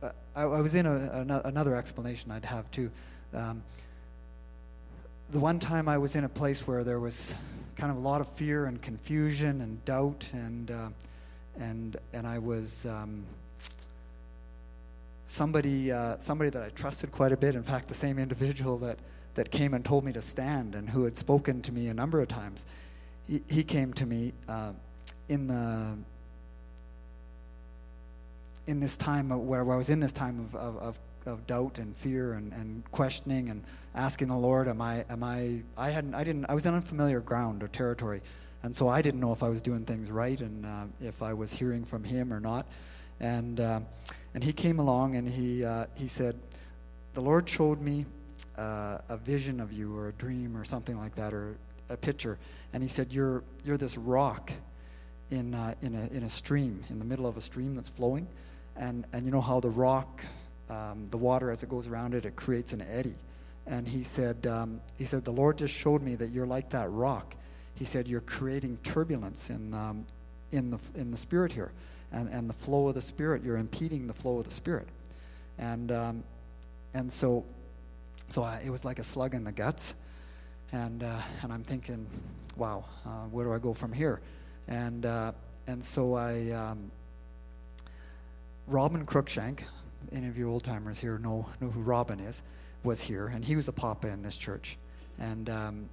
Uh, 0.00 0.10
I, 0.36 0.42
I 0.42 0.60
was 0.60 0.74
in 0.76 0.86
a, 0.86 1.10
ano- 1.12 1.42
another 1.44 1.74
explanation 1.74 2.30
I'd 2.30 2.44
have 2.44 2.70
too. 2.70 2.92
Um, 3.34 3.64
the 5.30 5.40
one 5.40 5.58
time 5.58 5.88
I 5.88 5.98
was 5.98 6.14
in 6.14 6.22
a 6.22 6.28
place 6.28 6.64
where 6.64 6.84
there 6.84 7.00
was 7.00 7.34
kind 7.76 7.90
of 7.90 7.96
a 7.98 8.00
lot 8.00 8.20
of 8.20 8.28
fear 8.30 8.66
and 8.66 8.80
confusion 8.80 9.60
and 9.60 9.84
doubt 9.84 10.28
and 10.32 10.70
uh, 10.70 10.88
and 11.58 11.96
and 12.12 12.26
I 12.26 12.38
was 12.38 12.86
um, 12.86 13.24
somebody 15.26 15.92
uh, 15.92 16.16
somebody 16.18 16.50
that 16.50 16.62
I 16.62 16.68
trusted 16.70 17.12
quite 17.12 17.32
a 17.32 17.36
bit. 17.36 17.54
In 17.54 17.62
fact, 17.62 17.88
the 17.88 17.94
same 17.94 18.18
individual 18.18 18.78
that 18.78 18.98
that 19.34 19.50
came 19.50 19.74
and 19.74 19.84
told 19.84 20.04
me 20.04 20.12
to 20.12 20.22
stand 20.22 20.74
and 20.74 20.88
who 20.88 21.04
had 21.04 21.16
spoken 21.16 21.60
to 21.62 21.72
me 21.72 21.88
a 21.88 21.94
number 21.94 22.20
of 22.20 22.28
times. 22.28 22.66
He, 23.26 23.42
he 23.48 23.62
came 23.64 23.92
to 23.94 24.06
me 24.06 24.32
uh, 24.48 24.72
in 25.28 25.48
the 25.48 25.96
in 28.66 28.80
this 28.80 28.96
time 28.96 29.30
of- 29.32 29.40
where, 29.40 29.64
where 29.64 29.74
I 29.74 29.78
was 29.78 29.90
in 29.90 30.00
this 30.00 30.12
time 30.12 30.40
of, 30.40 30.54
of, 30.54 30.76
of, 30.78 30.98
of 31.26 31.46
doubt 31.46 31.78
and 31.78 31.96
fear 31.96 32.34
and, 32.34 32.52
and 32.52 32.90
questioning 32.90 33.50
and 33.50 33.62
asking 33.94 34.28
the 34.28 34.36
Lord, 34.36 34.68
am 34.68 34.80
I, 34.80 35.04
am 35.08 35.22
I, 35.22 35.62
I 35.76 35.90
hadn't, 35.90 36.14
I 36.14 36.24
didn't, 36.24 36.46
I 36.48 36.54
was 36.54 36.66
in 36.66 36.74
unfamiliar 36.74 37.20
ground 37.20 37.62
or 37.62 37.68
territory. 37.68 38.22
And 38.62 38.74
so 38.74 38.88
I 38.88 39.02
didn't 39.02 39.20
know 39.20 39.32
if 39.32 39.42
I 39.42 39.48
was 39.48 39.62
doing 39.62 39.84
things 39.84 40.10
right 40.10 40.40
and 40.40 40.64
uh, 40.64 40.84
if 41.00 41.22
I 41.22 41.34
was 41.34 41.52
hearing 41.52 41.84
from 41.84 42.02
him 42.02 42.32
or 42.32 42.40
not. 42.40 42.66
And, 43.20 43.60
uh, 43.60 43.80
and 44.34 44.42
he 44.42 44.52
came 44.52 44.78
along 44.78 45.16
and 45.16 45.28
he, 45.28 45.64
uh, 45.64 45.86
he 45.94 46.08
said, 46.08 46.38
the 47.12 47.20
Lord 47.20 47.48
showed 47.48 47.80
me 47.80 48.06
uh, 48.56 48.98
a 49.08 49.16
vision 49.16 49.60
of 49.60 49.72
you 49.72 49.96
or 49.96 50.08
a 50.08 50.12
dream 50.12 50.56
or 50.56 50.64
something 50.64 50.98
like 50.98 51.14
that 51.16 51.32
or 51.32 51.56
a 51.90 51.96
picture. 51.96 52.38
And 52.72 52.82
he 52.82 52.88
said, 52.88 53.12
you're, 53.12 53.44
you're 53.64 53.76
this 53.76 53.96
rock 53.96 54.50
in, 55.30 55.54
uh, 55.54 55.74
in, 55.82 55.94
a, 55.94 56.06
in 56.16 56.22
a 56.24 56.30
stream, 56.30 56.82
in 56.90 56.98
the 56.98 57.04
middle 57.04 57.26
of 57.26 57.36
a 57.36 57.40
stream 57.40 57.74
that's 57.74 57.88
flowing. 57.88 58.26
And, 58.76 59.04
and 59.12 59.24
you 59.24 59.30
know 59.30 59.40
how 59.40 59.60
the 59.60 59.70
rock, 59.70 60.22
um, 60.70 61.08
the 61.10 61.18
water 61.18 61.50
as 61.50 61.62
it 61.62 61.68
goes 61.68 61.86
around 61.88 62.14
it, 62.14 62.24
it 62.24 62.36
creates 62.36 62.72
an 62.72 62.82
eddy. 62.82 63.14
And 63.66 63.88
he 63.88 64.02
said, 64.02 64.46
um, 64.46 64.80
he 64.98 65.04
said, 65.04 65.24
the 65.24 65.32
Lord 65.32 65.58
just 65.58 65.74
showed 65.74 66.02
me 66.02 66.16
that 66.16 66.30
you're 66.30 66.46
like 66.46 66.70
that 66.70 66.90
rock. 66.90 67.34
He 67.74 67.84
said, 67.84 68.06
you're 68.06 68.20
creating 68.20 68.78
turbulence 68.78 69.50
in, 69.50 69.72
um, 69.74 70.06
in, 70.52 70.70
the, 70.70 70.78
in 70.94 71.10
the 71.10 71.16
spirit 71.16 71.52
here. 71.52 71.72
And, 72.12 72.28
and 72.28 72.48
the 72.48 72.54
flow 72.54 72.88
of 72.88 72.94
the 72.94 73.02
spirit, 73.02 73.42
you're 73.42 73.56
impeding 73.56 74.06
the 74.06 74.14
flow 74.14 74.38
of 74.38 74.44
the 74.44 74.50
spirit. 74.50 74.88
And, 75.58 75.90
um, 75.90 76.24
and 76.92 77.12
so, 77.12 77.44
so 78.28 78.42
I, 78.42 78.62
it 78.64 78.70
was 78.70 78.84
like 78.84 78.98
a 78.98 79.04
slug 79.04 79.34
in 79.34 79.44
the 79.44 79.52
guts. 79.52 79.94
And, 80.72 81.02
uh, 81.02 81.20
and 81.42 81.52
I'm 81.52 81.64
thinking, 81.64 82.06
wow, 82.56 82.84
uh, 83.04 83.26
where 83.30 83.46
do 83.46 83.52
I 83.52 83.58
go 83.58 83.74
from 83.74 83.92
here? 83.92 84.20
And, 84.68 85.06
uh, 85.06 85.32
and 85.66 85.84
so 85.84 86.14
I, 86.14 86.50
um, 86.50 86.90
Robin 88.66 89.04
Crookshank, 89.04 89.64
any 90.12 90.28
of 90.28 90.36
you 90.36 90.50
old 90.50 90.64
timers 90.64 90.98
here 90.98 91.18
know, 91.18 91.46
know 91.60 91.70
who 91.70 91.80
Robin 91.80 92.20
is, 92.20 92.42
was 92.82 93.00
here, 93.00 93.26
and 93.28 93.44
he 93.44 93.56
was 93.56 93.68
a 93.68 93.72
papa 93.72 94.08
in 94.08 94.22
this 94.22 94.36
church. 94.36 94.76
And, 95.18 95.48
um, 95.48 95.88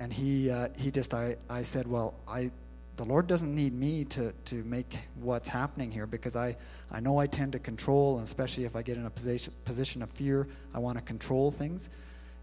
and 0.00 0.12
he, 0.12 0.50
uh, 0.50 0.68
he 0.76 0.90
just, 0.90 1.14
I, 1.14 1.36
I 1.50 1.62
said, 1.62 1.86
well, 1.86 2.14
I, 2.26 2.50
the 2.96 3.04
Lord 3.04 3.26
doesn't 3.26 3.54
need 3.54 3.72
me 3.74 4.04
to, 4.06 4.32
to 4.46 4.64
make 4.64 4.96
what's 5.20 5.48
happening 5.48 5.90
here 5.90 6.06
because 6.06 6.36
I, 6.36 6.56
I 6.90 7.00
know 7.00 7.18
I 7.18 7.26
tend 7.26 7.52
to 7.52 7.58
control, 7.58 8.18
and 8.18 8.26
especially 8.26 8.64
if 8.64 8.74
I 8.74 8.82
get 8.82 8.96
in 8.96 9.06
a 9.06 9.10
position, 9.10 9.52
position 9.64 10.02
of 10.02 10.10
fear, 10.10 10.48
I 10.74 10.78
want 10.78 10.98
to 10.98 11.02
control 11.02 11.50
things. 11.50 11.88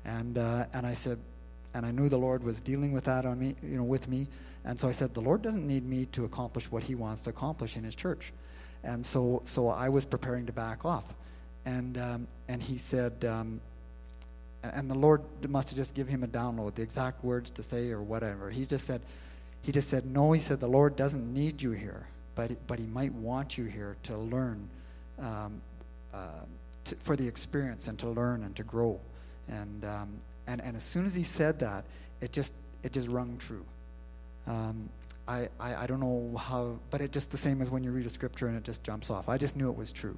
And, 0.05 0.37
uh, 0.37 0.65
and 0.73 0.85
I 0.85 0.93
said, 0.93 1.19
and 1.73 1.85
I 1.85 1.91
knew 1.91 2.07
the 2.07 2.17
Lord 2.17 2.41
was 2.41 2.61
dealing 2.61 2.93
with 2.93 3.03
that 3.03 3.25
on 3.25 3.37
me, 3.37 3.55
you 3.61 3.75
know, 3.75 3.83
with 3.83 4.07
me. 4.07 4.27
And 4.63 4.79
so 4.79 4.87
I 4.87 4.93
said, 4.93 5.13
the 5.13 5.21
Lord 5.21 5.41
doesn't 5.41 5.67
need 5.67 5.85
me 5.85 6.05
to 6.07 6.23
accomplish 6.23 6.71
what 6.71 6.83
He 6.83 6.95
wants 6.95 7.21
to 7.23 7.31
accomplish 7.31 7.75
in 7.75 7.83
His 7.83 7.95
church. 7.95 8.31
And 8.85 9.05
so, 9.05 9.41
so 9.45 9.67
I 9.67 9.89
was 9.89 10.05
preparing 10.05 10.45
to 10.45 10.53
back 10.53 10.85
off. 10.85 11.03
And, 11.65 11.97
um, 11.97 12.27
and 12.47 12.61
he 12.61 12.77
said, 12.77 13.25
um, 13.25 13.59
and 14.63 14.89
the 14.89 14.95
Lord 14.95 15.21
must 15.47 15.69
have 15.69 15.77
just 15.77 15.93
given 15.93 16.13
him 16.13 16.23
a 16.23 16.27
download, 16.27 16.75
the 16.75 16.83
exact 16.83 17.23
words 17.23 17.49
to 17.51 17.63
say 17.63 17.89
or 17.89 18.01
whatever. 18.01 18.49
He 18.49 18.65
just 18.65 18.85
said, 18.85 19.01
he 19.63 19.71
just 19.71 19.89
said, 19.89 20.05
no, 20.05 20.31
he 20.31 20.39
said, 20.39 20.59
the 20.59 20.67
Lord 20.67 20.95
doesn't 20.95 21.33
need 21.33 21.61
you 21.61 21.71
here, 21.71 22.05
but, 22.35 22.51
but 22.67 22.77
he 22.77 22.85
might 22.85 23.11
want 23.13 23.57
you 23.57 23.65
here 23.65 23.97
to 24.03 24.17
learn, 24.17 24.69
um, 25.19 25.61
uh, 26.13 26.27
to, 26.85 26.95
for 26.97 27.15
the 27.15 27.27
experience 27.27 27.87
and 27.87 27.97
to 27.99 28.09
learn 28.09 28.43
and 28.43 28.55
to 28.55 28.63
grow. 28.63 28.99
And, 29.47 29.83
um, 29.85 30.09
and, 30.45 30.61
and 30.61 30.77
as 30.77 30.83
soon 30.83 31.05
as 31.05 31.15
he 31.15 31.23
said 31.23 31.59
that, 31.59 31.83
it 32.21 32.31
just, 32.31 32.53
it 32.83 32.93
just 32.93 33.07
rung 33.07 33.37
true. 33.39 33.65
Um, 34.45 34.89
I, 35.27 35.49
I, 35.59 35.75
I 35.75 35.87
don't 35.87 35.99
know 35.99 36.37
how, 36.37 36.77
but 36.91 37.01
it 37.01 37.11
just 37.11 37.31
the 37.31 37.37
same 37.37 37.61
as 37.61 37.69
when 37.69 37.83
you 37.83 37.91
read 37.91 38.05
a 38.05 38.09
scripture 38.09 38.47
and 38.47 38.57
it 38.57 38.63
just 38.63 38.83
jumps 38.83 39.09
off. 39.09 39.27
I 39.27 39.37
just 39.37 39.55
knew 39.55 39.69
it 39.69 39.77
was 39.77 39.91
true. 39.91 40.17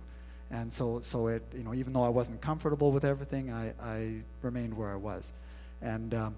And 0.51 0.71
so, 0.71 1.01
so 1.01 1.27
it, 1.27 1.43
you 1.53 1.63
know, 1.63 1.73
even 1.73 1.93
though 1.93 2.03
I 2.03 2.09
wasn't 2.09 2.41
comfortable 2.41 2.91
with 2.91 3.03
everything, 3.03 3.51
I, 3.51 3.73
I 3.81 4.15
remained 4.41 4.75
where 4.75 4.91
I 4.91 4.95
was. 4.95 5.33
And 5.81 6.13
um, 6.13 6.35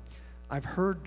I've 0.49 0.65
heard, 0.65 0.97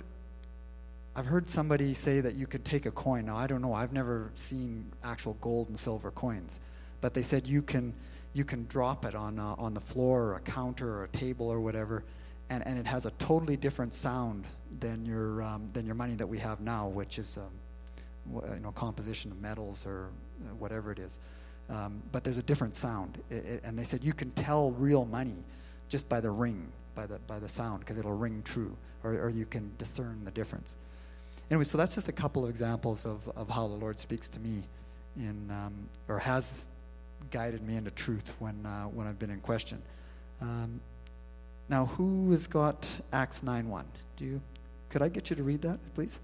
I've 1.15 1.27
heard 1.27 1.49
somebody 1.49 1.95
say 1.95 2.21
that 2.21 2.35
you 2.35 2.47
could 2.47 2.65
take 2.65 2.87
a 2.87 2.91
coin. 2.91 3.27
Now 3.27 3.37
I 3.37 3.47
don't 3.47 3.63
know. 3.63 3.75
I've 3.75 3.93
never 3.93 4.31
seen 4.35 4.91
actual 5.05 5.37
gold 5.41 5.69
and 5.69 5.79
silver 5.79 6.11
coins, 6.11 6.61
but 7.01 7.15
they 7.15 7.23
said 7.23 7.47
you 7.47 7.63
can, 7.63 7.93
you 8.35 8.45
can 8.45 8.67
drop 8.67 9.05
it 9.05 9.15
on 9.15 9.39
uh, 9.39 9.55
on 9.59 9.75
the 9.75 9.81
floor 9.81 10.23
or 10.23 10.37
a 10.37 10.41
counter 10.41 10.89
or 10.89 11.05
a 11.05 11.09
table 11.09 11.49
or 11.49 11.61
whatever, 11.61 12.03
and, 12.49 12.67
and 12.67 12.79
it 12.79 12.87
has 12.87 13.05
a 13.05 13.11
totally 13.13 13.57
different 13.57 13.93
sound 13.93 14.47
than 14.81 15.07
your 15.07 15.43
um, 15.43 15.69
than 15.73 15.87
your 15.87 15.95
money 15.95 16.15
that 16.15 16.27
we 16.27 16.39
have 16.39 16.61
now, 16.61 16.89
which 16.89 17.19
is 17.19 17.37
um, 17.37 18.45
you 18.55 18.61
know 18.61 18.73
composition 18.73 19.31
of 19.31 19.41
metals 19.41 19.87
or 19.87 20.09
uh, 20.45 20.55
whatever 20.55 20.93
it 20.93 20.99
is. 20.99 21.19
Um, 21.71 22.03
but 22.11 22.25
there's 22.25 22.39
a 22.39 22.43
different 22.43 22.75
sound, 22.75 23.19
it, 23.31 23.45
it, 23.47 23.61
and 23.65 23.79
they 23.79 23.85
said 23.85 24.05
you 24.05 24.13
can 24.13 24.31
tell 24.31 24.73
real 24.73 25.05
money 25.05 25.37
just 25.89 26.09
by 26.09 26.21
the 26.21 26.31
ring, 26.31 26.67
by 26.95 27.07
the 27.07 27.19
by 27.27 27.39
the 27.39 27.49
sound, 27.49 27.81
because 27.81 27.99
it'll 27.99 28.17
ring 28.17 28.43
true, 28.45 28.77
or, 29.05 29.13
or 29.13 29.31
you 29.31 29.47
can 29.47 29.71
discern 29.79 30.25
the 30.25 30.31
difference. 30.33 30.77
Anyway, 31.51 31.65
so 31.65 31.79
that's 31.79 31.95
just 31.95 32.09
a 32.09 32.13
couple 32.13 32.45
of 32.45 32.51
examples 32.51 33.07
of, 33.07 33.21
of 33.37 33.49
how 33.49 33.69
the 33.69 33.75
Lord 33.75 33.99
speaks 34.01 34.29
to 34.31 34.41
me, 34.41 34.63
in 35.17 35.51
um, 35.51 35.73
or 36.09 36.19
has 36.19 36.67
guided 37.31 37.63
me 37.63 37.77
into 37.77 37.91
truth 37.91 38.33
when 38.39 38.67
uh, 38.67 38.85
when 38.85 39.07
I've 39.07 39.19
been 39.19 39.31
in 39.31 39.41
question. 39.41 39.81
Um, 40.41 40.81
now, 41.69 41.87
who 41.87 42.31
has 42.33 42.47
got 42.47 42.89
Acts 43.13 43.43
nine 43.43 43.69
one? 43.69 43.87
Do 44.17 44.25
you? 44.25 44.41
Could 44.93 45.01
I 45.01 45.09
get 45.09 45.31
you 45.31 45.37
to 45.37 45.43
read 45.43 45.63
that, 45.63 45.79
please? 45.95 46.19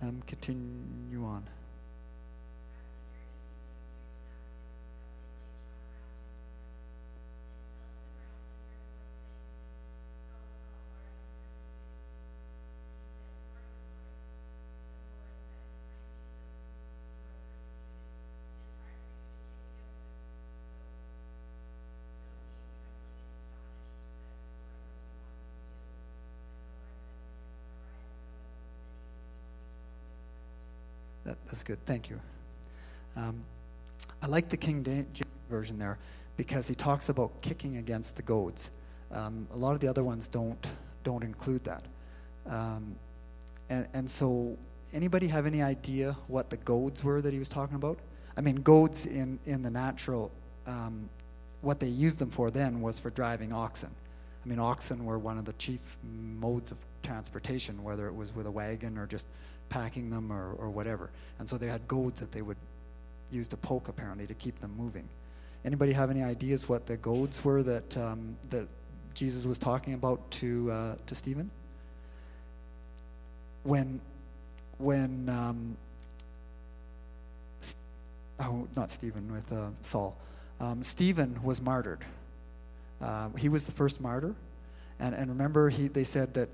Um, 0.00 0.22
continue 0.26 1.26
on. 1.26 1.44
That, 31.24 31.37
that's 31.48 31.62
good. 31.62 31.78
Thank 31.86 32.10
you. 32.10 32.20
Um, 33.16 33.42
I 34.22 34.26
like 34.26 34.48
the 34.48 34.56
King 34.56 34.84
James 34.84 35.08
version 35.50 35.78
there 35.78 35.98
because 36.36 36.68
he 36.68 36.74
talks 36.74 37.08
about 37.08 37.40
kicking 37.42 37.78
against 37.78 38.16
the 38.16 38.22
goads. 38.22 38.70
Um, 39.10 39.46
a 39.52 39.56
lot 39.56 39.74
of 39.74 39.80
the 39.80 39.88
other 39.88 40.04
ones 40.04 40.28
don't 40.28 40.70
don't 41.04 41.22
include 41.22 41.64
that. 41.64 41.82
Um, 42.46 42.96
and, 43.70 43.86
and 43.94 44.10
so, 44.10 44.56
anybody 44.92 45.26
have 45.28 45.46
any 45.46 45.62
idea 45.62 46.16
what 46.26 46.50
the 46.50 46.56
goads 46.58 47.02
were 47.02 47.22
that 47.22 47.32
he 47.32 47.38
was 47.38 47.48
talking 47.48 47.76
about? 47.76 47.98
I 48.36 48.40
mean, 48.40 48.56
goads 48.56 49.06
in 49.06 49.38
in 49.46 49.62
the 49.62 49.70
natural, 49.70 50.30
um, 50.66 51.08
what 51.62 51.80
they 51.80 51.88
used 51.88 52.18
them 52.18 52.30
for 52.30 52.50
then 52.50 52.80
was 52.80 52.98
for 52.98 53.10
driving 53.10 53.52
oxen. 53.52 53.90
I 54.44 54.48
mean, 54.48 54.58
oxen 54.58 55.04
were 55.04 55.18
one 55.18 55.38
of 55.38 55.44
the 55.44 55.54
chief 55.54 55.80
modes 56.02 56.70
of 56.70 56.78
transportation, 57.02 57.82
whether 57.82 58.06
it 58.06 58.14
was 58.14 58.34
with 58.34 58.46
a 58.46 58.50
wagon 58.50 58.98
or 58.98 59.06
just 59.06 59.26
packing 59.68 60.10
them 60.10 60.32
or, 60.32 60.52
or 60.52 60.70
whatever. 60.70 61.10
And 61.38 61.48
so 61.48 61.56
they 61.56 61.66
had 61.66 61.86
goads 61.88 62.20
that 62.20 62.32
they 62.32 62.42
would 62.42 62.56
use 63.30 63.48
to 63.48 63.56
poke, 63.56 63.88
apparently, 63.88 64.26
to 64.26 64.34
keep 64.34 64.60
them 64.60 64.74
moving. 64.76 65.08
Anybody 65.64 65.92
have 65.92 66.10
any 66.10 66.22
ideas 66.22 66.68
what 66.68 66.86
the 66.86 66.96
goads 66.96 67.44
were 67.44 67.62
that 67.62 67.96
um, 67.96 68.36
that 68.50 68.66
Jesus 69.14 69.44
was 69.44 69.58
talking 69.58 69.94
about 69.94 70.30
to 70.32 70.70
uh, 70.70 70.94
to 71.06 71.14
Stephen? 71.14 71.50
When 73.64 74.00
when 74.78 75.28
um, 75.28 75.76
oh 78.40 78.68
not 78.76 78.90
Stephen 78.90 79.32
with 79.32 79.52
uh, 79.52 79.70
Saul, 79.82 80.16
um, 80.60 80.82
Stephen 80.82 81.40
was 81.42 81.60
martyred. 81.60 82.04
Uh, 83.00 83.30
he 83.30 83.48
was 83.48 83.64
the 83.64 83.72
first 83.72 84.00
martyr, 84.00 84.34
and 85.00 85.14
and 85.14 85.28
remember 85.28 85.68
he 85.68 85.88
they 85.88 86.04
said 86.04 86.34
that 86.34 86.48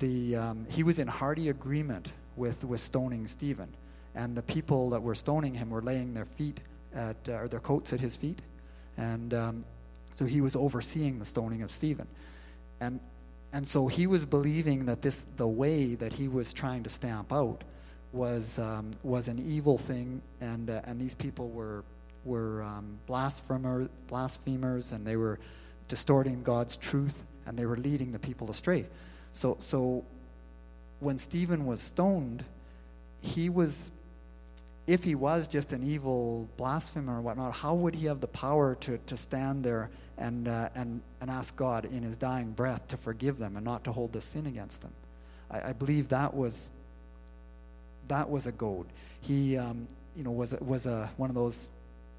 the 0.00 0.36
um, 0.36 0.66
he 0.68 0.82
was 0.82 0.98
in 0.98 1.06
hearty 1.06 1.48
agreement 1.48 2.10
with 2.38 2.64
with 2.64 2.80
stoning 2.80 3.26
Stephen, 3.26 3.68
and 4.14 4.36
the 4.36 4.42
people 4.42 4.90
that 4.90 5.02
were 5.02 5.14
stoning 5.14 5.54
him 5.54 5.70
were 5.70 5.82
laying 5.82 6.14
their 6.14 6.24
feet 6.24 6.60
at 6.94 7.16
uh, 7.28 7.32
or 7.32 7.48
their 7.48 7.60
coats 7.60 7.92
at 7.92 8.00
his 8.00 8.16
feet, 8.16 8.40
and 8.96 9.34
um, 9.34 9.64
so 10.14 10.24
he 10.24 10.40
was 10.40 10.56
overseeing 10.56 11.18
the 11.18 11.24
stoning 11.24 11.62
of 11.62 11.70
Stephen, 11.70 12.06
and 12.80 13.00
and 13.52 13.66
so 13.66 13.86
he 13.86 14.06
was 14.06 14.24
believing 14.24 14.86
that 14.86 15.02
this 15.02 15.24
the 15.36 15.46
way 15.46 15.94
that 15.94 16.12
he 16.12 16.28
was 16.28 16.52
trying 16.52 16.82
to 16.84 16.90
stamp 16.90 17.32
out 17.32 17.64
was 18.12 18.58
um, 18.58 18.90
was 19.02 19.28
an 19.28 19.38
evil 19.38 19.78
thing, 19.78 20.22
and 20.40 20.70
uh, 20.70 20.80
and 20.84 21.00
these 21.00 21.14
people 21.14 21.48
were 21.50 21.84
were 22.24 22.62
um, 22.62 22.98
blasphemer, 23.06 23.88
blasphemers, 24.08 24.92
and 24.92 25.06
they 25.06 25.16
were 25.16 25.38
distorting 25.88 26.42
God's 26.42 26.76
truth, 26.76 27.22
and 27.46 27.58
they 27.58 27.66
were 27.66 27.76
leading 27.76 28.12
the 28.12 28.18
people 28.18 28.50
astray. 28.50 28.86
So 29.32 29.56
so 29.60 30.04
when 31.00 31.18
Stephen 31.18 31.66
was 31.66 31.80
stoned, 31.80 32.44
he 33.20 33.48
was 33.48 33.90
if 34.88 35.04
he 35.04 35.14
was 35.14 35.48
just 35.48 35.74
an 35.74 35.84
evil 35.84 36.48
blasphemer 36.56 37.18
or 37.18 37.20
whatnot, 37.20 37.52
how 37.52 37.74
would 37.74 37.94
he 37.94 38.06
have 38.06 38.22
the 38.22 38.26
power 38.26 38.74
to, 38.76 38.96
to 39.06 39.18
stand 39.18 39.62
there 39.62 39.90
and, 40.16 40.48
uh, 40.48 40.70
and, 40.74 41.02
and 41.20 41.30
ask 41.30 41.54
God 41.56 41.84
in 41.84 42.02
his 42.02 42.16
dying 42.16 42.52
breath 42.52 42.88
to 42.88 42.96
forgive 42.96 43.38
them 43.38 43.56
and 43.56 43.64
not 43.66 43.84
to 43.84 43.92
hold 43.92 44.14
the 44.14 44.22
sin 44.22 44.46
against 44.46 44.80
them? 44.80 44.92
I, 45.50 45.68
I 45.68 45.72
believe 45.74 46.08
that 46.08 46.32
was 46.34 46.70
that 48.08 48.30
was 48.30 48.46
a 48.46 48.52
goad. 48.52 48.86
He, 49.20 49.58
um, 49.58 49.86
you 50.16 50.24
know, 50.24 50.30
was 50.30 50.52
was 50.60 50.86
a 50.86 51.10
one 51.18 51.28
of 51.28 51.36
those. 51.36 51.68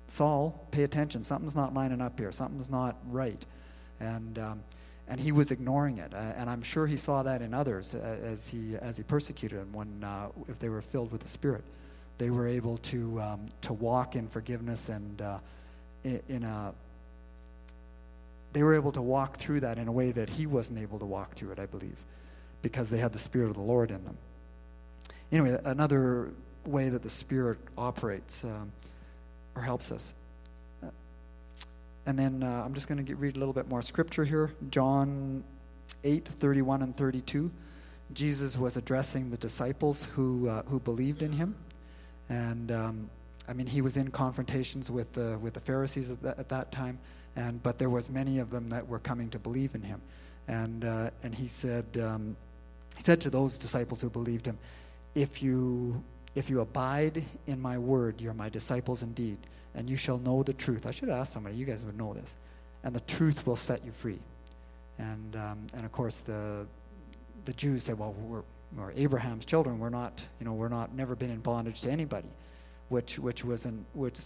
Saul, 0.07 0.67
pay 0.71 0.83
attention. 0.83 1.23
Something's 1.23 1.55
not 1.55 1.73
lining 1.73 2.01
up 2.01 2.19
here. 2.19 2.31
Something's 2.31 2.69
not 2.69 2.95
right, 3.09 3.43
and 3.99 4.39
um, 4.39 4.63
and 5.09 5.19
he 5.19 5.31
was 5.31 5.51
ignoring 5.51 5.97
it. 5.97 6.13
Uh, 6.13 6.17
and 6.37 6.49
I'm 6.49 6.61
sure 6.61 6.87
he 6.87 6.95
saw 6.95 7.23
that 7.23 7.41
in 7.41 7.53
others 7.53 7.93
uh, 7.93 8.17
as 8.23 8.47
he 8.47 8.75
as 8.77 8.95
he 8.97 9.03
persecuted 9.03 9.59
them. 9.59 9.73
When 9.73 10.03
uh, 10.03 10.29
if 10.47 10.59
they 10.59 10.69
were 10.69 10.81
filled 10.81 11.11
with 11.11 11.21
the 11.21 11.27
Spirit, 11.27 11.63
they 12.17 12.29
were 12.29 12.47
able 12.47 12.77
to 12.77 13.21
um, 13.21 13.47
to 13.63 13.73
walk 13.73 14.15
in 14.15 14.27
forgiveness 14.27 14.89
and 14.89 15.21
uh, 15.21 15.39
in, 16.03 16.43
a. 16.43 16.73
They 18.53 18.63
were 18.63 18.73
able 18.73 18.91
to 18.93 19.01
walk 19.01 19.37
through 19.37 19.59
that 19.59 19.77
in 19.77 19.87
a 19.87 19.91
way 19.91 20.11
that 20.11 20.29
he 20.29 20.47
wasn't 20.47 20.79
able 20.79 20.99
to 20.99 21.05
walk 21.05 21.35
through 21.35 21.51
it. 21.51 21.59
I 21.59 21.65
believe, 21.65 21.97
because 22.61 22.89
they 22.89 22.97
had 22.97 23.11
the 23.11 23.19
Spirit 23.19 23.49
of 23.49 23.55
the 23.55 23.61
Lord 23.61 23.91
in 23.91 24.03
them 24.05 24.17
anyway, 25.31 25.59
another 25.65 26.31
way 26.65 26.89
that 26.89 27.03
the 27.03 27.09
Spirit 27.09 27.59
operates 27.77 28.43
um, 28.43 28.71
or 29.55 29.61
helps 29.61 29.91
us. 29.91 30.13
And 32.05 32.17
then 32.17 32.43
uh, 32.43 32.63
I'm 32.65 32.73
just 32.73 32.87
going 32.87 33.05
to 33.05 33.15
read 33.15 33.35
a 33.35 33.39
little 33.39 33.53
bit 33.53 33.67
more 33.67 33.81
scripture 33.81 34.23
here. 34.23 34.51
John 34.69 35.43
8, 36.03 36.27
31 36.27 36.81
and 36.81 36.95
32. 36.95 37.51
Jesus 38.13 38.57
was 38.57 38.77
addressing 38.77 39.29
the 39.29 39.37
disciples 39.37 40.05
who, 40.15 40.49
uh, 40.49 40.63
who 40.63 40.79
believed 40.79 41.21
in 41.21 41.31
him. 41.31 41.55
And 42.29 42.71
um, 42.71 43.09
I 43.47 43.53
mean, 43.53 43.67
he 43.67 43.81
was 43.81 43.97
in 43.97 44.09
confrontations 44.11 44.89
with 44.89 45.13
the, 45.13 45.37
with 45.39 45.53
the 45.53 45.59
Pharisees 45.59 46.11
at, 46.11 46.21
that 46.23 46.39
at 46.39 46.49
that 46.49 46.71
time, 46.71 46.99
and, 47.35 47.61
but 47.61 47.77
there 47.77 47.89
was 47.89 48.09
many 48.09 48.39
of 48.39 48.49
them 48.49 48.69
that 48.69 48.87
were 48.87 48.99
coming 48.99 49.29
to 49.29 49.39
believe 49.39 49.75
in 49.75 49.81
him. 49.81 50.01
And, 50.47 50.85
uh, 50.85 51.11
and 51.23 51.33
he, 51.35 51.47
said, 51.47 51.85
um, 52.01 52.35
he 52.97 53.03
said 53.03 53.21
to 53.21 53.29
those 53.29 53.57
disciples 53.57 54.01
who 54.01 54.09
believed 54.09 54.45
him, 54.45 54.57
if 55.15 55.41
you 55.41 56.03
if 56.35 56.49
you 56.49 56.61
abide 56.61 57.23
in 57.47 57.59
my 57.59 57.77
word 57.77 58.21
you're 58.21 58.33
my 58.33 58.49
disciples 58.49 59.03
indeed 59.03 59.37
and 59.75 59.89
you 59.89 59.95
shall 59.95 60.17
know 60.17 60.43
the 60.43 60.53
truth. 60.53 60.85
I 60.85 60.91
should 60.91 61.09
ask 61.09 61.33
somebody 61.33 61.55
you 61.55 61.65
guys 61.65 61.83
would 61.83 61.97
know 61.97 62.13
this. 62.13 62.35
And 62.83 62.95
the 62.95 63.01
truth 63.01 63.45
will 63.45 63.55
set 63.55 63.85
you 63.85 63.91
free. 63.91 64.19
And 64.97 65.35
um, 65.35 65.67
and 65.73 65.85
of 65.85 65.91
course 65.91 66.17
the 66.17 66.65
the 67.45 67.53
jews 67.53 67.83
said 67.83 67.97
well 67.97 68.13
we're, 68.13 68.43
we're 68.75 68.91
abraham's 68.91 69.45
children. 69.45 69.79
We're 69.79 69.89
not 69.89 70.21
you 70.39 70.45
know 70.45 70.53
we're 70.53 70.69
not 70.69 70.93
never 70.93 71.15
been 71.15 71.29
in 71.29 71.39
bondage 71.39 71.81
to 71.81 71.91
anybody. 71.91 72.29
Which 72.89 73.19
which 73.19 73.45
was 73.45 73.65
an 73.65 73.85
which 73.93 74.19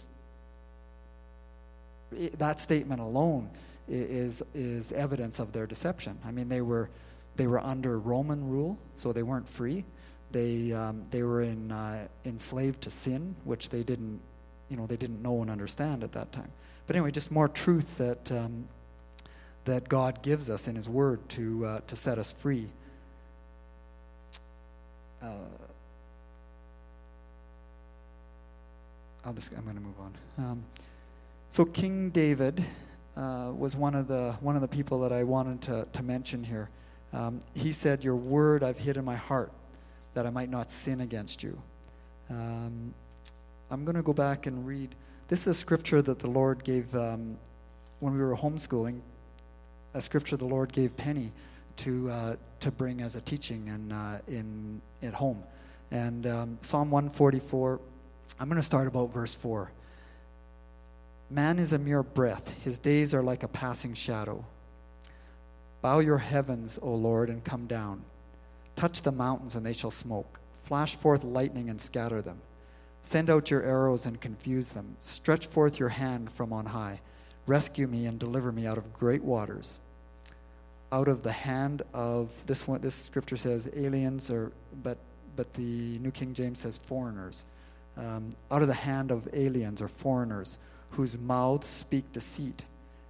that 2.38 2.60
statement 2.60 3.00
alone 3.00 3.50
is 3.88 4.42
is 4.54 4.92
evidence 4.92 5.38
of 5.38 5.52
their 5.52 5.66
deception. 5.66 6.18
I 6.24 6.30
mean 6.30 6.48
they 6.48 6.60
were 6.60 6.90
they 7.36 7.46
were 7.46 7.60
under 7.60 7.98
roman 7.98 8.48
rule 8.48 8.78
so 8.96 9.12
they 9.12 9.22
weren't 9.22 9.48
free. 9.48 9.84
They 10.30 10.72
um, 10.72 11.04
they 11.10 11.22
were 11.22 11.42
in, 11.42 11.70
uh, 11.70 12.08
enslaved 12.24 12.82
to 12.82 12.90
sin, 12.90 13.36
which 13.44 13.68
they 13.68 13.84
didn't 13.84 14.20
you 14.68 14.76
know 14.76 14.86
they 14.86 14.96
didn't 14.96 15.22
know 15.22 15.42
and 15.42 15.50
understand 15.50 16.02
at 16.02 16.12
that 16.12 16.32
time. 16.32 16.50
But 16.86 16.96
anyway, 16.96 17.10
just 17.10 17.30
more 17.30 17.48
truth 17.48 17.98
that 17.98 18.30
um, 18.32 18.68
that 19.64 19.88
God 19.88 20.22
gives 20.22 20.50
us 20.50 20.68
in 20.68 20.76
His 20.76 20.88
Word 20.88 21.26
to 21.30 21.66
uh, 21.66 21.80
to 21.86 21.96
set 21.96 22.18
us 22.18 22.32
free. 22.32 22.68
Uh, 25.22 25.28
I'll 29.24 29.32
just 29.32 29.52
I'm 29.52 29.64
going 29.64 29.76
to 29.76 29.82
move 29.82 30.00
on. 30.00 30.14
Um, 30.38 30.64
so 31.50 31.64
King 31.64 32.10
David 32.10 32.62
uh, 33.16 33.52
was 33.56 33.74
one 33.76 33.94
of 33.94 34.08
the 34.08 34.36
one 34.40 34.54
of 34.54 34.62
the 34.62 34.68
people 34.68 35.00
that 35.00 35.12
I 35.12 35.24
wanted 35.24 35.62
to 35.62 35.86
to 35.92 36.02
mention 36.02 36.44
here. 36.44 36.68
Um, 37.12 37.40
he 37.54 37.72
said, 37.72 38.04
"Your 38.04 38.16
word 38.16 38.62
I've 38.62 38.78
hid 38.78 38.96
in 38.96 39.04
my 39.04 39.16
heart." 39.16 39.52
that 40.14 40.26
I 40.26 40.30
might 40.30 40.48
not 40.48 40.70
sin 40.70 41.00
against 41.00 41.42
you. 41.42 41.60
Um, 42.30 42.94
I'm 43.70 43.84
going 43.84 43.96
to 43.96 44.02
go 44.02 44.12
back 44.12 44.46
and 44.46 44.66
read. 44.66 44.94
This 45.28 45.42
is 45.42 45.46
a 45.48 45.54
scripture 45.54 46.02
that 46.02 46.18
the 46.18 46.28
Lord 46.28 46.64
gave 46.64 46.94
um, 46.94 47.36
when 48.00 48.12
we 48.14 48.20
were 48.20 48.36
homeschooling. 48.36 49.00
A 49.94 50.02
scripture 50.02 50.36
the 50.36 50.44
Lord 50.44 50.72
gave 50.72 50.96
Penny 50.96 51.32
to 51.78 52.10
uh, 52.10 52.36
to 52.60 52.70
bring 52.70 53.00
as 53.00 53.16
a 53.16 53.20
teaching 53.20 53.68
and 53.68 53.92
uh, 53.92 54.18
in 54.28 54.80
at 55.02 55.14
home, 55.14 55.42
and 55.90 56.26
um, 56.26 56.58
Psalm 56.60 56.90
144. 56.90 57.80
I'm 58.38 58.48
going 58.48 58.60
to 58.60 58.66
start 58.66 58.86
about 58.86 59.12
verse 59.12 59.34
four. 59.34 59.70
Man 61.30 61.58
is 61.58 61.72
a 61.72 61.78
mere 61.78 62.02
breath; 62.02 62.52
his 62.62 62.78
days 62.78 63.14
are 63.14 63.22
like 63.22 63.42
a 63.42 63.48
passing 63.48 63.94
shadow. 63.94 64.44
Bow 65.80 66.00
your 66.00 66.18
heavens, 66.18 66.78
O 66.82 66.94
Lord, 66.94 67.28
and 67.28 67.42
come 67.44 67.66
down. 67.66 68.02
Touch 68.76 69.02
the 69.02 69.12
mountains, 69.12 69.54
and 69.54 69.64
they 69.64 69.72
shall 69.72 69.90
smoke. 69.90 70.40
Flash 70.64 70.96
forth 70.96 71.24
lightning 71.24 71.70
and 71.70 71.80
scatter 71.80 72.22
them. 72.22 72.38
Send 73.04 73.28
out 73.28 73.50
your 73.50 73.62
arrows 73.62 74.06
and 74.06 74.18
confuse 74.18 74.72
them. 74.72 74.96
Stretch 74.98 75.46
forth 75.46 75.78
your 75.78 75.90
hand 75.90 76.32
from 76.32 76.52
on 76.54 76.64
high. 76.66 77.00
Rescue 77.46 77.86
me 77.86 78.06
and 78.06 78.18
deliver 78.18 78.50
me 78.50 78.66
out 78.66 78.78
of 78.78 78.94
great 78.94 79.22
waters. 79.22 79.78
Out 80.90 81.06
of 81.06 81.22
the 81.22 81.30
hand 81.30 81.82
of 81.92 82.30
this 82.46 82.66
one, 82.66 82.80
this 82.80 82.94
scripture 82.94 83.36
says 83.36 83.68
aliens, 83.76 84.30
or 84.30 84.52
but 84.82 84.96
but 85.36 85.52
the 85.52 85.98
New 85.98 86.10
King 86.10 86.32
James 86.32 86.60
says 86.60 86.78
foreigners. 86.78 87.44
Um, 87.98 88.34
out 88.50 88.62
of 88.62 88.68
the 88.68 88.74
hand 88.74 89.10
of 89.10 89.28
aliens 89.34 89.82
or 89.82 89.88
foreigners, 89.88 90.58
whose 90.90 91.18
mouths 91.18 91.68
speak 91.68 92.10
deceit, 92.12 92.64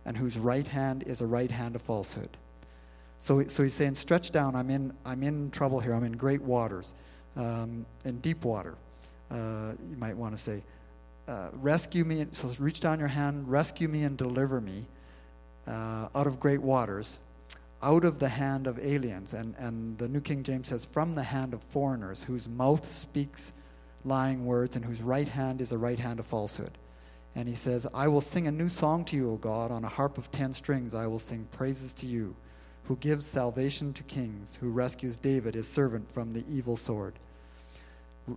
and 0.05 0.16
whose 0.16 0.37
right 0.37 0.66
hand 0.66 1.05
is 1.07 1.21
a 1.21 1.27
right 1.27 1.51
hand 1.51 1.77
of 1.77 1.83
falsehood. 1.83 2.37
So, 3.21 3.47
so 3.47 3.62
he's 3.62 3.75
saying, 3.75 3.95
stretch 3.95 4.33
down. 4.33 4.57
I'm 4.57 4.71
in, 4.71 4.93
I'm 5.07 5.23
in 5.23 5.51
trouble 5.51 5.81
here. 5.81 5.95
I'm 5.95 6.05
in 6.05 6.12
great 6.12 6.43
waters, 6.43 6.95
um, 7.37 7.87
in 8.05 8.19
deep 8.19 8.45
water. 8.45 8.75
Uh, 9.35 9.73
you 9.90 9.97
might 9.97 10.16
want 10.16 10.36
to 10.36 10.40
say, 10.40 10.62
uh, 11.27 11.48
rescue 11.55 12.05
me. 12.05 12.24
So 12.32 12.48
reach 12.61 12.78
down 12.78 13.01
your 13.01 13.09
hand, 13.09 13.51
rescue 13.51 13.89
me 13.89 14.05
and 14.05 14.16
deliver 14.16 14.61
me 14.61 14.86
uh, 15.66 16.09
out 16.15 16.27
of 16.28 16.39
great 16.39 16.62
waters, 16.62 17.19
out 17.82 18.05
of 18.05 18.19
the 18.19 18.28
hand 18.28 18.69
of 18.69 18.78
aliens. 18.78 19.35
And, 19.35 19.55
and 19.59 19.98
the 19.98 20.09
New 20.09 20.20
King 20.20 20.44
James 20.44 20.69
says, 20.69 20.85
from 20.85 21.16
the 21.16 21.24
hand 21.24 21.52
of 21.52 21.62
foreigners, 21.65 22.23
whose 22.23 22.47
mouth 22.48 22.89
speaks 22.89 23.52
lying 24.05 24.47
words 24.47 24.77
and 24.77 24.85
whose 24.85 25.02
right 25.02 25.28
hand 25.28 25.61
is 25.61 25.73
a 25.73 25.78
right 25.78 25.98
hand 25.98 26.20
of 26.20 26.27
falsehood. 26.27 26.78
And 27.35 27.48
he 27.48 27.55
says, 27.55 27.86
I 27.93 28.06
will 28.06 28.20
sing 28.20 28.47
a 28.47 28.52
new 28.52 28.69
song 28.69 29.05
to 29.06 29.16
you, 29.16 29.32
O 29.32 29.36
God. 29.36 29.73
On 29.73 29.85
a 29.85 29.89
harp 29.89 30.19
of 30.19 30.31
ten 30.31 30.52
strings, 30.52 30.94
I 30.94 31.09
will 31.09 31.19
sing 31.19 31.48
praises 31.51 31.93
to 31.94 32.06
you 32.06 32.36
who 32.85 32.97
gives 32.97 33.27
salvation 33.27 33.93
to 33.94 34.02
kings, 34.05 34.59
who 34.61 34.69
rescues 34.69 35.16
David, 35.16 35.55
his 35.55 35.66
servant, 35.66 36.12
from 36.12 36.32
the 36.32 36.44
evil 36.48 36.77
sword. 36.77 37.15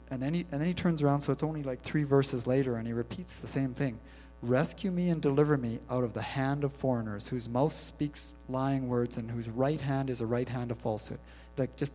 And 0.10 0.22
then, 0.22 0.34
he, 0.34 0.42
and 0.52 0.60
then 0.60 0.68
he 0.68 0.74
turns 0.74 1.02
around, 1.02 1.22
so 1.22 1.32
it's 1.32 1.44
only 1.44 1.64
like 1.64 1.82
three 1.82 2.04
verses 2.04 2.46
later, 2.46 2.76
and 2.76 2.86
he 2.86 2.94
repeats 2.94 3.38
the 3.38 3.48
same 3.48 3.74
thing 3.74 4.00
Rescue 4.44 4.92
me 4.92 5.10
and 5.10 5.20
deliver 5.20 5.58
me 5.58 5.80
out 5.90 6.04
of 6.04 6.14
the 6.14 6.22
hand 6.22 6.64
of 6.64 6.72
foreigners, 6.72 7.28
whose 7.28 7.50
mouth 7.50 7.74
speaks 7.74 8.36
lying 8.48 8.88
words, 8.88 9.18
and 9.18 9.32
whose 9.32 9.50
right 9.50 9.82
hand 9.82 10.12
is 10.12 10.22
a 10.22 10.28
right 10.28 10.48
hand 10.48 10.70
of 10.70 10.78
falsehood. 10.78 11.20
Like 11.58 11.76
just 11.76 11.92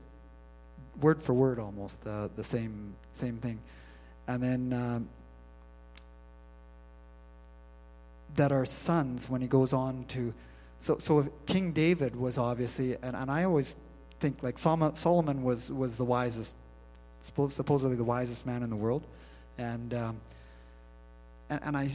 word 1.00 1.22
for 1.22 1.34
word 1.34 1.60
almost, 1.60 2.04
uh, 2.04 2.28
the 2.34 2.42
same, 2.42 2.94
same 3.12 3.36
thing. 3.36 3.60
And 4.26 4.42
then 4.42 4.72
um, 4.72 5.08
that 8.34 8.50
are 8.50 8.66
sons 8.66 9.30
when 9.30 9.40
he 9.40 9.46
goes 9.46 9.72
on 9.72 10.04
to. 10.08 10.34
So, 10.80 10.98
so 10.98 11.30
King 11.46 11.70
David 11.70 12.16
was 12.16 12.38
obviously, 12.38 12.96
and, 13.02 13.14
and 13.14 13.30
I 13.30 13.44
always 13.44 13.76
think 14.18 14.42
like 14.42 14.58
Solomon, 14.58 15.44
was, 15.44 15.70
was 15.70 15.94
the 15.94 16.04
wisest, 16.04 16.56
supposedly 17.22 17.96
the 17.96 18.04
wisest 18.04 18.46
man 18.46 18.62
in 18.62 18.70
the 18.70 18.76
world. 18.76 19.06
And, 19.58 19.94
um, 19.94 20.20
and, 21.48 21.60
and 21.64 21.76
I, 21.76 21.90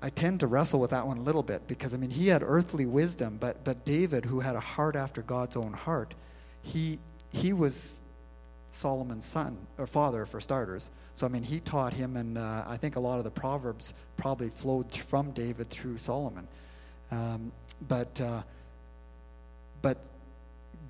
I 0.00 0.10
tend 0.10 0.40
to 0.40 0.46
wrestle 0.46 0.80
with 0.80 0.90
that 0.90 1.06
one 1.06 1.18
a 1.18 1.22
little 1.22 1.42
bit 1.42 1.66
because, 1.66 1.92
I 1.94 1.96
mean, 1.96 2.10
he 2.10 2.28
had 2.28 2.42
earthly 2.42 2.86
wisdom, 2.86 3.36
but, 3.40 3.64
but 3.64 3.84
David, 3.84 4.24
who 4.24 4.40
had 4.40 4.56
a 4.56 4.60
heart 4.60 4.96
after 4.96 5.22
God's 5.22 5.56
own 5.56 5.72
heart, 5.72 6.14
he, 6.62 6.98
he 7.32 7.52
was 7.52 8.02
Solomon's 8.70 9.24
son, 9.24 9.56
or 9.78 9.86
father 9.86 10.26
for 10.26 10.40
starters. 10.40 10.90
So, 11.14 11.26
I 11.26 11.30
mean, 11.30 11.42
he 11.42 11.58
taught 11.58 11.92
him, 11.92 12.16
and 12.16 12.38
uh, 12.38 12.64
I 12.66 12.76
think 12.76 12.94
a 12.94 13.00
lot 13.00 13.18
of 13.18 13.24
the 13.24 13.30
Proverbs 13.30 13.92
probably 14.16 14.50
flowed 14.50 14.92
from 14.92 15.32
David 15.32 15.68
through 15.68 15.98
Solomon. 15.98 16.46
Um, 17.10 17.50
but, 17.88 18.20
uh, 18.20 18.42
but 19.82 19.98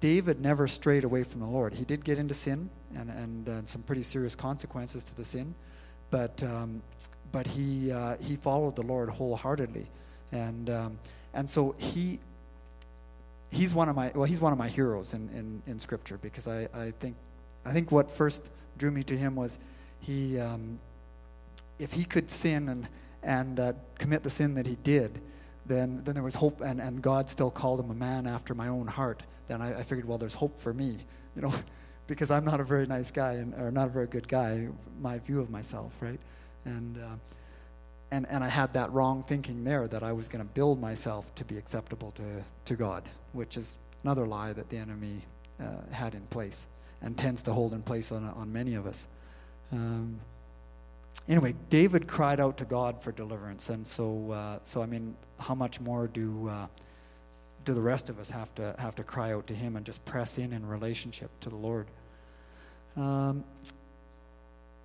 David 0.01 0.41
never 0.41 0.69
strayed 0.69 1.05
away 1.05 1.25
from 1.25 1.41
the 1.41 1.47
Lord. 1.47 1.75
He 1.75 1.85
did 1.85 2.05
get 2.05 2.19
into 2.19 2.35
sin 2.35 2.70
and, 2.95 3.11
and 3.11 3.49
uh, 3.49 3.66
some 3.66 3.83
pretty 3.83 4.03
serious 4.03 4.35
consequences 4.35 5.03
to 5.05 5.16
the 5.16 5.25
sin, 5.25 5.55
but, 6.11 6.43
um, 6.43 6.83
but 7.33 7.47
he, 7.47 7.91
uh, 7.91 8.16
he 8.19 8.37
followed 8.37 8.77
the 8.77 8.83
Lord 8.83 9.11
wholeheartedly. 9.11 9.87
And, 10.33 10.70
um, 10.70 10.99
and 11.35 11.49
so 11.49 11.75
he, 11.79 12.20
he's 13.51 13.75
one 13.75 13.89
of 13.89 13.97
my, 13.97 14.12
well, 14.15 14.25
he's 14.25 14.41
one 14.41 14.53
of 14.53 14.59
my 14.59 14.69
heroes 14.69 15.15
in, 15.15 15.29
in, 15.31 15.62
in 15.66 15.79
Scripture 15.81 16.19
because 16.19 16.47
I, 16.47 16.69
I, 16.75 16.93
think, 17.01 17.16
I 17.65 17.73
think 17.73 17.91
what 17.91 18.11
first 18.11 18.51
drew 18.77 18.91
me 18.91 19.03
to 19.05 19.16
him 19.16 19.35
was 19.35 19.59
he, 20.01 20.39
um, 20.39 20.79
if 21.79 21.93
he 21.93 22.05
could 22.05 22.31
sin 22.31 22.69
and, 22.69 22.89
and 23.23 23.59
uh, 23.59 23.73
commit 23.99 24.23
the 24.23 24.31
sin 24.31 24.55
that 24.55 24.66
he 24.66 24.77
did, 24.85 25.20
then, 25.66 26.03
then 26.05 26.15
there 26.15 26.23
was 26.23 26.35
hope, 26.35 26.61
and, 26.61 26.81
and 26.81 27.03
God 27.03 27.29
still 27.29 27.51
called 27.51 27.81
him 27.81 27.91
a 27.91 27.95
man 27.95 28.27
after 28.27 28.55
my 28.55 28.69
own 28.69 28.87
heart. 28.87 29.23
Then 29.49 29.61
I, 29.62 29.81
I 29.81 29.83
figured, 29.83 30.07
well, 30.07 30.19
there's 30.19 30.35
hope 30.35 30.61
for 30.61 30.73
me, 30.73 30.99
you 31.35 31.43
know, 31.43 31.53
because 32.07 32.31
I'm 32.31 32.45
not 32.45 32.61
a 32.61 32.65
very 32.65 32.87
nice 32.87 33.11
guy 33.11 33.35
and, 33.35 33.55
or 33.55 33.70
not 33.70 33.89
a 33.89 33.91
very 33.91 34.07
good 34.07 34.29
guy, 34.29 34.69
my 35.01 35.19
view 35.19 35.41
of 35.41 35.51
myself, 35.51 35.93
right? 36.01 36.20
And, 36.65 36.99
uh, 36.99 37.16
and, 38.11 38.27
and 38.31 38.43
I 38.43 38.49
had 38.49 38.73
that 38.75 38.93
wrong 38.93 39.23
thinking 39.23 39.65
there 39.65 39.87
that 39.89 40.03
I 40.03 40.12
was 40.12 40.29
going 40.29 40.45
to 40.45 40.53
build 40.53 40.81
myself 40.81 41.27
to 41.35 41.45
be 41.45 41.59
acceptable 41.59 42.12
to, 42.12 42.45
to 42.66 42.77
God, 42.77 43.05
which 43.33 43.57
is 43.57 43.79
another 44.05 44.27
lie 44.27 44.53
that 44.53 44.70
the 44.70 44.79
enemy 44.79 45.23
uh, 45.61 45.93
had 45.93 46.15
in 46.15 46.23
place 46.23 46.66
and 47.03 47.16
tends 47.16 47.43
to 47.43 47.53
hold 47.53 47.73
in 47.73 47.83
place 47.83 48.11
on, 48.12 48.25
on 48.25 48.53
many 48.53 48.75
of 48.75 48.87
us. 48.87 49.07
Um, 49.73 50.19
anyway, 51.29 51.55
David 51.70 52.09
cried 52.09 52.41
out 52.41 52.57
to 52.59 52.65
God 52.65 53.03
for 53.03 53.12
deliverance, 53.12 53.69
and 53.69 53.87
so 53.87 54.33
uh, 54.33 54.59
so 54.65 54.83
I 54.83 54.87
mean, 54.87 55.15
how 55.39 55.55
much 55.55 55.81
more 55.81 56.07
do 56.09 56.49
uh, 56.49 56.66
do 57.69 57.74
the 57.74 57.82
rest 57.82 58.09
of 58.09 58.19
us 58.19 58.31
have 58.31 58.53
to 58.55 58.74
have 58.78 58.95
to 58.97 59.05
cry 59.05 59.35
out 59.35 59.47
to 59.49 59.55
Him 59.55 59.77
and 59.77 59.85
just 59.85 60.03
press 60.07 60.39
in 60.39 60.53
in 60.55 60.66
relationship 60.66 61.31
to 61.40 61.51
the 61.51 61.57
Lord? 61.57 61.86
Um, 62.97 63.45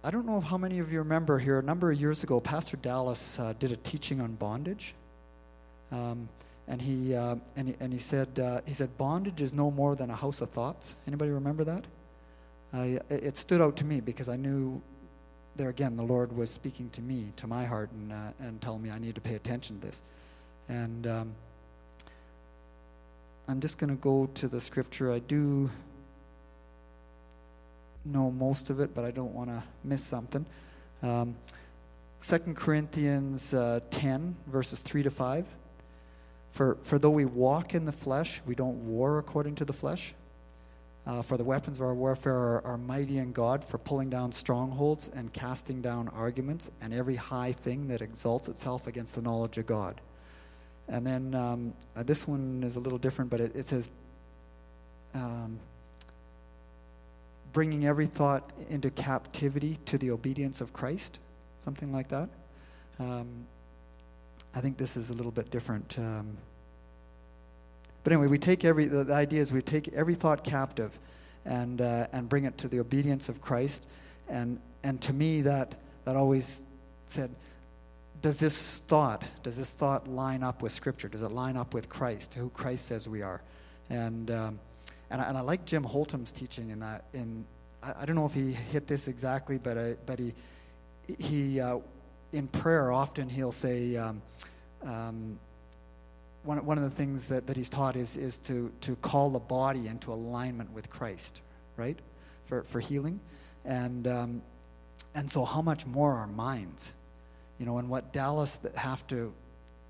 I 0.03 0.11
don't 0.11 0.25
know 0.25 0.41
how 0.41 0.57
many 0.57 0.79
of 0.79 0.91
you 0.91 0.99
remember 0.99 1.39
here. 1.39 1.59
A 1.59 1.63
number 1.63 1.89
of 1.91 1.99
years 1.99 2.23
ago, 2.23 2.41
Pastor 2.41 2.75
Dallas 2.75 3.39
uh, 3.39 3.53
did 3.57 3.71
a 3.71 3.77
teaching 3.77 4.19
on 4.19 4.33
bondage, 4.33 4.95
um, 5.93 6.27
and 6.67 6.81
he 6.81 7.15
uh, 7.15 7.37
and 7.55 7.69
he, 7.69 7.75
and 7.79 7.93
he 7.93 7.99
said 7.99 8.37
uh, 8.37 8.59
he 8.65 8.73
said 8.73 8.97
bondage 8.97 9.39
is 9.39 9.53
no 9.53 9.71
more 9.71 9.95
than 9.95 10.09
a 10.09 10.15
house 10.15 10.41
of 10.41 10.49
thoughts. 10.49 10.95
Anybody 11.07 11.31
remember 11.31 11.63
that? 11.63 11.85
I, 12.73 12.99
it 13.09 13.37
stood 13.37 13.61
out 13.61 13.77
to 13.77 13.85
me 13.85 14.01
because 14.01 14.27
I 14.27 14.35
knew 14.35 14.81
there 15.55 15.69
again 15.69 15.95
the 15.95 16.03
Lord 16.03 16.35
was 16.35 16.49
speaking 16.49 16.89
to 16.89 17.01
me, 17.01 17.31
to 17.37 17.47
my 17.47 17.63
heart, 17.63 17.91
and, 17.91 18.11
uh, 18.11 18.31
and 18.39 18.61
telling 18.61 18.81
me 18.81 18.91
I 18.91 18.99
need 18.99 19.15
to 19.15 19.21
pay 19.21 19.35
attention 19.35 19.79
to 19.79 19.85
this. 19.87 20.01
And 20.67 21.07
um, 21.07 21.35
I'm 23.47 23.59
just 23.59 23.77
going 23.77 23.89
to 23.89 24.01
go 24.01 24.29
to 24.35 24.47
the 24.47 24.61
scripture. 24.61 25.11
I 25.11 25.19
do 25.19 25.69
know 28.05 28.31
most 28.31 28.69
of 28.69 28.79
it, 28.79 28.95
but 28.95 29.03
I 29.03 29.11
don't 29.11 29.33
want 29.33 29.49
to 29.49 29.61
miss 29.83 30.01
something. 30.01 30.45
Um, 31.01 31.35
2 32.21 32.37
Corinthians 32.53 33.53
uh, 33.53 33.81
10, 33.91 34.37
verses 34.47 34.79
3 34.79 35.03
to 35.03 35.11
5. 35.11 35.45
For, 36.53 36.77
for 36.83 36.97
though 36.97 37.09
we 37.09 37.25
walk 37.25 37.73
in 37.73 37.83
the 37.85 37.91
flesh, 37.91 38.41
we 38.45 38.55
don't 38.55 38.77
war 38.85 39.19
according 39.19 39.55
to 39.55 39.65
the 39.65 39.73
flesh. 39.73 40.13
Uh, 41.05 41.21
for 41.21 41.35
the 41.35 41.43
weapons 41.43 41.75
of 41.75 41.81
our 41.81 41.93
warfare 41.93 42.33
are, 42.33 42.65
are, 42.65 42.77
mighty 42.77 43.17
in 43.17 43.33
God 43.33 43.61
for 43.61 43.77
pulling 43.77 44.09
down 44.09 44.31
strongholds 44.31 45.11
and 45.13 45.33
casting 45.33 45.81
down 45.81 46.07
arguments 46.07 46.71
and 46.79 46.93
every 46.93 47.17
high 47.17 47.51
thing 47.51 47.89
that 47.89 48.01
exalts 48.01 48.47
itself 48.47 48.87
against 48.87 49.15
the 49.15 49.21
knowledge 49.21 49.57
of 49.57 49.65
God. 49.65 49.99
And 50.87 51.05
then 51.07 51.35
um, 51.35 51.73
uh, 51.95 52.03
this 52.03 52.27
one 52.27 52.63
is 52.65 52.75
a 52.75 52.79
little 52.79 52.99
different, 52.99 53.31
but 53.31 53.39
it, 53.39 53.55
it 53.55 53.67
says, 53.67 53.89
um, 55.13 55.59
bringing 57.53 57.85
every 57.85 58.07
thought 58.07 58.51
into 58.69 58.89
captivity 58.89 59.77
to 59.85 59.97
the 59.97 60.11
obedience 60.11 60.59
of 60.59 60.73
Christ, 60.73 61.19
something 61.59 61.91
like 61.91 62.09
that. 62.09 62.29
Um, 62.99 63.45
I 64.55 64.61
think 64.61 64.77
this 64.77 64.97
is 64.97 65.09
a 65.09 65.13
little 65.13 65.31
bit 65.31 65.51
different. 65.51 65.97
Um, 65.97 66.37
but 68.03 68.11
anyway, 68.11 68.27
we 68.27 68.37
take 68.37 68.65
every, 68.65 68.85
the, 68.85 69.03
the 69.03 69.13
idea 69.13 69.41
is 69.41 69.51
we 69.51 69.61
take 69.61 69.87
every 69.93 70.15
thought 70.15 70.43
captive 70.43 70.91
and, 71.45 71.79
uh, 71.79 72.07
and 72.11 72.27
bring 72.27 72.45
it 72.45 72.57
to 72.59 72.67
the 72.67 72.79
obedience 72.79 73.29
of 73.29 73.41
Christ. 73.41 73.85
And, 74.27 74.59
and 74.83 75.01
to 75.01 75.13
me, 75.13 75.41
that, 75.41 75.75
that 76.05 76.15
always 76.15 76.61
said, 77.07 77.33
does 78.23 78.37
this 78.37 78.77
thought, 78.87 79.21
does 79.43 79.57
this 79.57 79.69
thought 79.69 80.07
line 80.07 80.43
up 80.43 80.61
with 80.61 80.71
Scripture? 80.71 81.09
Does 81.09 81.21
it 81.21 81.31
line 81.31 81.57
up 81.57 81.73
with 81.73 81.89
Christ, 81.89 82.33
who 82.33 82.49
Christ 82.49 82.85
says 82.85 83.07
we 83.07 83.21
are? 83.21 83.41
And, 83.89 84.31
um, 84.31 84.59
and, 85.11 85.21
I, 85.21 85.25
and 85.25 85.37
I 85.37 85.41
like 85.41 85.65
Jim 85.65 85.83
Holtum's 85.83 86.31
teaching 86.31 86.69
in 86.69 86.79
that. 86.79 87.03
In, 87.13 87.43
I, 87.83 87.93
I 87.99 88.05
don't 88.05 88.15
know 88.15 88.25
if 88.25 88.33
he 88.33 88.53
hit 88.53 88.87
this 88.87 89.09
exactly, 89.09 89.57
but, 89.57 89.77
I, 89.77 89.95
but 90.05 90.19
he, 90.19 90.33
he 91.19 91.59
uh, 91.59 91.79
in 92.31 92.47
prayer, 92.47 92.93
often 92.93 93.27
he'll 93.27 93.51
say, 93.51 93.97
um, 93.97 94.21
um, 94.83 95.37
one, 96.43 96.65
one 96.65 96.77
of 96.77 96.85
the 96.85 96.95
things 96.95 97.25
that, 97.25 97.45
that 97.47 97.57
he's 97.57 97.69
taught 97.69 97.97
is, 97.97 98.15
is 98.15 98.37
to, 98.37 98.71
to 98.81 98.95
call 98.97 99.31
the 99.31 99.39
body 99.39 99.87
into 99.87 100.13
alignment 100.13 100.71
with 100.71 100.89
Christ, 100.89 101.41
right? 101.75 101.99
For, 102.45 102.63
for 102.63 102.79
healing. 102.79 103.19
And, 103.65 104.07
um, 104.07 104.41
and 105.13 105.29
so, 105.29 105.43
how 105.43 105.61
much 105.61 105.85
more 105.85 106.13
our 106.13 106.27
minds? 106.27 106.93
You 107.63 107.67
know, 107.69 107.77
and 107.77 107.87
what 107.87 108.11
Dallas 108.11 108.59
have 108.75 109.07
to, 109.07 109.33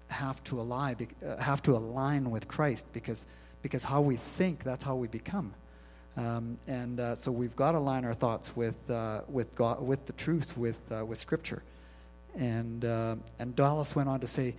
have 0.08 0.44
to, 0.44 0.62
align, 0.62 1.08
uh, 1.26 1.38
have 1.38 1.64
to 1.64 1.76
align 1.76 2.30
with 2.30 2.48
Christ 2.48 2.86
because, 2.94 3.26
because 3.64 3.84
how 3.84 4.00
we 4.00 4.18
think, 4.38 4.64
that's 4.64 4.84
how 4.84 4.95
we 4.95 5.08
become. 5.08 5.56
Um, 6.16 6.60
and 6.68 7.00
uh, 7.00 7.16
so 7.16 7.32
we've 7.32 7.56
got 7.56 7.72
to 7.72 7.80
align 7.80 8.06
our 8.06 8.14
thoughts 8.14 8.56
with, 8.56 8.78
uh, 8.91 9.22
with, 9.28 9.56
God, 9.56 9.82
with 9.82 10.06
the 10.06 10.14
truth, 10.14 10.56
with, 10.56 10.80
uh, 10.91 11.04
with 11.04 11.20
Scripture. 11.20 11.64
And, 12.36 12.86
uh, 12.86 13.16
and 13.40 13.56
Dallas 13.56 13.95
went 13.95 14.08
on 14.08 14.20
to 14.20 14.28
say, 14.28 14.54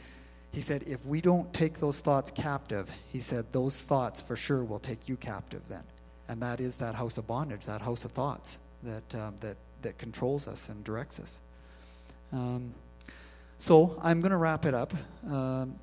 he 0.51 0.61
said, 0.61 0.82
if 0.89 1.07
we 1.07 1.20
don't 1.20 1.55
take 1.55 1.78
those 1.78 2.01
thoughts 2.01 2.32
captive, 2.32 2.91
he 3.12 3.20
said, 3.20 3.47
those 3.53 3.77
thoughts 3.77 4.23
for 4.23 4.35
sure 4.35 4.65
will 4.65 4.81
take 4.81 5.09
you 5.09 5.15
captive 5.16 5.62
then. 5.69 5.85
And 6.27 6.43
that 6.43 6.59
is 6.59 6.78
that 6.78 6.97
house 6.97 7.16
of 7.16 7.28
bondage, 7.28 7.66
that 7.66 7.81
house 7.81 8.05
of 8.05 8.11
thoughts 8.11 8.59
that, 8.82 9.15
um, 9.15 9.36
that, 9.39 9.57
that 9.82 9.99
controls 9.99 10.49
us 10.49 10.69
and 10.69 10.82
directs 10.82 11.20
us. 11.20 11.41
Um, 12.32 12.74
so 13.59 13.98
I'm 14.02 14.20
going 14.20 14.31
to 14.32 14.36
wrap 14.36 14.66
it 14.66 14.74
up. 14.74 14.93
Um, 15.28 15.76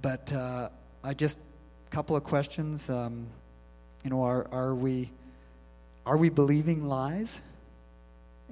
but 0.00 0.32
uh, 0.32 0.68
I 1.02 1.14
just, 1.14 1.38
a 1.86 1.90
couple 1.90 2.16
of 2.16 2.24
questions. 2.24 2.88
Um, 2.90 3.26
you 4.04 4.10
know, 4.10 4.22
are, 4.22 4.46
are, 4.52 4.74
we, 4.74 5.10
are 6.04 6.16
we 6.16 6.28
believing 6.28 6.88
lies? 6.88 7.40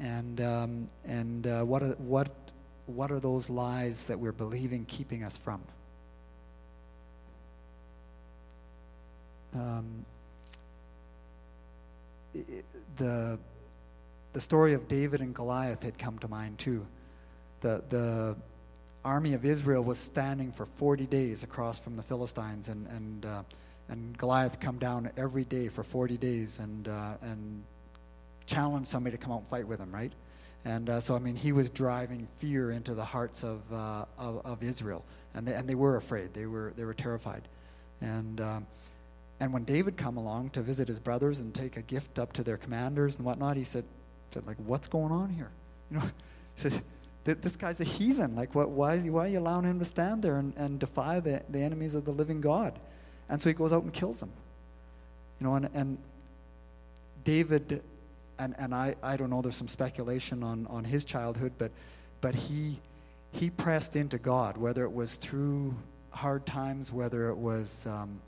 And, 0.00 0.40
um, 0.40 0.88
and 1.06 1.46
uh, 1.46 1.62
what, 1.62 1.82
are, 1.82 1.94
what 1.98 2.28
what 2.86 3.10
are 3.10 3.20
those 3.20 3.48
lies 3.48 4.02
that 4.02 4.18
we're 4.18 4.32
believing 4.32 4.84
keeping 4.84 5.24
us 5.24 5.36
from? 5.36 5.62
Um, 9.54 10.04
the, 12.96 13.38
the 14.32 14.40
story 14.40 14.74
of 14.74 14.88
David 14.88 15.20
and 15.20 15.34
Goliath 15.34 15.82
had 15.82 15.96
come 15.96 16.18
to 16.18 16.28
mind 16.28 16.58
too. 16.58 16.86
The, 17.64 17.82
the 17.88 18.36
army 19.06 19.32
of 19.32 19.46
Israel 19.46 19.82
was 19.82 19.96
standing 19.96 20.52
for 20.52 20.66
40 20.66 21.06
days 21.06 21.42
across 21.42 21.78
from 21.78 21.96
the 21.96 22.02
Philistines, 22.02 22.68
and, 22.68 22.86
and, 22.88 23.24
uh, 23.24 23.42
and 23.88 24.18
Goliath 24.18 24.60
come 24.60 24.78
down 24.78 25.10
every 25.16 25.44
day 25.44 25.68
for 25.68 25.82
40 25.82 26.18
days 26.18 26.58
and, 26.58 26.86
uh, 26.86 27.14
and 27.22 27.64
challenge 28.44 28.86
somebody 28.86 29.16
to 29.16 29.22
come 29.22 29.32
out 29.32 29.38
and 29.38 29.48
fight 29.48 29.66
with 29.66 29.80
him, 29.80 29.90
right? 29.94 30.12
And 30.66 30.90
uh, 30.90 31.00
so, 31.00 31.16
I 31.16 31.20
mean, 31.20 31.36
he 31.36 31.52
was 31.52 31.70
driving 31.70 32.28
fear 32.36 32.70
into 32.70 32.92
the 32.92 33.04
hearts 33.06 33.42
of, 33.42 33.62
uh, 33.72 34.04
of, 34.18 34.44
of, 34.44 34.62
Israel. 34.62 35.02
And 35.32 35.48
they, 35.48 35.54
and 35.54 35.66
they 35.66 35.74
were 35.74 35.96
afraid. 35.96 36.34
They 36.34 36.44
were, 36.44 36.74
they 36.76 36.84
were 36.84 36.92
terrified. 36.92 37.48
And, 38.02 38.42
um, 38.42 38.66
and 39.40 39.54
when 39.54 39.64
David 39.64 39.96
come 39.96 40.18
along 40.18 40.50
to 40.50 40.60
visit 40.60 40.86
his 40.86 40.98
brothers 40.98 41.40
and 41.40 41.54
take 41.54 41.78
a 41.78 41.82
gift 41.82 42.18
up 42.18 42.34
to 42.34 42.42
their 42.42 42.58
commanders 42.58 43.16
and 43.16 43.24
whatnot, 43.24 43.56
he 43.56 43.64
said, 43.64 43.84
said 44.34 44.46
like, 44.46 44.58
what's 44.58 44.86
going 44.86 45.12
on 45.12 45.30
here? 45.30 45.50
You 45.90 45.98
know, 45.98 46.04
he 46.56 46.60
says, 46.60 46.82
this 47.24 47.56
guy's 47.56 47.80
a 47.80 47.84
heathen. 47.84 48.36
Like, 48.36 48.54
what, 48.54 48.70
why, 48.70 48.94
is 48.94 49.04
he, 49.04 49.10
why 49.10 49.24
are 49.24 49.28
you 49.28 49.38
allowing 49.38 49.64
him 49.64 49.78
to 49.78 49.84
stand 49.84 50.22
there 50.22 50.36
and, 50.36 50.52
and 50.56 50.78
defy 50.78 51.20
the, 51.20 51.42
the 51.48 51.60
enemies 51.60 51.94
of 51.94 52.04
the 52.04 52.10
living 52.10 52.40
God? 52.40 52.78
And 53.28 53.40
so 53.40 53.48
he 53.48 53.54
goes 53.54 53.72
out 53.72 53.82
and 53.82 53.92
kills 53.92 54.22
him. 54.22 54.30
You 55.40 55.46
know, 55.46 55.54
and, 55.54 55.68
and 55.74 55.98
David, 57.24 57.82
and, 58.38 58.54
and 58.58 58.74
I, 58.74 58.94
I 59.02 59.16
don't 59.16 59.30
know, 59.30 59.40
there's 59.40 59.56
some 59.56 59.68
speculation 59.68 60.42
on, 60.42 60.66
on 60.68 60.84
his 60.84 61.04
childhood, 61.04 61.52
but, 61.56 61.70
but 62.20 62.34
he, 62.34 62.78
he 63.32 63.48
pressed 63.48 63.96
into 63.96 64.18
God, 64.18 64.56
whether 64.58 64.84
it 64.84 64.92
was 64.92 65.14
through 65.14 65.74
hard 66.10 66.44
times, 66.44 66.92
whether 66.92 67.30
it 67.30 67.36
was 67.36 67.86
um, 67.86 68.20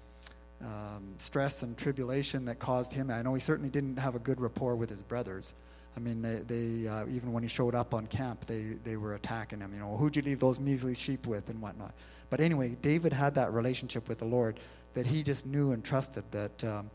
um, 0.62 1.14
stress 1.18 1.62
and 1.62 1.76
tribulation 1.76 2.46
that 2.46 2.58
caused 2.58 2.92
him. 2.92 3.10
I 3.10 3.22
know 3.22 3.34
he 3.34 3.40
certainly 3.40 3.70
didn't 3.70 3.98
have 3.98 4.14
a 4.14 4.18
good 4.18 4.40
rapport 4.40 4.74
with 4.74 4.88
his 4.88 5.02
brothers. 5.02 5.52
I 5.96 6.00
mean, 6.00 6.20
they, 6.20 6.40
they 6.40 6.88
uh, 6.88 7.06
even 7.08 7.32
when 7.32 7.42
he 7.42 7.48
showed 7.48 7.74
up 7.74 7.94
on 7.94 8.06
camp, 8.06 8.46
they, 8.46 8.76
they 8.84 8.96
were 8.96 9.14
attacking 9.14 9.60
him. 9.60 9.72
You 9.72 9.80
know, 9.80 9.96
who'd 9.96 10.14
you 10.14 10.22
leave 10.22 10.40
those 10.40 10.60
measly 10.60 10.94
sheep 10.94 11.26
with 11.26 11.48
and 11.48 11.60
whatnot. 11.60 11.94
But 12.28 12.40
anyway, 12.40 12.76
David 12.82 13.12
had 13.12 13.34
that 13.36 13.52
relationship 13.52 14.08
with 14.08 14.18
the 14.18 14.26
Lord 14.26 14.60
that 14.94 15.06
he 15.06 15.22
just 15.22 15.46
knew 15.46 15.72
and 15.72 15.82
trusted 15.84 16.24
that 16.32 16.64
um, 16.64 16.90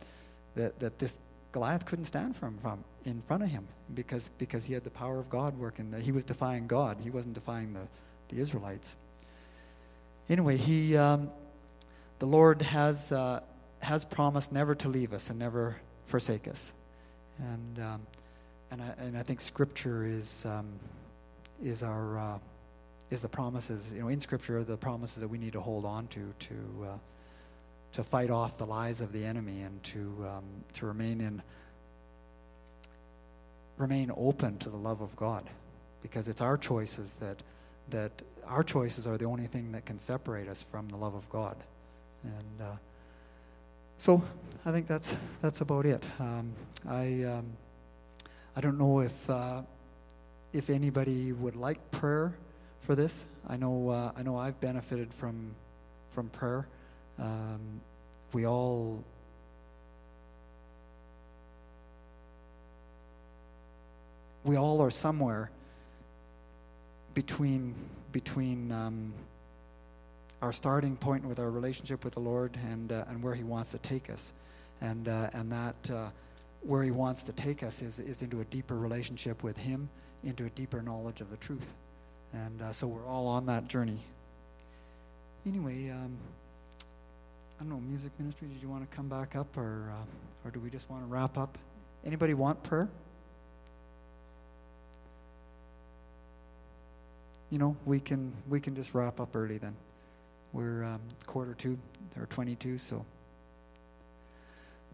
that, 0.56 0.80
that 0.80 1.00
this 1.00 1.18
Goliath 1.52 1.86
couldn't 1.86 2.06
stand 2.06 2.36
from, 2.36 2.58
from 2.60 2.84
in 3.06 3.22
front 3.22 3.44
of 3.44 3.50
him 3.50 3.68
because 3.94 4.30
because 4.38 4.66
he 4.66 4.74
had 4.74 4.84
the 4.84 4.92
power 4.92 5.20
of 5.20 5.30
God 5.30 5.58
working. 5.58 5.92
That 5.92 6.02
he 6.02 6.12
was 6.12 6.24
defying 6.24 6.68
God. 6.68 6.98
He 7.02 7.10
wasn't 7.10 7.34
defying 7.34 7.74
the, 7.74 7.88
the 8.30 8.42
Israelites. 8.42 8.96
Anyway, 10.30 10.58
he 10.58 10.96
um, 10.96 11.30
the 12.20 12.26
Lord 12.26 12.62
has 12.62 13.12
uh, 13.12 13.42
has 13.82 14.06
promised 14.06 14.52
never 14.52 14.76
to 14.76 14.90
leave 14.90 15.12
us 15.12 15.30
and 15.30 15.40
never 15.40 15.78
forsake 16.08 16.48
us, 16.48 16.74
and 17.40 17.80
um, 17.80 18.02
and 18.72 18.82
I, 18.82 18.94
and 19.00 19.18
I 19.18 19.24
think 19.24 19.42
Scripture 19.42 20.06
is 20.06 20.46
um, 20.46 20.68
is 21.62 21.84
our 21.84 22.18
uh, 22.18 22.40
is 23.10 23.22
the 23.22 23.30
promises 23.30 23.92
you 23.94 24.02
know 24.02 24.08
in 24.08 24.22
Scripture 24.22 24.58
are 24.58 24.64
the 24.64 24.78
promises 24.78 25.18
that 25.18 25.28
we 25.28 25.38
need 25.38 25.54
to 25.54 25.62
hold 25.62 25.86
on 25.86 26.08
to 26.08 26.34
to 26.40 26.56
uh, 26.86 26.98
to 27.94 28.04
fight 28.04 28.30
off 28.30 28.58
the 28.58 28.66
lies 28.66 29.02
of 29.02 29.12
the 29.12 29.26
enemy 29.26 29.62
and 29.62 29.84
to 29.84 30.00
um, 30.28 30.44
to 30.74 30.86
remain 30.86 31.20
in 31.20 31.42
remain 33.78 34.12
open 34.16 34.58
to 34.60 34.70
the 34.70 34.78
love 34.78 35.02
of 35.02 35.16
God. 35.16 35.50
Because 36.02 36.28
it's 36.28 36.42
our 36.42 36.58
choices 36.58 37.14
that 37.20 37.38
that 37.90 38.12
our 38.48 38.64
choices 38.64 39.06
are 39.06 39.18
the 39.18 39.26
only 39.26 39.48
thing 39.48 39.74
that 39.74 39.86
can 39.86 40.00
separate 40.00 40.48
us 40.48 40.64
from 40.64 40.88
the 40.88 40.96
love 40.96 41.14
of 41.14 41.30
God. 41.30 41.58
And 42.24 42.62
uh, 42.62 42.76
so 43.98 44.24
I 44.66 44.72
think 44.72 44.88
that's 44.88 45.16
that's 45.42 45.60
about 45.60 45.86
it. 45.86 46.06
Um, 46.20 46.54
I 46.88 47.24
um, 47.24 47.46
I 48.56 48.60
don't 48.60 48.78
know 48.78 49.00
if 49.00 49.30
uh, 49.30 49.62
if 50.52 50.70
anybody 50.70 51.32
would 51.32 51.56
like 51.56 51.92
prayer 51.92 52.34
for 52.82 52.96
this. 52.96 53.26
I 53.48 53.56
know 53.56 53.90
uh, 53.90 54.12
I 54.16 54.24
know 54.24 54.38
I've 54.38 54.60
benefited 54.60 55.14
from 55.14 55.56
from 56.14 56.28
prayer. 56.30 56.68
Um, 57.18 57.80
we 58.34 58.46
all 58.46 59.04
we 64.44 64.58
all 64.58 64.82
are 64.82 64.92
somewhere 64.92 65.50
between 67.14 67.74
between 68.12 68.72
um, 68.74 69.14
our 70.42 70.52
starting 70.52 70.98
point 70.98 71.24
with 71.24 71.40
our 71.40 71.50
relationship 71.50 72.04
with 72.04 72.16
the 72.16 72.20
Lord 72.20 72.58
and 72.70 72.92
uh, 72.92 73.06
and 73.08 73.24
where 73.24 73.34
He 73.34 73.44
wants 73.44 73.72
to 73.72 73.78
take 73.78 74.10
us, 74.10 74.34
and 74.82 75.08
uh, 75.08 75.30
and 75.34 75.52
that 75.54 75.90
uh, 75.90 76.10
where 76.62 76.84
He 76.84 76.92
wants 76.92 77.24
to 77.24 77.34
take 77.34 77.64
us 77.64 77.82
is 77.82 78.00
is 78.00 78.22
into 78.22 78.42
a 78.42 78.46
deeper 78.46 78.78
relationship 78.78 79.44
with 79.44 79.58
Him, 79.58 79.90
into 80.24 80.46
a 80.46 80.50
deeper 80.50 80.82
knowledge 80.82 81.22
of 81.22 81.30
the 81.30 81.38
truth, 81.38 81.74
and 82.34 82.62
uh, 82.62 82.72
so 82.74 82.88
we're 82.88 83.08
all 83.08 83.28
on 83.28 83.46
that 83.48 83.68
journey. 83.68 84.00
Anyway. 85.46 85.90
Um, 85.90 86.18
I 87.62 87.64
don't 87.64 87.74
know, 87.74 87.80
music 87.82 88.12
ministry, 88.18 88.48
did 88.48 88.60
you 88.60 88.70
want 88.70 88.90
to 88.90 88.98
come 88.98 89.08
back 89.08 89.36
up 89.36 89.56
or, 89.56 89.94
uh, 89.94 90.48
or 90.48 90.50
do 90.50 90.60
we 90.60 90.72
just 90.72 90.90
want 90.90 91.04
to 91.04 91.08
wrap 91.08 91.38
up? 91.38 91.60
Anybody 92.04 92.34
want 92.34 92.64
prayer? 92.64 92.90
You 97.52 97.60
know, 97.60 97.78
we 97.86 98.00
can 98.00 98.34
we 98.50 98.60
can 98.60 98.74
just 98.74 98.96
wrap 98.96 99.20
up 99.20 99.36
early 99.36 99.60
then. 99.60 99.76
We're 100.54 100.84
um, 100.84 101.02
quarter 101.28 101.54
two 101.54 101.78
or 102.18 102.26
22, 102.26 102.80
so. 102.80 103.06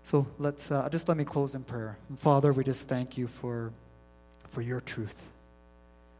So 0.07 0.25
let's 0.39 0.71
uh, 0.71 0.87
just 0.89 1.09
let 1.09 1.17
me 1.17 1.25
close 1.25 1.53
in 1.53 1.65
prayer. 1.65 1.97
Father, 2.19 2.53
we 2.53 2.63
just 2.63 2.87
thank 2.87 3.17
you 3.17 3.27
for 3.27 3.73
for 4.51 4.61
your 4.61 4.79
truth. 4.79 5.27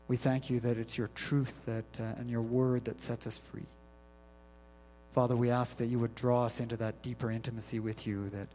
We 0.09 0.17
thank 0.17 0.49
you 0.49 0.59
that 0.59 0.77
it's 0.77 0.97
your 0.97 1.09
truth 1.15 1.61
that 1.67 1.85
uh, 1.97 2.19
and 2.19 2.29
your 2.29 2.41
word 2.41 2.83
that 2.83 2.99
sets 2.99 3.25
us 3.25 3.39
free. 3.49 3.63
Father, 5.15 5.37
we 5.37 5.51
ask 5.51 5.77
that 5.77 5.85
you 5.85 5.99
would 5.99 6.15
draw 6.15 6.43
us 6.43 6.59
into 6.59 6.75
that 6.75 7.01
deeper 7.01 7.31
intimacy 7.31 7.79
with 7.79 8.05
you, 8.05 8.29
that 8.31 8.49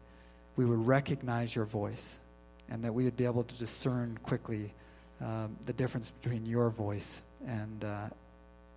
we 0.55 0.65
would 0.65 0.85
recognize 0.85 1.55
your 1.55 1.65
voice, 1.65 2.19
and 2.69 2.83
that 2.83 2.93
we 2.93 3.03
would 3.03 3.17
be 3.17 3.25
able 3.25 3.43
to 3.43 3.55
discern 3.55 4.19
quickly 4.21 4.71
um, 5.19 5.57
the 5.65 5.73
difference 5.73 6.11
between 6.21 6.45
your 6.45 6.69
voice 6.69 7.23
and, 7.47 7.83
uh, 7.83 8.05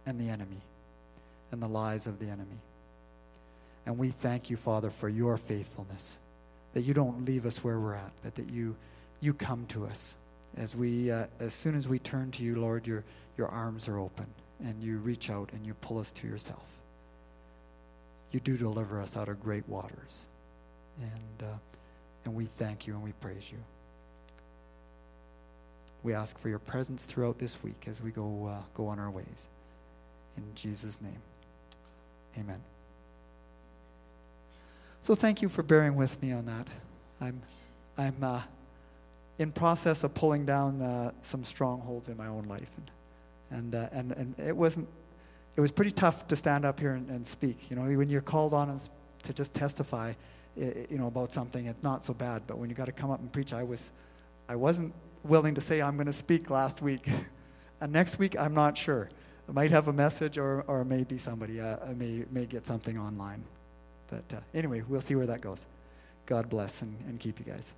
and 0.07 0.19
the 0.19 0.31
enemy, 0.31 0.63
and 1.53 1.61
the 1.61 1.69
lies 1.69 2.07
of 2.07 2.19
the 2.19 2.29
enemy. 2.29 2.61
And 3.85 3.99
we 3.99 4.09
thank 4.09 4.49
you, 4.49 4.57
Father, 4.57 4.89
for 4.89 5.11
your 5.11 5.37
faithfulness, 5.37 6.19
that 6.77 6.83
you 6.83 6.93
don't 6.93 7.25
leave 7.25 7.47
us 7.47 7.65
where 7.65 7.81
we're 7.81 7.95
at, 7.95 8.13
but 8.23 8.35
that 8.35 8.51
you, 8.51 8.77
you 9.21 9.33
come 9.33 9.65
to 9.69 9.87
us. 9.87 10.15
As, 10.59 10.77
we, 10.77 11.11
uh, 11.11 11.25
as 11.41 11.55
soon 11.55 11.75
as 11.75 11.89
we 11.89 11.99
turn 11.99 12.31
to 12.33 12.45
you, 12.45 12.61
Lord, 12.61 12.87
your, 12.87 13.03
your 13.39 13.49
arms 13.49 13.89
are 13.89 13.99
open, 13.99 14.27
and 14.63 14.83
you 14.83 14.99
reach 14.99 15.31
out 15.31 15.51
and 15.53 15.65
you 15.65 15.73
pull 15.75 15.99
us 15.99 16.13
to 16.13 16.29
yourself 16.29 16.63
you 18.37 18.41
do 18.41 18.57
deliver 18.57 19.01
us 19.01 19.17
out 19.17 19.29
of 19.29 19.43
great 19.43 19.67
waters. 19.67 20.27
And, 21.01 21.49
uh, 21.49 21.57
and 22.27 22.35
we 22.35 22.49
thank 22.59 22.87
you 22.87 22.93
and 22.93 23.03
we 23.03 23.13
praise 23.13 23.51
you. 23.51 23.59
We 26.03 26.13
ask 26.13 26.39
for 26.39 26.51
your 26.51 26.59
presence 26.59 27.03
throughout 27.03 27.39
this 27.39 27.63
week 27.63 27.87
as 27.87 28.01
we 28.03 28.11
go, 28.11 28.47
uh, 28.47 28.63
go 28.75 28.89
on 28.89 28.99
our 28.99 29.11
ways. 29.11 29.47
In 30.37 30.45
Jesus' 30.55 31.01
name, 31.01 31.23
amen. 32.39 32.61
So 35.07 35.15
thank 35.15 35.41
you 35.41 35.49
for 35.49 35.63
bearing 35.63 35.95
with 35.95 36.21
me 36.21 36.33
on 36.33 36.47
that. 36.47 36.67
I'm, 37.21 37.41
I'm 37.97 38.17
uh, 38.25 38.43
in 39.39 39.53
process 39.53 40.03
of 40.03 40.13
pulling 40.15 40.45
down 40.45 40.83
uh, 40.83 41.13
some 41.23 41.45
strongholds 41.45 42.09
in 42.09 42.17
my 42.17 42.27
own 42.27 42.47
life. 42.49 42.69
And, 42.77 42.91
and, 43.57 43.75
uh, 43.77 43.89
and, 43.93 44.11
and 44.11 44.35
it 44.45 44.57
wasn't 44.57 44.89
it 45.55 45.61
was 45.61 45.71
pretty 45.71 45.93
tough 45.93 46.27
to 46.27 46.35
stand 46.35 46.65
up 46.65 46.81
here 46.81 46.95
and, 46.95 47.09
and 47.09 47.25
speak. 47.25 47.71
You 47.71 47.77
know, 47.77 47.85
when 47.85 48.11
you're 48.11 48.21
called 48.21 48.53
on 48.53 48.81
to 49.23 49.33
just 49.33 49.55
testify, 49.55 50.13
you 50.57 50.99
know, 50.99 51.07
about 51.07 51.31
something, 51.31 51.67
it's 51.67 51.85
not 51.85 52.03
so 52.03 52.13
bad. 52.13 52.43
But 52.49 52.59
when 52.59 52.69
you 52.69 52.75
got 52.75 52.87
to 52.87 52.93
come 52.93 53.13
up 53.13 53.21
and 53.21 53.33
preach, 53.33 53.53
I 53.53 53.63
was, 53.63 53.93
I 54.49 54.57
wasn't 54.57 54.93
willing 55.23 55.55
to 55.55 55.61
say 55.61 55.81
I'm 55.81 55.95
going 55.95 56.07
to 56.07 56.13
speak 56.13 56.51
last 56.51 56.83
week, 56.83 57.09
and 57.81 57.93
next 57.93 58.19
week 58.19 58.37
I'm 58.37 58.55
not 58.55 58.77
sure. 58.77 59.09
I 59.49 59.53
might 59.53 59.71
have 59.71 59.87
a 59.87 59.93
message, 59.93 60.37
or 60.37 60.63
or 60.63 60.85
maybe 60.85 61.17
somebody 61.17 61.61
uh, 61.61 61.77
may 61.95 62.25
may 62.33 62.45
get 62.45 62.67
something 62.67 62.99
online. 62.99 63.45
But 64.09 64.25
uh, 64.33 64.41
anyway, 64.55 64.83
we'll 64.87 65.01
see 65.01 65.15
where 65.15 65.27
that 65.27 65.41
goes. 65.41 65.67
God 66.27 66.49
bless 66.49 66.83
and, 66.83 66.97
and 67.09 67.21
keep 67.21 67.39
you 67.39 67.45
guys. 67.45 67.75